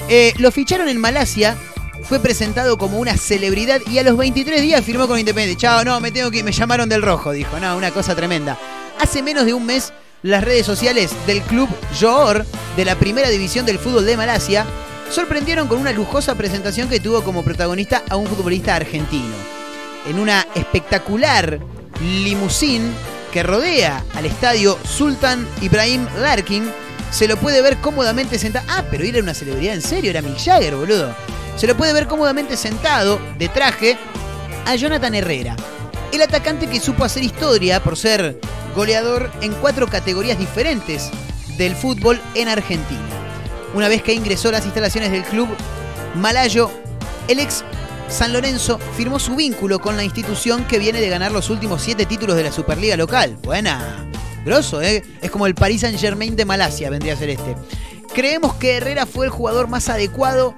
Eh, 0.10 0.34
lo 0.38 0.52
ficharon 0.52 0.90
en 0.90 1.00
Malasia, 1.00 1.58
fue 2.04 2.20
presentado 2.20 2.78
como 2.78 3.00
una 3.00 3.18
celebridad 3.18 3.82
y 3.90 3.98
a 3.98 4.04
los 4.04 4.18
23 4.18 4.62
días 4.62 4.86
firmó 4.86 5.08
con 5.08 5.20
Independiente. 5.20 5.60
Chao, 5.60 5.84
no, 5.84 6.00
me 6.00 6.12
tengo 6.12 6.30
que 6.30 6.44
me 6.44 6.52
llamaron 6.52 6.88
del 6.88 7.02
rojo, 7.02 7.32
dijo. 7.32 7.60
No, 7.60 7.76
una 7.78 7.92
cosa 7.92 8.16
tremenda. 8.16 8.58
Hace 9.00 9.24
menos 9.24 9.46
de 9.46 9.54
un 9.54 9.66
mes, 9.66 9.92
las 10.22 10.44
redes 10.44 10.66
sociales 10.66 11.12
del 11.26 11.42
club 11.42 11.68
Johor 12.00 12.46
de 12.78 12.86
la 12.86 12.96
primera 12.96 13.30
división 13.30 13.66
del 13.66 13.80
fútbol 13.80 14.06
de 14.06 14.18
Malasia 14.18 14.66
sorprendieron 15.10 15.68
con 15.68 15.80
una 15.80 15.92
lujosa 15.92 16.36
presentación 16.36 16.90
que 16.90 17.00
tuvo 17.00 17.24
como 17.24 17.44
protagonista 17.44 18.04
a 18.10 18.16
un 18.16 18.28
futbolista 18.28 18.76
argentino. 18.76 19.36
En 20.08 20.20
una 20.20 20.48
espectacular 20.56 21.60
limusín 22.02 22.92
que 23.32 23.44
rodea 23.44 24.04
al 24.16 24.26
estadio 24.26 24.78
Sultan 24.86 25.48
Ibrahim 25.62 26.06
Larkin, 26.20 26.70
se 27.12 27.28
lo 27.28 27.38
puede 27.38 27.62
ver 27.62 27.78
cómodamente 27.78 28.40
sentado. 28.40 28.66
Ah, 28.70 28.84
pero 28.90 29.04
era 29.04 29.20
una 29.20 29.34
celebridad 29.34 29.76
en 29.76 29.82
serio, 29.82 30.10
era 30.10 30.22
Mick 30.22 30.44
Jagger, 30.44 30.76
boludo. 30.76 31.16
Se 31.56 31.68
lo 31.68 31.78
puede 31.78 31.94
ver 31.94 32.08
cómodamente 32.08 32.58
sentado, 32.58 33.20
de 33.38 33.50
traje, 33.50 33.98
a 34.66 34.76
Jonathan 34.76 35.14
Herrera, 35.14 35.56
El 36.12 36.22
atacante 36.22 36.68
que 36.68 36.80
supo 36.80 37.04
hacer 37.04 37.24
historia 37.24 37.84
por 37.84 37.98
ser 37.98 38.40
goleador 38.76 39.32
en 39.42 39.54
cuatro 39.54 39.88
categorías 39.88 40.38
diferentes 40.38 41.10
del 41.58 41.76
fútbol 41.76 42.22
en 42.34 42.48
Argentina. 42.48 43.13
Una 43.74 43.88
vez 43.88 44.04
que 44.04 44.14
ingresó 44.14 44.50
a 44.50 44.54
las 44.54 44.66
instalaciones 44.66 45.12
del 45.12 45.24
club 45.24 45.48
malayo, 46.16 46.70
el 47.28 47.40
ex 47.40 47.64
San 48.08 48.34
Lorenzo 48.34 48.78
firmó 48.96 49.18
su 49.18 49.36
vínculo 49.36 49.80
con 49.80 49.98
la 49.98 50.04
institución 50.04 50.66
que 50.66 50.78
viene 50.78 51.02
de 51.02 51.10
ganar 51.10 51.32
los 51.32 51.50
últimos 51.50 51.82
siete 51.82 52.06
títulos 52.06 52.36
de 52.36 52.44
la 52.44 52.52
Superliga 52.52 52.96
local. 52.96 53.38
Buena, 53.42 54.06
grosso, 54.46 54.82
¿eh? 54.82 55.04
Es 55.22 55.32
como 55.32 55.48
el 55.48 55.56
Paris 55.56 55.82
Saint 55.82 56.00
Germain 56.00 56.36
de 56.36 56.46
Malasia, 56.46 56.92
vendría 56.92 57.14
a 57.14 57.18
ser 57.18 57.32
este. 57.32 57.56
Creemos 58.14 58.54
que 58.56 58.78
Herrera 58.78 59.08
fue 59.08 59.26
el 59.26 59.32
jugador 59.32 59.68
más 59.68 59.90
adecuado 59.90 60.54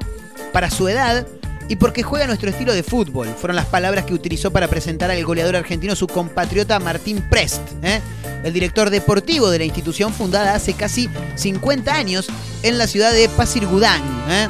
para 0.52 0.70
su 0.70 0.90
edad 0.90 1.26
y 1.68 1.76
porque 1.76 2.04
juega 2.04 2.28
nuestro 2.28 2.50
estilo 2.50 2.74
de 2.74 2.84
fútbol. 2.84 3.28
Fueron 3.28 3.56
las 3.56 3.66
palabras 3.66 4.06
que 4.06 4.14
utilizó 4.14 4.52
para 4.52 4.68
presentar 4.68 5.12
al 5.12 5.24
goleador 5.24 5.56
argentino 5.56 5.96
su 5.96 6.08
compatriota 6.08 6.80
Martín 6.80 7.24
Prest, 7.30 7.62
¿eh? 7.82 8.02
el 8.44 8.54
director 8.54 8.90
deportivo 8.90 9.50
de 9.50 9.60
la 9.60 9.66
institución 9.66 10.14
fundada 10.14 10.54
hace 10.54 10.74
casi 10.74 11.10
50 11.36 11.94
años 11.94 12.28
en 12.64 12.78
la 12.78 12.88
ciudad 12.88 13.12
de 13.12 13.28
Pasirgudán. 13.30 14.02
¿eh? 14.30 14.48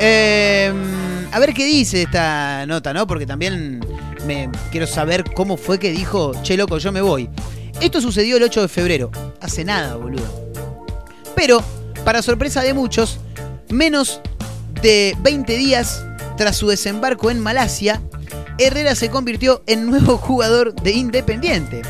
Eh, 0.00 0.72
a 1.32 1.38
ver 1.38 1.54
qué 1.54 1.64
dice 1.64 2.02
esta 2.02 2.66
nota, 2.66 2.92
¿no? 2.92 3.06
Porque 3.06 3.26
también 3.26 3.80
me 4.26 4.50
quiero 4.70 4.86
saber 4.86 5.24
cómo 5.32 5.56
fue 5.56 5.78
que 5.78 5.90
dijo, 5.90 6.32
che 6.42 6.56
loco, 6.56 6.78
yo 6.78 6.92
me 6.92 7.00
voy. 7.00 7.30
Esto 7.80 8.00
sucedió 8.00 8.36
el 8.36 8.42
8 8.42 8.62
de 8.62 8.68
febrero. 8.68 9.10
Hace 9.40 9.64
nada, 9.64 9.96
boludo. 9.96 10.50
Pero, 11.34 11.62
para 12.04 12.20
sorpresa 12.20 12.62
de 12.62 12.74
muchos, 12.74 13.18
menos 13.70 14.20
de 14.82 15.16
20 15.22 15.56
días 15.56 16.04
tras 16.40 16.56
su 16.56 16.68
desembarco 16.68 17.30
en 17.30 17.38
Malasia, 17.38 18.00
Herrera 18.56 18.94
se 18.94 19.10
convirtió 19.10 19.62
en 19.66 19.84
nuevo 19.84 20.16
jugador 20.16 20.74
de 20.74 20.92
Independiente. 20.92 21.82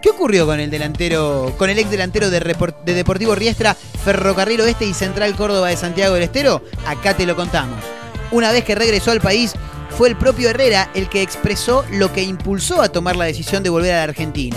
¿Qué 0.00 0.08
ocurrió 0.08 0.46
con 0.46 0.60
el 0.60 0.70
delantero, 0.70 1.54
con 1.58 1.68
el 1.68 1.78
ex 1.78 1.90
delantero 1.90 2.30
de, 2.30 2.40
Deportivo 2.86 3.34
Riestra, 3.34 3.74
Ferrocarril 3.74 4.62
Oeste 4.62 4.86
y 4.86 4.94
Central 4.94 5.36
Córdoba 5.36 5.68
de 5.68 5.76
Santiago 5.76 6.14
del 6.14 6.22
Estero? 6.22 6.62
Acá 6.86 7.14
te 7.14 7.26
lo 7.26 7.36
contamos. 7.36 7.84
Una 8.30 8.50
vez 8.50 8.64
que 8.64 8.74
regresó 8.74 9.10
al 9.10 9.20
país, 9.20 9.52
fue 9.90 10.08
el 10.08 10.16
propio 10.16 10.48
Herrera 10.48 10.88
el 10.94 11.10
que 11.10 11.20
expresó 11.20 11.84
lo 11.90 12.10
que 12.14 12.22
impulsó 12.22 12.80
a 12.80 12.88
tomar 12.88 13.16
la 13.16 13.26
decisión 13.26 13.62
de 13.62 13.68
volver 13.68 13.92
a 13.92 13.98
la 13.98 14.04
Argentina. 14.04 14.56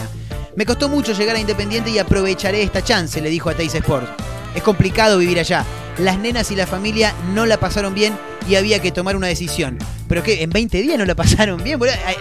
Me 0.55 0.65
costó 0.65 0.87
mucho 0.87 1.11
llegar 1.11 1.35
a 1.35 1.41
Independiente 1.41 1.89
y 1.89 1.99
aprovecharé 1.99 2.63
esta 2.63 2.81
chance, 2.81 3.19
le 3.19 3.29
dijo 3.29 3.49
a 3.49 3.53
Teis 3.53 3.75
Sports. 3.75 4.07
Es 4.55 4.63
complicado 4.63 5.17
vivir 5.17 5.39
allá. 5.39 5.65
Las 5.97 6.17
nenas 6.17 6.51
y 6.51 6.55
la 6.55 6.67
familia 6.67 7.13
no 7.33 7.45
la 7.45 7.57
pasaron 7.57 7.93
bien 7.93 8.17
y 8.47 8.55
había 8.55 8.81
que 8.81 8.91
tomar 8.91 9.15
una 9.15 9.27
decisión. 9.27 9.77
Pero 10.07 10.23
que 10.23 10.43
en 10.43 10.49
20 10.49 10.81
días 10.81 10.97
no 10.97 11.05
la 11.05 11.15
pasaron 11.15 11.63
bien, 11.63 11.79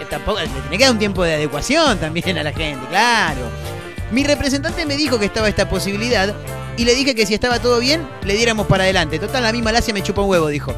tampoco 0.09 0.39
le 0.39 0.47
tiene 0.47 0.77
que 0.77 0.83
dar 0.83 0.93
un 0.93 0.99
tiempo 0.99 1.23
de 1.23 1.35
adecuación 1.35 1.97
también 1.97 2.37
a 2.37 2.43
la 2.43 2.51
gente, 2.51 2.85
claro. 2.89 3.41
Mi 4.11 4.23
representante 4.23 4.85
me 4.85 4.97
dijo 4.97 5.19
que 5.19 5.25
estaba 5.25 5.49
esta 5.49 5.67
posibilidad 5.69 6.33
y 6.77 6.85
le 6.85 6.93
dije 6.93 7.15
que 7.15 7.25
si 7.25 7.33
estaba 7.33 7.59
todo 7.59 7.79
bien, 7.79 8.07
le 8.23 8.35
diéramos 8.35 8.67
para 8.67 8.83
adelante. 8.83 9.19
Total, 9.19 9.43
la 9.43 9.51
misma 9.51 9.71
Malasia 9.71 9.93
me 9.93 10.03
chupa 10.03 10.21
un 10.21 10.29
huevo, 10.29 10.47
dijo. 10.47 10.73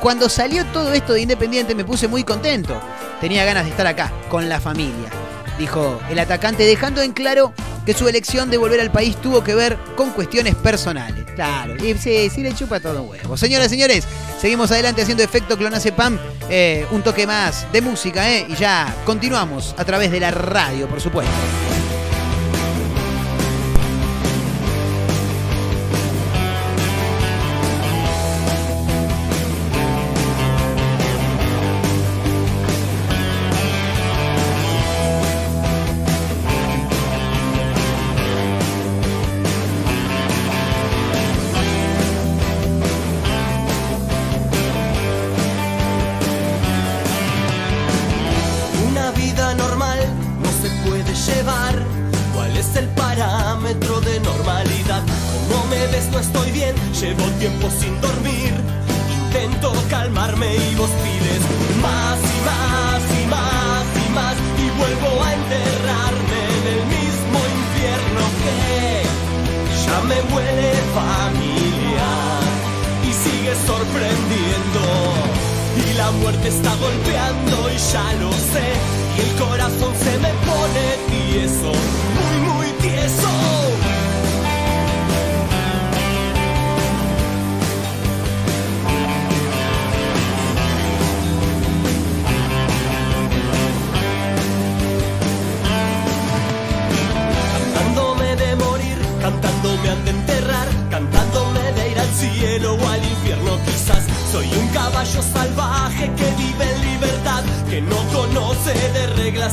Cuando 0.00 0.28
salió 0.28 0.64
todo 0.66 0.92
esto 0.92 1.12
de 1.12 1.20
Independiente 1.20 1.74
me 1.74 1.84
puse 1.84 2.08
muy 2.08 2.24
contento. 2.24 2.80
Tenía 3.20 3.44
ganas 3.44 3.64
de 3.64 3.70
estar 3.70 3.86
acá, 3.86 4.10
con 4.28 4.48
la 4.48 4.60
familia. 4.60 5.10
Dijo 5.58 6.00
el 6.10 6.18
atacante, 6.18 6.64
dejando 6.64 7.02
en 7.02 7.12
claro 7.12 7.52
que 7.84 7.94
su 7.94 8.08
elección 8.08 8.50
de 8.50 8.56
volver 8.56 8.80
al 8.80 8.92
país 8.92 9.16
tuvo 9.16 9.42
que 9.42 9.54
ver 9.54 9.78
con 9.96 10.10
cuestiones 10.10 10.54
personales. 10.54 11.24
Claro, 11.34 11.74
y 11.76 11.94
sí, 11.94 12.30
sí 12.30 12.42
le 12.42 12.54
chupa 12.54 12.80
todo 12.80 13.02
un 13.02 13.10
huevo. 13.10 13.36
Señoras 13.36 13.68
y 13.68 13.70
señores, 13.70 14.04
seguimos 14.40 14.70
adelante 14.70 15.02
haciendo 15.02 15.22
efecto 15.22 15.56
Clonacepam. 15.56 16.18
Eh, 16.48 16.86
un 16.90 17.02
toque 17.02 17.26
más 17.26 17.66
de 17.72 17.80
música, 17.80 18.30
¿eh? 18.30 18.46
Y 18.48 18.54
ya 18.54 18.94
continuamos 19.04 19.74
a 19.78 19.84
través 19.84 20.10
de 20.10 20.20
la 20.20 20.30
radio, 20.30 20.86
por 20.88 21.00
supuesto. 21.00 21.32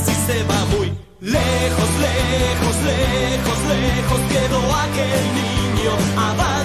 Y 0.06 0.14
se 0.26 0.42
va 0.44 0.64
muy 0.66 0.92
lejos, 1.20 1.90
lejos, 2.08 2.76
lejos, 2.84 3.58
lejos. 3.68 4.20
Quedó 4.30 4.60
aquel 4.76 5.24
niño 5.34 5.92
abandonado 6.16 6.59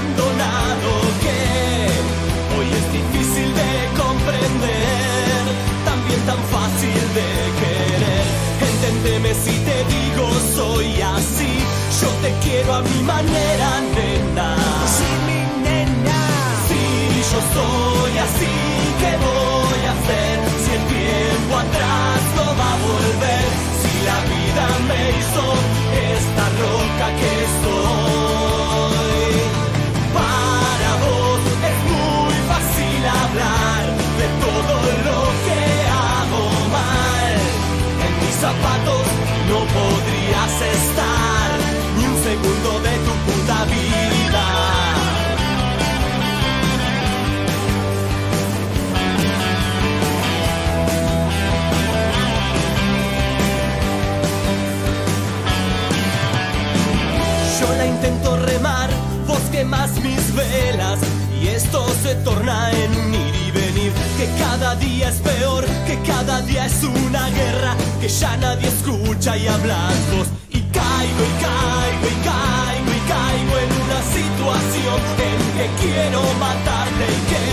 más 59.65 59.91
mis 60.01 60.33
velas. 60.35 60.99
Y 61.41 61.47
esto 61.47 61.85
se 62.03 62.15
torna 62.15 62.71
en 62.71 62.91
un 62.91 63.13
ir 63.13 63.35
y 63.47 63.51
venir. 63.51 63.91
Que 64.17 64.27
cada 64.39 64.75
día 64.75 65.09
es 65.09 65.15
peor, 65.17 65.65
que 65.85 65.99
cada 66.07 66.41
día 66.41 66.65
es 66.65 66.83
una 66.83 67.29
guerra, 67.29 67.75
que 67.99 68.07
ya 68.07 68.37
nadie 68.37 68.67
escucha 68.67 69.37
y 69.37 69.47
hablamos 69.47 70.27
y 70.49 70.61
caigo 70.61 71.21
y 71.31 71.33
caigo 71.43 72.07
y 72.07 72.17
caigo 72.29 72.91
y 72.99 73.01
caigo 73.13 73.53
en 73.65 73.71
una 73.83 73.99
situación 74.17 74.99
en 75.27 75.39
que 75.57 75.67
quiero 75.81 76.21
matarme 76.39 77.05
y 77.05 77.21
que 77.29 77.43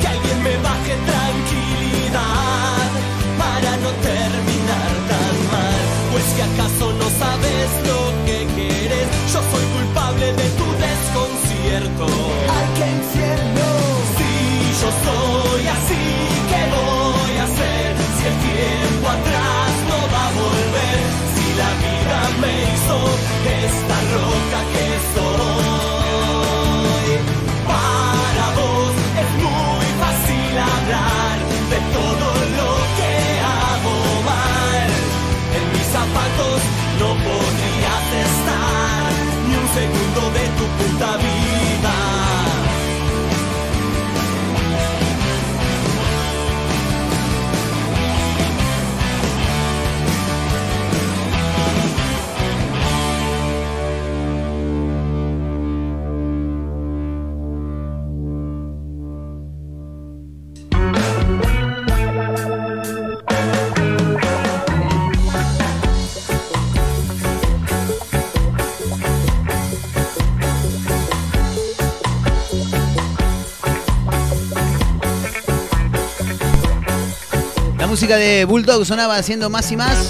que 0.00 0.06
alguien 0.08 0.42
me 0.42 0.56
baje 0.68 0.94
tranquilidad 1.12 2.88
para 3.38 3.76
no 3.84 3.90
terminar 4.10 4.90
tan 5.10 5.34
mal, 5.52 5.82
pues 6.10 6.24
que 6.36 6.42
acaso 6.42 6.92
no 6.92 7.08
sabes 7.22 7.68
lo 7.86 8.00
que 8.26 8.46
quieres, 8.54 9.06
yo 9.32 9.40
soy 9.52 9.64
culpable 9.76 10.32
de 10.32 10.51
música 78.02 78.16
de 78.16 78.44
Bulldog 78.44 78.84
sonaba 78.84 79.14
haciendo 79.14 79.48
más 79.48 79.70
y 79.70 79.76
más. 79.76 80.08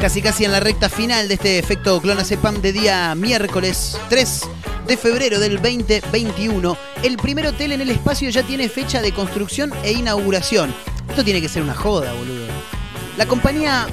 Casi 0.00 0.22
casi 0.22 0.44
en 0.44 0.52
la 0.52 0.60
recta 0.60 0.88
final 0.88 1.26
de 1.26 1.34
este 1.34 1.58
efecto 1.58 2.00
Clonazepam 2.00 2.62
de 2.62 2.72
día 2.72 3.12
miércoles 3.16 3.98
3 4.08 4.42
de 4.86 4.96
febrero 4.96 5.40
del 5.40 5.60
2021. 5.60 6.76
El 7.02 7.16
primer 7.16 7.48
hotel 7.48 7.72
en 7.72 7.80
el 7.80 7.90
espacio 7.90 8.30
ya 8.30 8.44
tiene 8.44 8.68
fecha 8.68 9.02
de 9.02 9.10
construcción 9.10 9.72
e 9.82 9.94
inauguración. 9.94 10.72
Esto 11.08 11.24
tiene 11.24 11.40
que 11.40 11.48
ser 11.48 11.60
una 11.60 11.74
joda, 11.74 12.12
boludo. 12.12 12.46
La 13.16 13.26
compañía 13.26 13.88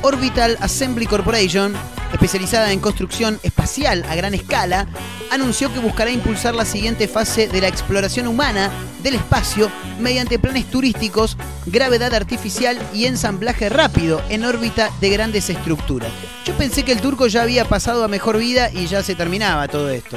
Orbital 0.00 0.56
Assembly 0.62 1.04
Corporation, 1.04 1.74
especializada 2.14 2.72
en 2.72 2.80
construcción 2.80 3.38
espacial 3.42 4.02
a 4.08 4.14
gran 4.14 4.32
escala, 4.32 4.86
anunció 5.30 5.70
que 5.74 5.80
buscará 5.80 6.10
impulsar 6.10 6.54
la 6.54 6.64
siguiente 6.64 7.06
fase 7.06 7.48
de 7.48 7.60
la 7.60 7.68
exploración 7.68 8.28
humana 8.28 8.70
del 9.02 9.16
espacio 9.16 9.70
mediante 10.00 10.38
planes 10.38 10.70
turísticos, 10.70 11.36
gravedad 11.70 12.14
artificial 12.14 12.78
y 12.92 13.06
ensamblaje 13.06 13.68
rápido 13.68 14.22
en 14.28 14.44
órbita 14.44 14.90
de 15.00 15.10
grandes 15.10 15.50
estructuras. 15.50 16.10
Yo 16.44 16.54
pensé 16.54 16.84
que 16.84 16.92
el 16.92 17.00
turco 17.00 17.26
ya 17.26 17.42
había 17.42 17.64
pasado 17.64 18.04
a 18.04 18.08
mejor 18.08 18.38
vida 18.38 18.70
y 18.72 18.86
ya 18.86 19.02
se 19.02 19.14
terminaba 19.14 19.68
todo 19.68 19.90
esto. 19.90 20.16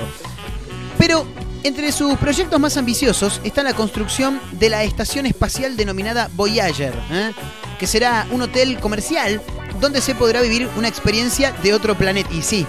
Pero 0.97 1.25
entre 1.63 1.91
sus 1.91 2.17
proyectos 2.17 2.59
más 2.59 2.77
ambiciosos 2.77 3.41
está 3.43 3.63
la 3.63 3.73
construcción 3.73 4.39
de 4.53 4.69
la 4.69 4.83
estación 4.83 5.25
espacial 5.25 5.77
denominada 5.77 6.29
Voyager, 6.33 6.93
¿eh? 7.11 7.31
que 7.79 7.87
será 7.87 8.27
un 8.31 8.41
hotel 8.41 8.79
comercial 8.79 9.41
donde 9.79 10.01
se 10.01 10.15
podrá 10.15 10.41
vivir 10.41 10.69
una 10.77 10.87
experiencia 10.87 11.51
de 11.63 11.73
otro 11.73 11.95
planeta. 11.95 12.29
Y 12.33 12.41
sí, 12.41 12.65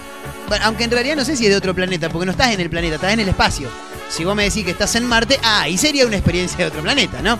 bueno, 0.49 0.65
aunque 0.67 0.85
en 0.85 0.91
realidad 0.91 1.17
no 1.17 1.25
sé 1.25 1.37
si 1.37 1.45
es 1.45 1.51
de 1.51 1.57
otro 1.57 1.75
planeta, 1.75 2.09
porque 2.09 2.27
no 2.27 2.33
estás 2.33 2.53
en 2.53 2.61
el 2.61 2.69
planeta, 2.71 2.97
estás 2.97 3.13
en 3.13 3.21
el 3.21 3.29
espacio. 3.29 3.69
Si 4.11 4.25
vos 4.25 4.37
me 4.37 4.45
decís 4.45 4.65
que 4.65 4.73
estás 4.73 4.95
en 4.97 5.07
Marte, 5.07 5.39
ah, 5.43 5.63
ahí 5.63 5.79
sería 5.79 6.07
una 6.07 6.17
experiencia 6.17 6.59
de 6.59 6.67
otro 6.67 6.83
planeta, 6.83 7.23
¿no? 7.23 7.39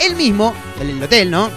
El 0.00 0.16
mismo, 0.16 0.54
el, 0.80 0.90
el 0.90 1.02
hotel, 1.02 1.30
¿no? 1.30 1.50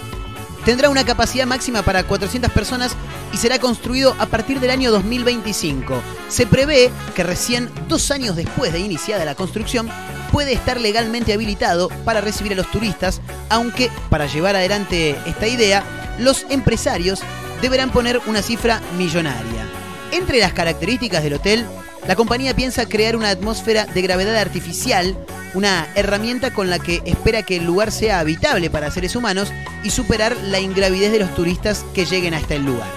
Tendrá 0.65 0.89
una 0.89 1.05
capacidad 1.05 1.45
máxima 1.45 1.81
para 1.81 2.03
400 2.03 2.51
personas 2.51 2.95
y 3.33 3.37
será 3.37 3.59
construido 3.59 4.15
a 4.19 4.27
partir 4.27 4.59
del 4.59 4.69
año 4.69 4.91
2025. 4.91 6.01
Se 6.29 6.45
prevé 6.45 6.91
que 7.15 7.23
recién 7.23 7.69
dos 7.89 8.11
años 8.11 8.35
después 8.35 8.71
de 8.71 8.79
iniciada 8.79 9.25
la 9.25 9.35
construcción 9.35 9.89
puede 10.31 10.53
estar 10.53 10.79
legalmente 10.79 11.33
habilitado 11.33 11.89
para 12.05 12.21
recibir 12.21 12.53
a 12.53 12.55
los 12.55 12.71
turistas, 12.71 13.21
aunque 13.49 13.91
para 14.09 14.25
llevar 14.25 14.55
adelante 14.55 15.17
esta 15.25 15.47
idea, 15.47 15.83
los 16.17 16.45
empresarios 16.49 17.21
deberán 17.61 17.91
poner 17.91 18.21
una 18.25 18.41
cifra 18.41 18.81
millonaria. 18.97 19.67
Entre 20.11 20.39
las 20.39 20.53
características 20.53 21.23
del 21.23 21.35
hotel, 21.35 21.65
la 22.07 22.15
compañía 22.15 22.53
piensa 22.55 22.85
crear 22.85 23.15
una 23.15 23.29
atmósfera 23.29 23.85
de 23.85 24.01
gravedad 24.01 24.35
artificial, 24.35 25.17
una 25.53 25.87
herramienta 25.95 26.53
con 26.53 26.69
la 26.69 26.79
que 26.79 27.01
espera 27.05 27.43
que 27.43 27.57
el 27.57 27.65
lugar 27.65 27.91
sea 27.91 28.19
habitable 28.19 28.69
para 28.69 28.91
seres 28.91 29.15
humanos 29.15 29.53
y 29.83 29.89
superar 29.89 30.35
la 30.43 30.59
ingravidez 30.59 31.11
de 31.11 31.19
los 31.19 31.33
turistas 31.33 31.85
que 31.93 32.05
lleguen 32.05 32.33
hasta 32.33 32.55
el 32.55 32.65
lugar. 32.65 32.89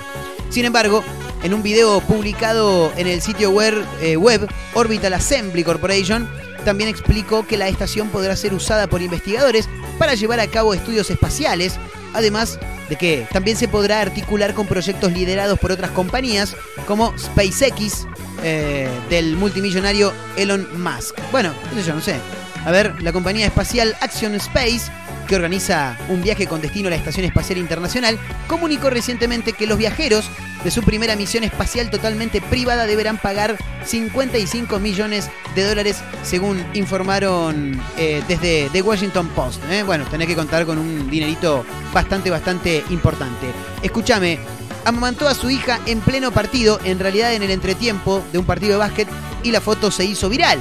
Sin 0.51 0.65
embargo, 0.65 1.05
en 1.45 1.55
un 1.55 1.63
video 1.63 2.01
publicado 2.01 2.93
en 2.97 3.07
el 3.07 3.21
sitio 3.21 3.51
web, 3.51 3.75
eh, 4.01 4.17
web 4.17 4.49
Orbital 4.75 5.15
Assembly 5.15 5.63
Corporation, 5.63 6.29
también 6.65 6.91
explicó 6.91 7.47
que 7.47 7.57
la 7.57 7.69
estación 7.69 8.09
podrá 8.09 8.35
ser 8.35 8.55
usada 8.55 8.89
por 8.89 9.01
investigadores 9.01 9.69
para 9.99 10.15
llevar 10.15 10.41
a 10.41 10.49
cabo 10.49 10.75
estudios 10.75 11.11
espaciales, 11.11 11.79
además 12.17 12.59
de 12.89 12.97
que 12.97 13.27
también 13.33 13.57
se 13.57 13.69
podrá 13.69 14.01
articular 14.01 14.55
con 14.55 14.67
proyectos 14.67 15.13
liderados 15.13 15.59
por 15.59 15.73
otras 15.73 15.91
compañías 15.91 16.57
como 16.87 17.17
SpaceX 17.19 18.07
eh, 18.43 18.89
del 19.11 19.37
multimillonario 19.37 20.13
Elon 20.37 20.67
Musk. 20.83 21.17
Bueno, 21.31 21.53
sé 21.75 21.83
yo, 21.83 21.95
no 21.95 22.01
sé. 22.01 22.17
A 22.65 22.71
ver, 22.71 23.01
la 23.03 23.13
compañía 23.13 23.47
espacial 23.47 23.95
Action 24.01 24.35
Space, 24.35 24.91
que 25.29 25.37
organiza 25.37 25.97
un 26.09 26.23
viaje 26.23 26.47
con 26.47 26.61
destino 26.61 26.89
a 26.89 26.91
la 26.91 26.97
Estación 26.97 27.25
Espacial 27.25 27.59
Internacional, 27.59 28.19
comunicó 28.49 28.91
recientemente 28.91 29.53
que 29.53 29.67
los 29.67 29.79
viajeros 29.79 30.29
de 30.67 30.73
su 30.73 30.83
primera 30.83 31.15
misión 31.15 31.45
espacial 31.45 31.91
totalmente 31.91 32.41
privada 32.41 32.87
deberán 32.87 33.19
pagar 33.19 33.57
55 33.85 34.81
millones 34.81 35.31
de 35.55 35.63
dólares, 35.63 35.99
según 36.25 36.67
informaron 36.75 37.81
eh, 37.97 38.21
desde 38.27 38.69
The 38.73 38.83
Washington 38.83 39.29
Post. 39.29 39.63
¿eh? 39.71 39.85
Bueno, 39.85 40.05
tenés 40.11 40.27
que 40.27 40.35
contar 40.35 40.67
con 40.67 40.79
un 40.79 41.09
dinerito 41.09 41.65
bastante, 41.95 42.31
bastante 42.31 42.83
importante. 42.91 43.47
Escúchame, 43.81 44.41
amamantó 44.85 45.29
a 45.29 45.35
su 45.35 45.51
hija 45.51 45.79
en 45.87 46.01
pleno 46.01 46.33
partido, 46.33 46.81
en 46.83 46.99
realidad 46.99 47.33
en 47.33 47.45
el 47.45 47.53
entretiempo 47.53 48.25
de 48.33 48.39
un 48.39 48.45
partido 48.45 48.73
de 48.73 48.79
básquet, 48.79 49.09
y 49.45 49.53
la 49.53 49.61
foto 49.61 49.93
se 49.93 50.05
hizo 50.05 50.29
viral. 50.29 50.59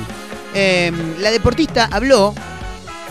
Eh, 0.53 0.91
la 1.18 1.32
deportista 1.32 1.89
habló, 1.91 2.36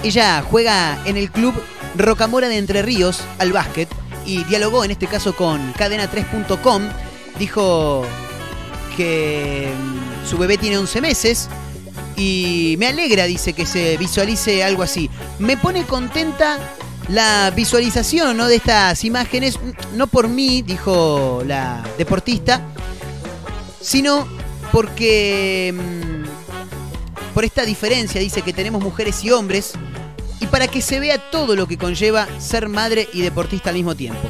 ella 0.05 0.45
juega 0.49 0.97
en 1.07 1.17
el 1.17 1.33
club 1.33 1.61
Rocamora 1.97 2.47
de 2.47 2.59
Entre 2.59 2.83
Ríos 2.83 3.21
al 3.41 3.51
básquet 3.51 3.89
y 4.27 4.45
dialogó 4.45 4.85
en 4.85 4.91
este 4.91 5.07
caso 5.07 5.35
con 5.35 5.73
cadena3.com. 5.75 6.83
Dijo 7.39 8.05
que 8.97 9.73
mm, 9.73 10.29
su 10.29 10.39
bebé 10.39 10.59
tiene 10.59 10.79
11 10.79 11.01
meses 11.01 11.49
y 12.17 12.77
me 12.79 12.89
alegra, 12.89 13.25
dice, 13.25 13.53
que 13.53 13.67
se 13.67 13.97
visualice 13.97 14.63
algo 14.63 14.83
así. 14.83 15.11
Me 15.39 15.57
pone 15.57 15.85
contenta 15.85 16.59
la 17.09 17.51
visualización 17.55 18.37
¿no? 18.37 18.47
de 18.47 18.57
estas 18.57 19.05
imágenes, 19.05 19.59
no 19.95 20.07
por 20.07 20.29
mí, 20.29 20.63
dijo 20.63 21.43
la 21.45 21.85
deportista, 21.99 22.63
sino 23.81 24.27
porque 24.73 25.75
mm, 25.75 27.35
por 27.35 27.45
esta 27.45 27.65
diferencia, 27.65 28.21
dice 28.21 28.43
que 28.43 28.53
tenemos 28.53 28.83
mujeres 28.83 29.25
y 29.25 29.31
hombres, 29.33 29.73
y 30.41 30.47
para 30.47 30.69
que 30.69 30.83
se 30.83 31.01
vea 31.01 31.19
todo 31.31 31.57
lo 31.57 31.67
que 31.67 31.79
conlleva 31.79 32.29
ser 32.39 32.69
madre 32.69 33.09
y 33.13 33.23
deportista 33.23 33.71
al 33.71 33.77
mismo 33.77 33.95
tiempo. 33.95 34.29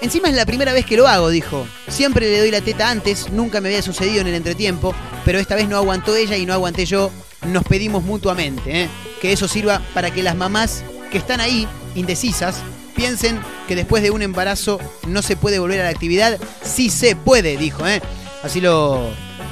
Encima 0.00 0.28
es 0.28 0.34
la 0.34 0.44
primera 0.44 0.72
vez 0.72 0.84
que 0.84 0.96
lo 0.96 1.08
hago, 1.08 1.30
dijo. 1.30 1.66
Siempre 1.88 2.30
le 2.30 2.38
doy 2.38 2.50
la 2.50 2.60
teta 2.60 2.90
antes, 2.90 3.30
nunca 3.30 3.60
me 3.60 3.68
había 3.68 3.82
sucedido 3.82 4.20
en 4.20 4.26
el 4.26 4.34
entretiempo, 4.34 4.94
pero 5.24 5.38
esta 5.38 5.54
vez 5.54 5.68
no 5.68 5.76
aguantó 5.76 6.14
ella 6.14 6.36
y 6.36 6.44
no 6.44 6.52
aguanté 6.52 6.84
yo. 6.84 7.10
Nos 7.46 7.64
pedimos 7.64 8.04
mutuamente, 8.04 8.82
¿eh? 8.82 8.88
que 9.20 9.32
eso 9.32 9.48
sirva 9.48 9.80
para 9.94 10.10
que 10.10 10.22
las 10.22 10.36
mamás 10.36 10.84
que 11.10 11.18
están 11.18 11.40
ahí, 11.40 11.66
indecisas, 11.94 12.56
piensen 12.94 13.40
que 13.66 13.76
después 13.76 14.02
de 14.02 14.10
un 14.10 14.22
embarazo 14.22 14.78
no 15.06 15.22
se 15.22 15.36
puede 15.36 15.58
volver 15.58 15.80
a 15.80 15.84
la 15.84 15.90
actividad. 15.90 16.38
Sí 16.62 16.90
se 16.90 17.16
puede, 17.16 17.56
dijo. 17.56 17.86
¿eh? 17.86 18.02
Así 18.42 18.60
lo 18.60 19.10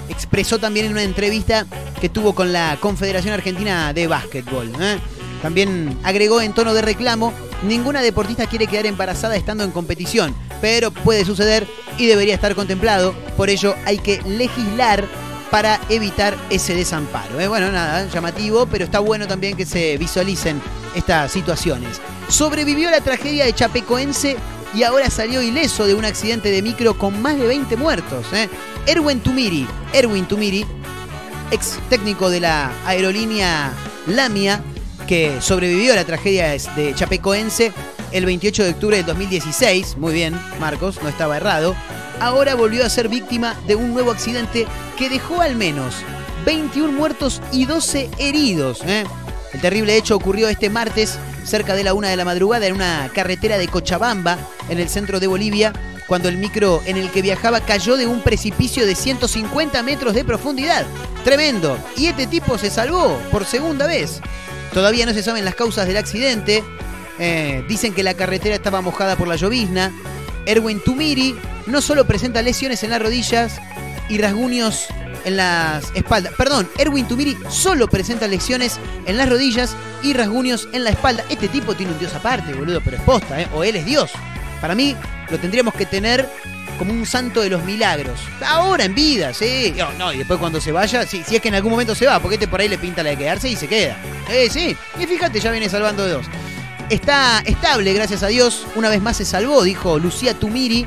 expresó 0.08 0.58
también 0.58 0.86
en 0.86 0.92
una 0.92 1.02
entrevista 1.02 1.66
que 2.00 2.08
tuvo 2.08 2.34
con 2.34 2.52
la 2.52 2.76
Confederación 2.80 3.34
Argentina 3.34 3.92
de 3.92 4.06
Básquetbol. 4.06 4.72
¿eh? 4.80 4.98
También 5.42 5.98
agregó 6.04 6.40
en 6.40 6.54
tono 6.54 6.72
de 6.72 6.82
reclamo, 6.82 7.32
ninguna 7.64 8.00
deportista 8.00 8.46
quiere 8.46 8.68
quedar 8.68 8.86
embarazada 8.86 9.36
estando 9.36 9.64
en 9.64 9.72
competición, 9.72 10.34
pero 10.60 10.92
puede 10.92 11.24
suceder 11.24 11.66
y 11.98 12.06
debería 12.06 12.34
estar 12.34 12.54
contemplado, 12.54 13.12
por 13.36 13.50
ello 13.50 13.74
hay 13.84 13.98
que 13.98 14.22
legislar 14.22 15.04
para 15.50 15.78
evitar 15.90 16.34
ese 16.48 16.74
desamparo. 16.74 17.38
¿eh? 17.38 17.48
Bueno, 17.48 17.70
nada, 17.70 18.08
llamativo, 18.08 18.66
pero 18.66 18.84
está 18.84 19.00
bueno 19.00 19.26
también 19.26 19.56
que 19.56 19.66
se 19.66 19.98
visualicen 19.98 20.62
estas 20.94 21.30
situaciones. 21.30 22.00
Sobrevivió 22.28 22.88
a 22.88 22.92
la 22.92 23.00
tragedia 23.02 23.44
de 23.44 23.52
Chapecoense 23.52 24.36
y 24.74 24.84
ahora 24.84 25.10
salió 25.10 25.42
ileso 25.42 25.86
de 25.86 25.94
un 25.94 26.06
accidente 26.06 26.50
de 26.50 26.62
micro 26.62 26.96
con 26.96 27.20
más 27.20 27.36
de 27.36 27.46
20 27.46 27.76
muertos. 27.76 28.24
¿eh? 28.32 28.48
Erwin 28.86 29.20
Tumiri, 29.20 29.66
Erwin 29.92 30.24
Tumiri, 30.24 30.64
ex 31.50 31.78
técnico 31.90 32.30
de 32.30 32.40
la 32.40 32.72
aerolínea 32.86 33.72
Lamia, 34.06 34.62
que 35.06 35.40
sobrevivió 35.40 35.92
a 35.92 35.96
la 35.96 36.04
tragedia 36.04 36.50
de 36.50 36.94
Chapecoense 36.94 37.72
el 38.12 38.26
28 38.26 38.64
de 38.64 38.70
octubre 38.70 38.96
del 38.96 39.06
2016, 39.06 39.96
muy 39.96 40.12
bien, 40.12 40.38
Marcos, 40.60 41.02
no 41.02 41.08
estaba 41.08 41.36
errado, 41.36 41.74
ahora 42.20 42.54
volvió 42.54 42.84
a 42.84 42.90
ser 42.90 43.08
víctima 43.08 43.56
de 43.66 43.74
un 43.74 43.92
nuevo 43.92 44.10
accidente 44.10 44.66
que 44.98 45.08
dejó 45.08 45.40
al 45.40 45.56
menos 45.56 45.94
21 46.44 46.92
muertos 46.92 47.40
y 47.52 47.64
12 47.64 48.10
heridos. 48.18 48.82
¿eh? 48.84 49.04
El 49.52 49.60
terrible 49.60 49.96
hecho 49.96 50.16
ocurrió 50.16 50.48
este 50.48 50.70
martes, 50.70 51.18
cerca 51.44 51.74
de 51.74 51.84
la 51.84 51.94
una 51.94 52.08
de 52.08 52.16
la 52.16 52.24
madrugada, 52.24 52.66
en 52.66 52.74
una 52.74 53.10
carretera 53.14 53.58
de 53.58 53.68
Cochabamba, 53.68 54.38
en 54.68 54.78
el 54.78 54.88
centro 54.88 55.20
de 55.20 55.26
Bolivia, 55.26 55.72
cuando 56.06 56.28
el 56.28 56.36
micro 56.36 56.82
en 56.86 56.96
el 56.96 57.10
que 57.10 57.22
viajaba 57.22 57.60
cayó 57.60 57.96
de 57.96 58.06
un 58.06 58.20
precipicio 58.20 58.86
de 58.86 58.94
150 58.94 59.82
metros 59.82 60.14
de 60.14 60.24
profundidad. 60.24 60.84
Tremendo. 61.24 61.78
Y 61.96 62.06
este 62.06 62.26
tipo 62.26 62.58
se 62.58 62.70
salvó 62.70 63.18
por 63.30 63.44
segunda 63.44 63.86
vez. 63.86 64.20
Todavía 64.72 65.06
no 65.06 65.12
se 65.12 65.22
saben 65.22 65.44
las 65.44 65.54
causas 65.54 65.86
del 65.86 65.96
accidente. 65.96 66.64
Eh, 67.18 67.64
dicen 67.68 67.92
que 67.92 68.02
la 68.02 68.14
carretera 68.14 68.54
estaba 68.54 68.80
mojada 68.80 69.16
por 69.16 69.28
la 69.28 69.36
llovizna. 69.36 69.92
Erwin 70.46 70.80
Tumiri 70.80 71.36
no 71.66 71.80
solo 71.80 72.06
presenta 72.06 72.42
lesiones 72.42 72.82
en 72.82 72.90
las 72.90 73.00
rodillas 73.00 73.60
y 74.08 74.18
rasguños 74.18 74.86
en 75.24 75.36
las 75.36 75.92
espaldas. 75.94 76.34
Perdón, 76.36 76.68
Erwin 76.78 77.06
Tumiri 77.06 77.36
solo 77.48 77.88
presenta 77.88 78.26
lesiones 78.26 78.78
en 79.06 79.16
las 79.16 79.28
rodillas 79.28 79.76
y 80.02 80.14
rasguños 80.14 80.68
en 80.72 80.84
la 80.84 80.90
espalda. 80.90 81.24
Este 81.28 81.48
tipo 81.48 81.74
tiene 81.74 81.92
un 81.92 81.98
dios 81.98 82.14
aparte, 82.14 82.52
boludo, 82.54 82.80
pero 82.84 82.96
es 82.96 83.02
posta, 83.02 83.40
¿eh? 83.40 83.48
O 83.54 83.62
él 83.62 83.76
es 83.76 83.84
Dios. 83.84 84.10
Para 84.62 84.76
mí 84.76 84.96
lo 85.28 85.38
tendríamos 85.38 85.74
que 85.74 85.84
tener 85.84 86.26
como 86.78 86.92
un 86.92 87.04
santo 87.04 87.40
de 87.42 87.50
los 87.50 87.64
milagros. 87.64 88.20
Ahora 88.46 88.84
en 88.84 88.94
vida, 88.94 89.34
sí. 89.34 89.74
No, 89.76 89.92
no, 89.94 90.12
y 90.12 90.18
después 90.18 90.38
cuando 90.38 90.60
se 90.60 90.70
vaya, 90.70 91.04
sí, 91.04 91.22
si 91.26 91.34
es 91.34 91.42
que 91.42 91.48
en 91.48 91.56
algún 91.56 91.72
momento 91.72 91.96
se 91.96 92.06
va, 92.06 92.20
porque 92.20 92.36
este 92.36 92.46
por 92.46 92.60
ahí 92.60 92.68
le 92.68 92.78
pinta 92.78 93.02
la 93.02 93.10
de 93.10 93.16
quedarse 93.16 93.48
y 93.48 93.56
se 93.56 93.66
queda. 93.66 93.96
Eh, 94.30 94.48
sí. 94.48 94.76
Y 94.98 95.06
fíjate, 95.06 95.40
ya 95.40 95.50
viene 95.50 95.68
salvando 95.68 96.04
de 96.04 96.12
dos. 96.12 96.26
Está 96.88 97.42
estable, 97.44 97.92
gracias 97.92 98.22
a 98.22 98.28
Dios. 98.28 98.64
Una 98.76 98.88
vez 98.88 99.02
más 99.02 99.16
se 99.16 99.24
salvó, 99.24 99.64
dijo 99.64 99.98
Lucía 99.98 100.34
Tumiri, 100.34 100.86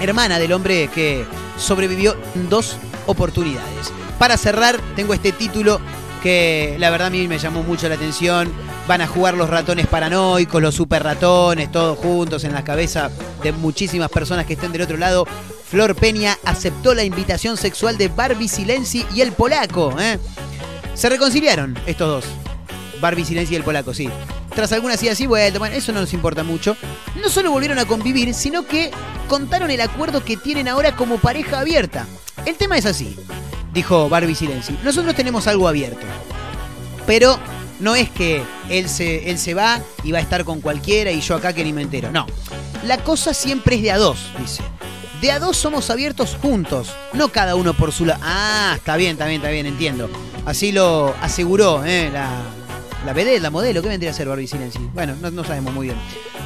hermana 0.00 0.38
del 0.38 0.52
hombre 0.52 0.88
que 0.94 1.26
sobrevivió 1.58 2.16
en 2.36 2.48
dos 2.48 2.76
oportunidades. 3.06 3.92
Para 4.20 4.36
cerrar, 4.36 4.80
tengo 4.94 5.14
este 5.14 5.32
título 5.32 5.80
que 6.20 6.76
la 6.78 6.90
verdad 6.90 7.08
a 7.08 7.10
mí 7.10 7.26
me 7.28 7.38
llamó 7.38 7.62
mucho 7.62 7.88
la 7.88 7.96
atención. 7.96 8.52
Van 8.86 9.00
a 9.00 9.06
jugar 9.06 9.34
los 9.34 9.50
ratones 9.50 9.86
paranoicos, 9.86 10.60
los 10.60 10.74
super 10.74 11.02
ratones, 11.02 11.70
todos 11.70 11.98
juntos 11.98 12.44
en 12.44 12.52
la 12.52 12.64
cabeza 12.64 13.10
de 13.42 13.52
muchísimas 13.52 14.10
personas 14.10 14.46
que 14.46 14.54
estén 14.54 14.72
del 14.72 14.82
otro 14.82 14.96
lado. 14.96 15.26
Flor 15.70 15.94
Peña 15.94 16.36
aceptó 16.44 16.94
la 16.94 17.04
invitación 17.04 17.56
sexual 17.56 17.96
de 17.96 18.08
Barbie 18.08 18.48
Silenzi 18.48 19.06
y 19.14 19.20
el 19.20 19.32
polaco. 19.32 19.94
¿eh? 20.00 20.18
Se 20.94 21.08
reconciliaron 21.08 21.78
estos 21.86 22.08
dos. 22.08 22.24
Barbie 23.00 23.24
Silenzi 23.24 23.54
y 23.54 23.56
el 23.56 23.62
polaco, 23.62 23.94
sí. 23.94 24.08
Tras 24.54 24.72
algunas 24.72 25.02
idas 25.02 25.20
y 25.20 25.26
vueltas, 25.26 25.58
bueno, 25.58 25.76
eso 25.76 25.92
no 25.92 26.00
nos 26.00 26.12
importa 26.12 26.42
mucho. 26.42 26.76
No 27.22 27.28
solo 27.28 27.52
volvieron 27.52 27.78
a 27.78 27.84
convivir, 27.84 28.34
sino 28.34 28.66
que 28.66 28.90
contaron 29.28 29.70
el 29.70 29.80
acuerdo 29.80 30.24
que 30.24 30.36
tienen 30.36 30.66
ahora 30.66 30.96
como 30.96 31.18
pareja 31.18 31.60
abierta. 31.60 32.06
El 32.44 32.56
tema 32.56 32.76
es 32.76 32.86
así, 32.86 33.16
dijo 33.72 34.08
Barbie 34.08 34.34
Silenzi. 34.34 34.76
Nosotros 34.82 35.14
tenemos 35.14 35.46
algo 35.46 35.68
abierto. 35.68 36.06
Pero 37.06 37.38
no 37.80 37.96
es 37.96 38.10
que 38.10 38.42
él 38.68 38.88
se, 38.88 39.30
él 39.30 39.38
se 39.38 39.54
va 39.54 39.80
y 40.04 40.12
va 40.12 40.18
a 40.18 40.22
estar 40.22 40.44
con 40.44 40.60
cualquiera 40.60 41.10
y 41.10 41.20
yo 41.20 41.34
acá 41.34 41.52
que 41.52 41.64
ni 41.64 41.72
me 41.72 41.82
entero. 41.82 42.10
No. 42.10 42.26
La 42.84 42.98
cosa 42.98 43.34
siempre 43.34 43.76
es 43.76 43.82
de 43.82 43.90
a 43.90 43.98
dos, 43.98 44.30
dice. 44.38 44.62
De 45.20 45.32
a 45.32 45.38
dos 45.38 45.56
somos 45.56 45.90
abiertos 45.90 46.36
juntos, 46.40 46.94
no 47.12 47.28
cada 47.28 47.54
uno 47.54 47.74
por 47.74 47.92
su 47.92 48.06
lado. 48.06 48.20
Ah, 48.22 48.72
está 48.76 48.96
bien, 48.96 49.12
está 49.12 49.26
bien, 49.26 49.40
está 49.40 49.50
bien, 49.50 49.66
entiendo. 49.66 50.08
Así 50.46 50.72
lo 50.72 51.14
aseguró 51.20 51.84
¿eh? 51.84 52.10
la, 52.10 52.30
la 53.04 53.38
la 53.40 53.50
modelo. 53.50 53.82
¿Qué 53.82 53.88
vendría 53.88 54.12
a 54.12 54.14
ser 54.14 54.28
Barbie 54.28 54.46
Silenzi? 54.46 54.78
Bueno, 54.94 55.14
no, 55.20 55.30
no 55.30 55.44
sabemos 55.44 55.74
muy 55.74 55.88
bien. 55.88 55.98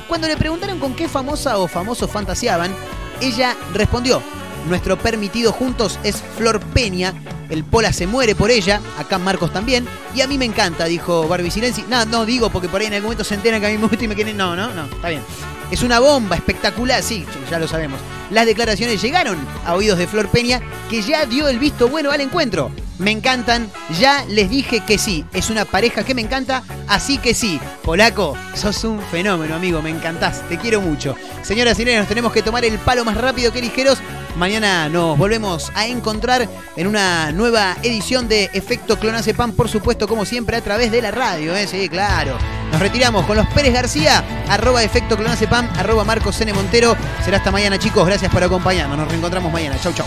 Cuando 0.09 0.27
le 0.27 0.37
preguntaron 0.37 0.81
con 0.81 0.95
qué 0.95 1.09
famosa 1.09 1.59
o 1.59 1.69
famoso 1.69 2.09
fantaseaban, 2.09 2.75
ella 3.21 3.57
respondió, 3.73 4.21
nuestro 4.69 4.99
permitido 4.99 5.53
juntos 5.53 5.99
es 6.03 6.23
Flor 6.37 6.61
Peña. 6.61 7.13
El 7.51 7.65
Pola 7.65 7.93
se 7.93 8.07
muere 8.07 8.35
por 8.35 8.51
ella, 8.51 8.81
acá 8.99 9.19
Marcos 9.19 9.53
también. 9.53 9.87
Y 10.15 10.23
a 10.23 10.27
mí 10.27 10.39
me 10.39 10.45
encanta, 10.45 10.87
dijo 10.87 11.29
Barbie 11.29 11.51
Silenzi. 11.51 11.85
No, 11.89 12.05
no 12.07 12.25
digo 12.25 12.51
porque 12.51 12.69
por 12.69 12.81
ahí 12.81 12.87
en 12.87 12.95
algún 12.95 13.09
momento 13.09 13.25
se 13.25 13.35
enteran 13.35 13.61
que 13.61 13.67
a 13.67 13.71
mí 13.71 13.79
me 13.79 13.87
gusta 13.87 14.05
y 14.05 14.09
me 14.09 14.15
quieren. 14.15 14.37
No, 14.37 14.57
no, 14.57 14.73
no, 14.73 14.85
está 14.85 15.09
bien. 15.09 15.23
Es 15.71 15.83
una 15.83 15.99
bomba 15.99 16.37
espectacular, 16.37 17.03
sí, 17.03 17.27
ya 17.51 17.59
lo 17.59 17.67
sabemos. 17.67 17.99
Las 18.31 18.47
declaraciones 18.47 19.01
llegaron 19.03 19.37
a 19.65 19.75
oídos 19.75 19.99
de 19.99 20.07
Flor 20.07 20.29
Peña, 20.29 20.61
que 20.89 21.03
ya 21.03 21.27
dio 21.27 21.49
el 21.49 21.59
visto 21.59 21.89
bueno 21.89 22.11
al 22.11 22.21
encuentro. 22.21 22.71
Me 22.99 23.11
encantan, 23.11 23.71
ya 23.99 24.25
les 24.29 24.49
dije 24.49 24.81
que 24.81 24.99
sí. 24.99 25.25
Es 25.33 25.51
una 25.51 25.65
pareja 25.65 26.05
que 26.05 26.15
me 26.15 26.23
encanta, 26.23 26.63
así 26.89 27.19
que 27.19 27.35
sí. 27.35 27.61
Polaco, 27.83 28.37
sos 28.55 28.85
un 28.85 29.01
fenómeno, 29.01 29.55
amigo, 29.55 29.83
me 29.83 29.91
encantás, 29.91 30.49
te 30.49 30.59
quiero 30.59 30.81
mucho. 30.81 31.17
Señoras 31.43 31.75
y 31.75 31.77
señores, 31.79 31.99
nos 32.01 32.09
tenemos 32.09 32.33
que 32.33 32.43
tomar 32.43 32.65
el 32.65 32.79
palo 32.79 33.05
más 33.05 33.17
rápido 33.17 33.53
que 33.53 33.61
ligeros. 33.61 33.99
Mañana 34.37 34.89
nos 34.89 35.17
volvemos 35.19 35.71
a 35.75 35.87
encontrar 35.87 36.49
en 36.77 36.87
una 36.87 37.31
nueva 37.33 37.77
edición 37.83 38.29
de 38.29 38.51
Efecto 38.53 38.99
Clonacepam, 38.99 39.53
por 39.53 39.69
supuesto, 39.69 40.09
como 40.09 40.25
siempre, 40.25 40.57
a 40.57 40.61
través 40.61 40.91
de 40.91 41.03
la 41.03 41.11
radio, 41.11 41.55
¿eh? 41.55 41.67
Sí, 41.67 41.89
claro. 41.89 42.37
Nos 42.73 42.81
retiramos 42.81 43.27
con 43.27 43.37
los 43.37 43.47
Pérez 43.49 43.73
García, 43.73 44.25
arroba 44.49 44.83
Efecto 44.83 45.17
Clonacepam, 45.17 45.69
arroba 45.77 46.05
Marcos 46.05 46.41
N. 46.41 46.53
Montero. 46.53 46.97
Será 47.25 47.37
hasta 47.37 47.53
mañana, 47.53 47.79
chicos. 47.79 48.05
Gracias 48.07 48.33
por 48.33 48.43
acompañarnos. 48.43 48.99
Nos 48.99 49.09
reencontramos 49.09 49.53
mañana. 49.53 49.77
Chau, 49.81 49.93
chau. 49.93 50.07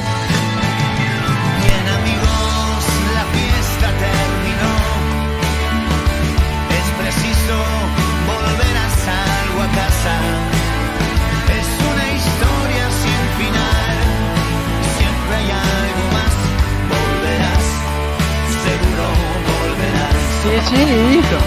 Hijo. 20.76 21.38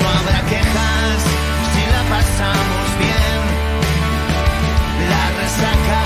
No 0.00 0.08
habrá 0.18 0.40
quejas 0.48 1.18
si 1.72 1.82
la 1.92 2.02
pasamos 2.14 2.86
bien. 2.98 3.40
La 5.12 5.24
resaca 5.40 6.02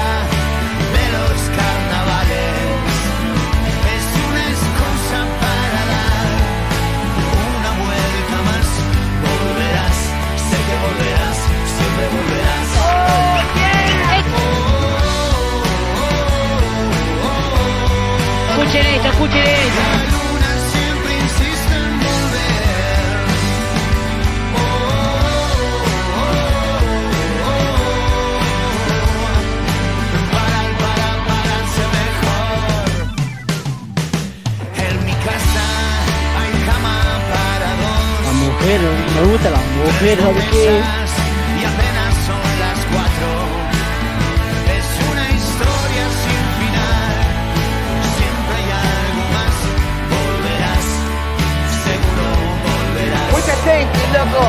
de 0.94 1.04
los 1.14 1.36
carnavales 1.56 2.58
es 3.94 4.04
una 4.26 4.42
excusa 4.54 5.20
para 5.42 5.80
dar 5.92 6.30
una 7.58 7.70
vuelta 7.84 8.38
más. 8.48 8.68
Volverás, 9.24 9.98
sé 10.48 10.58
que 10.66 10.76
volverás, 10.84 11.38
siempre 11.76 12.04
volverás. 12.14 12.68
Escuchen 18.50 18.86
esto, 18.86 19.08
escuchen 19.08 19.46
esto. 19.46 20.07
Dos. 38.76 38.76
La 38.76 38.76
mujer, 38.76 38.80
me 39.14 39.22
gusta 39.32 39.50
la 39.50 39.58
mujer, 39.58 40.18
¿sabes 40.20 40.44
qué? 40.50 40.66
Y 40.68 41.64
apenas 41.64 42.12
son 42.26 42.44
las 42.60 42.78
cuatro. 42.92 43.28
Es 44.76 44.86
una 45.10 45.26
historia 45.30 46.04
sin 46.22 46.42
final. 46.60 47.16
Siempre 48.18 48.54
hay 48.58 48.68
algo 48.88 49.24
más. 49.36 49.54
Volverás, 50.12 50.86
seguro 51.86 52.26
volverás. 52.68 53.28
Mucha 53.32 53.56
gente, 53.64 54.00
loco. 54.12 54.46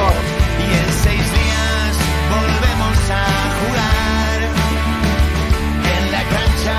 Y 0.60 0.70
en 0.80 0.90
seis 1.04 1.26
días 1.40 1.92
volvemos 2.34 2.98
a 3.10 3.24
jugar. 3.60 4.38
En 5.96 6.04
la 6.12 6.24
cancha 6.34 6.78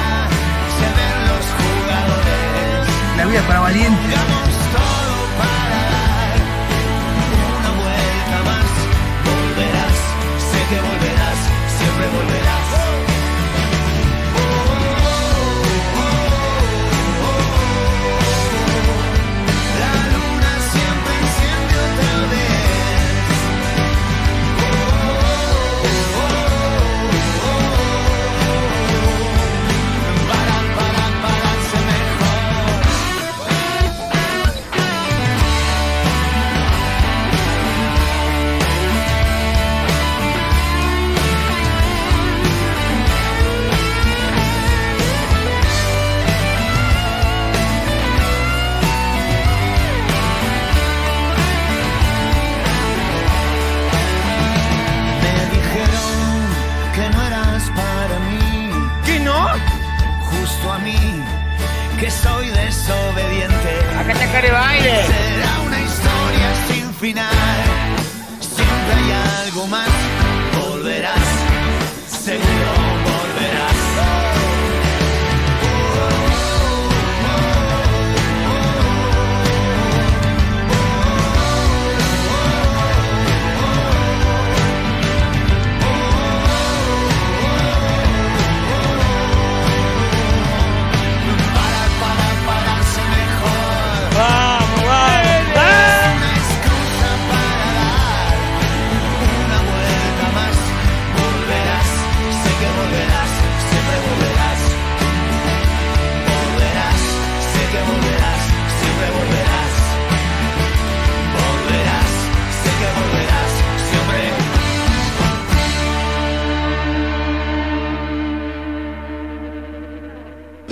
se 0.76 0.86
ven 0.96 1.16
los 1.30 1.44
jugadores. 1.56 2.84
La 3.16 3.24
vida 3.24 3.42
para 3.48 3.60
valiente. 3.60 4.49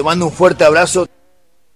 Mando 0.08 0.24
un 0.24 0.32
fuerte 0.32 0.64
abrazo. 0.64 1.06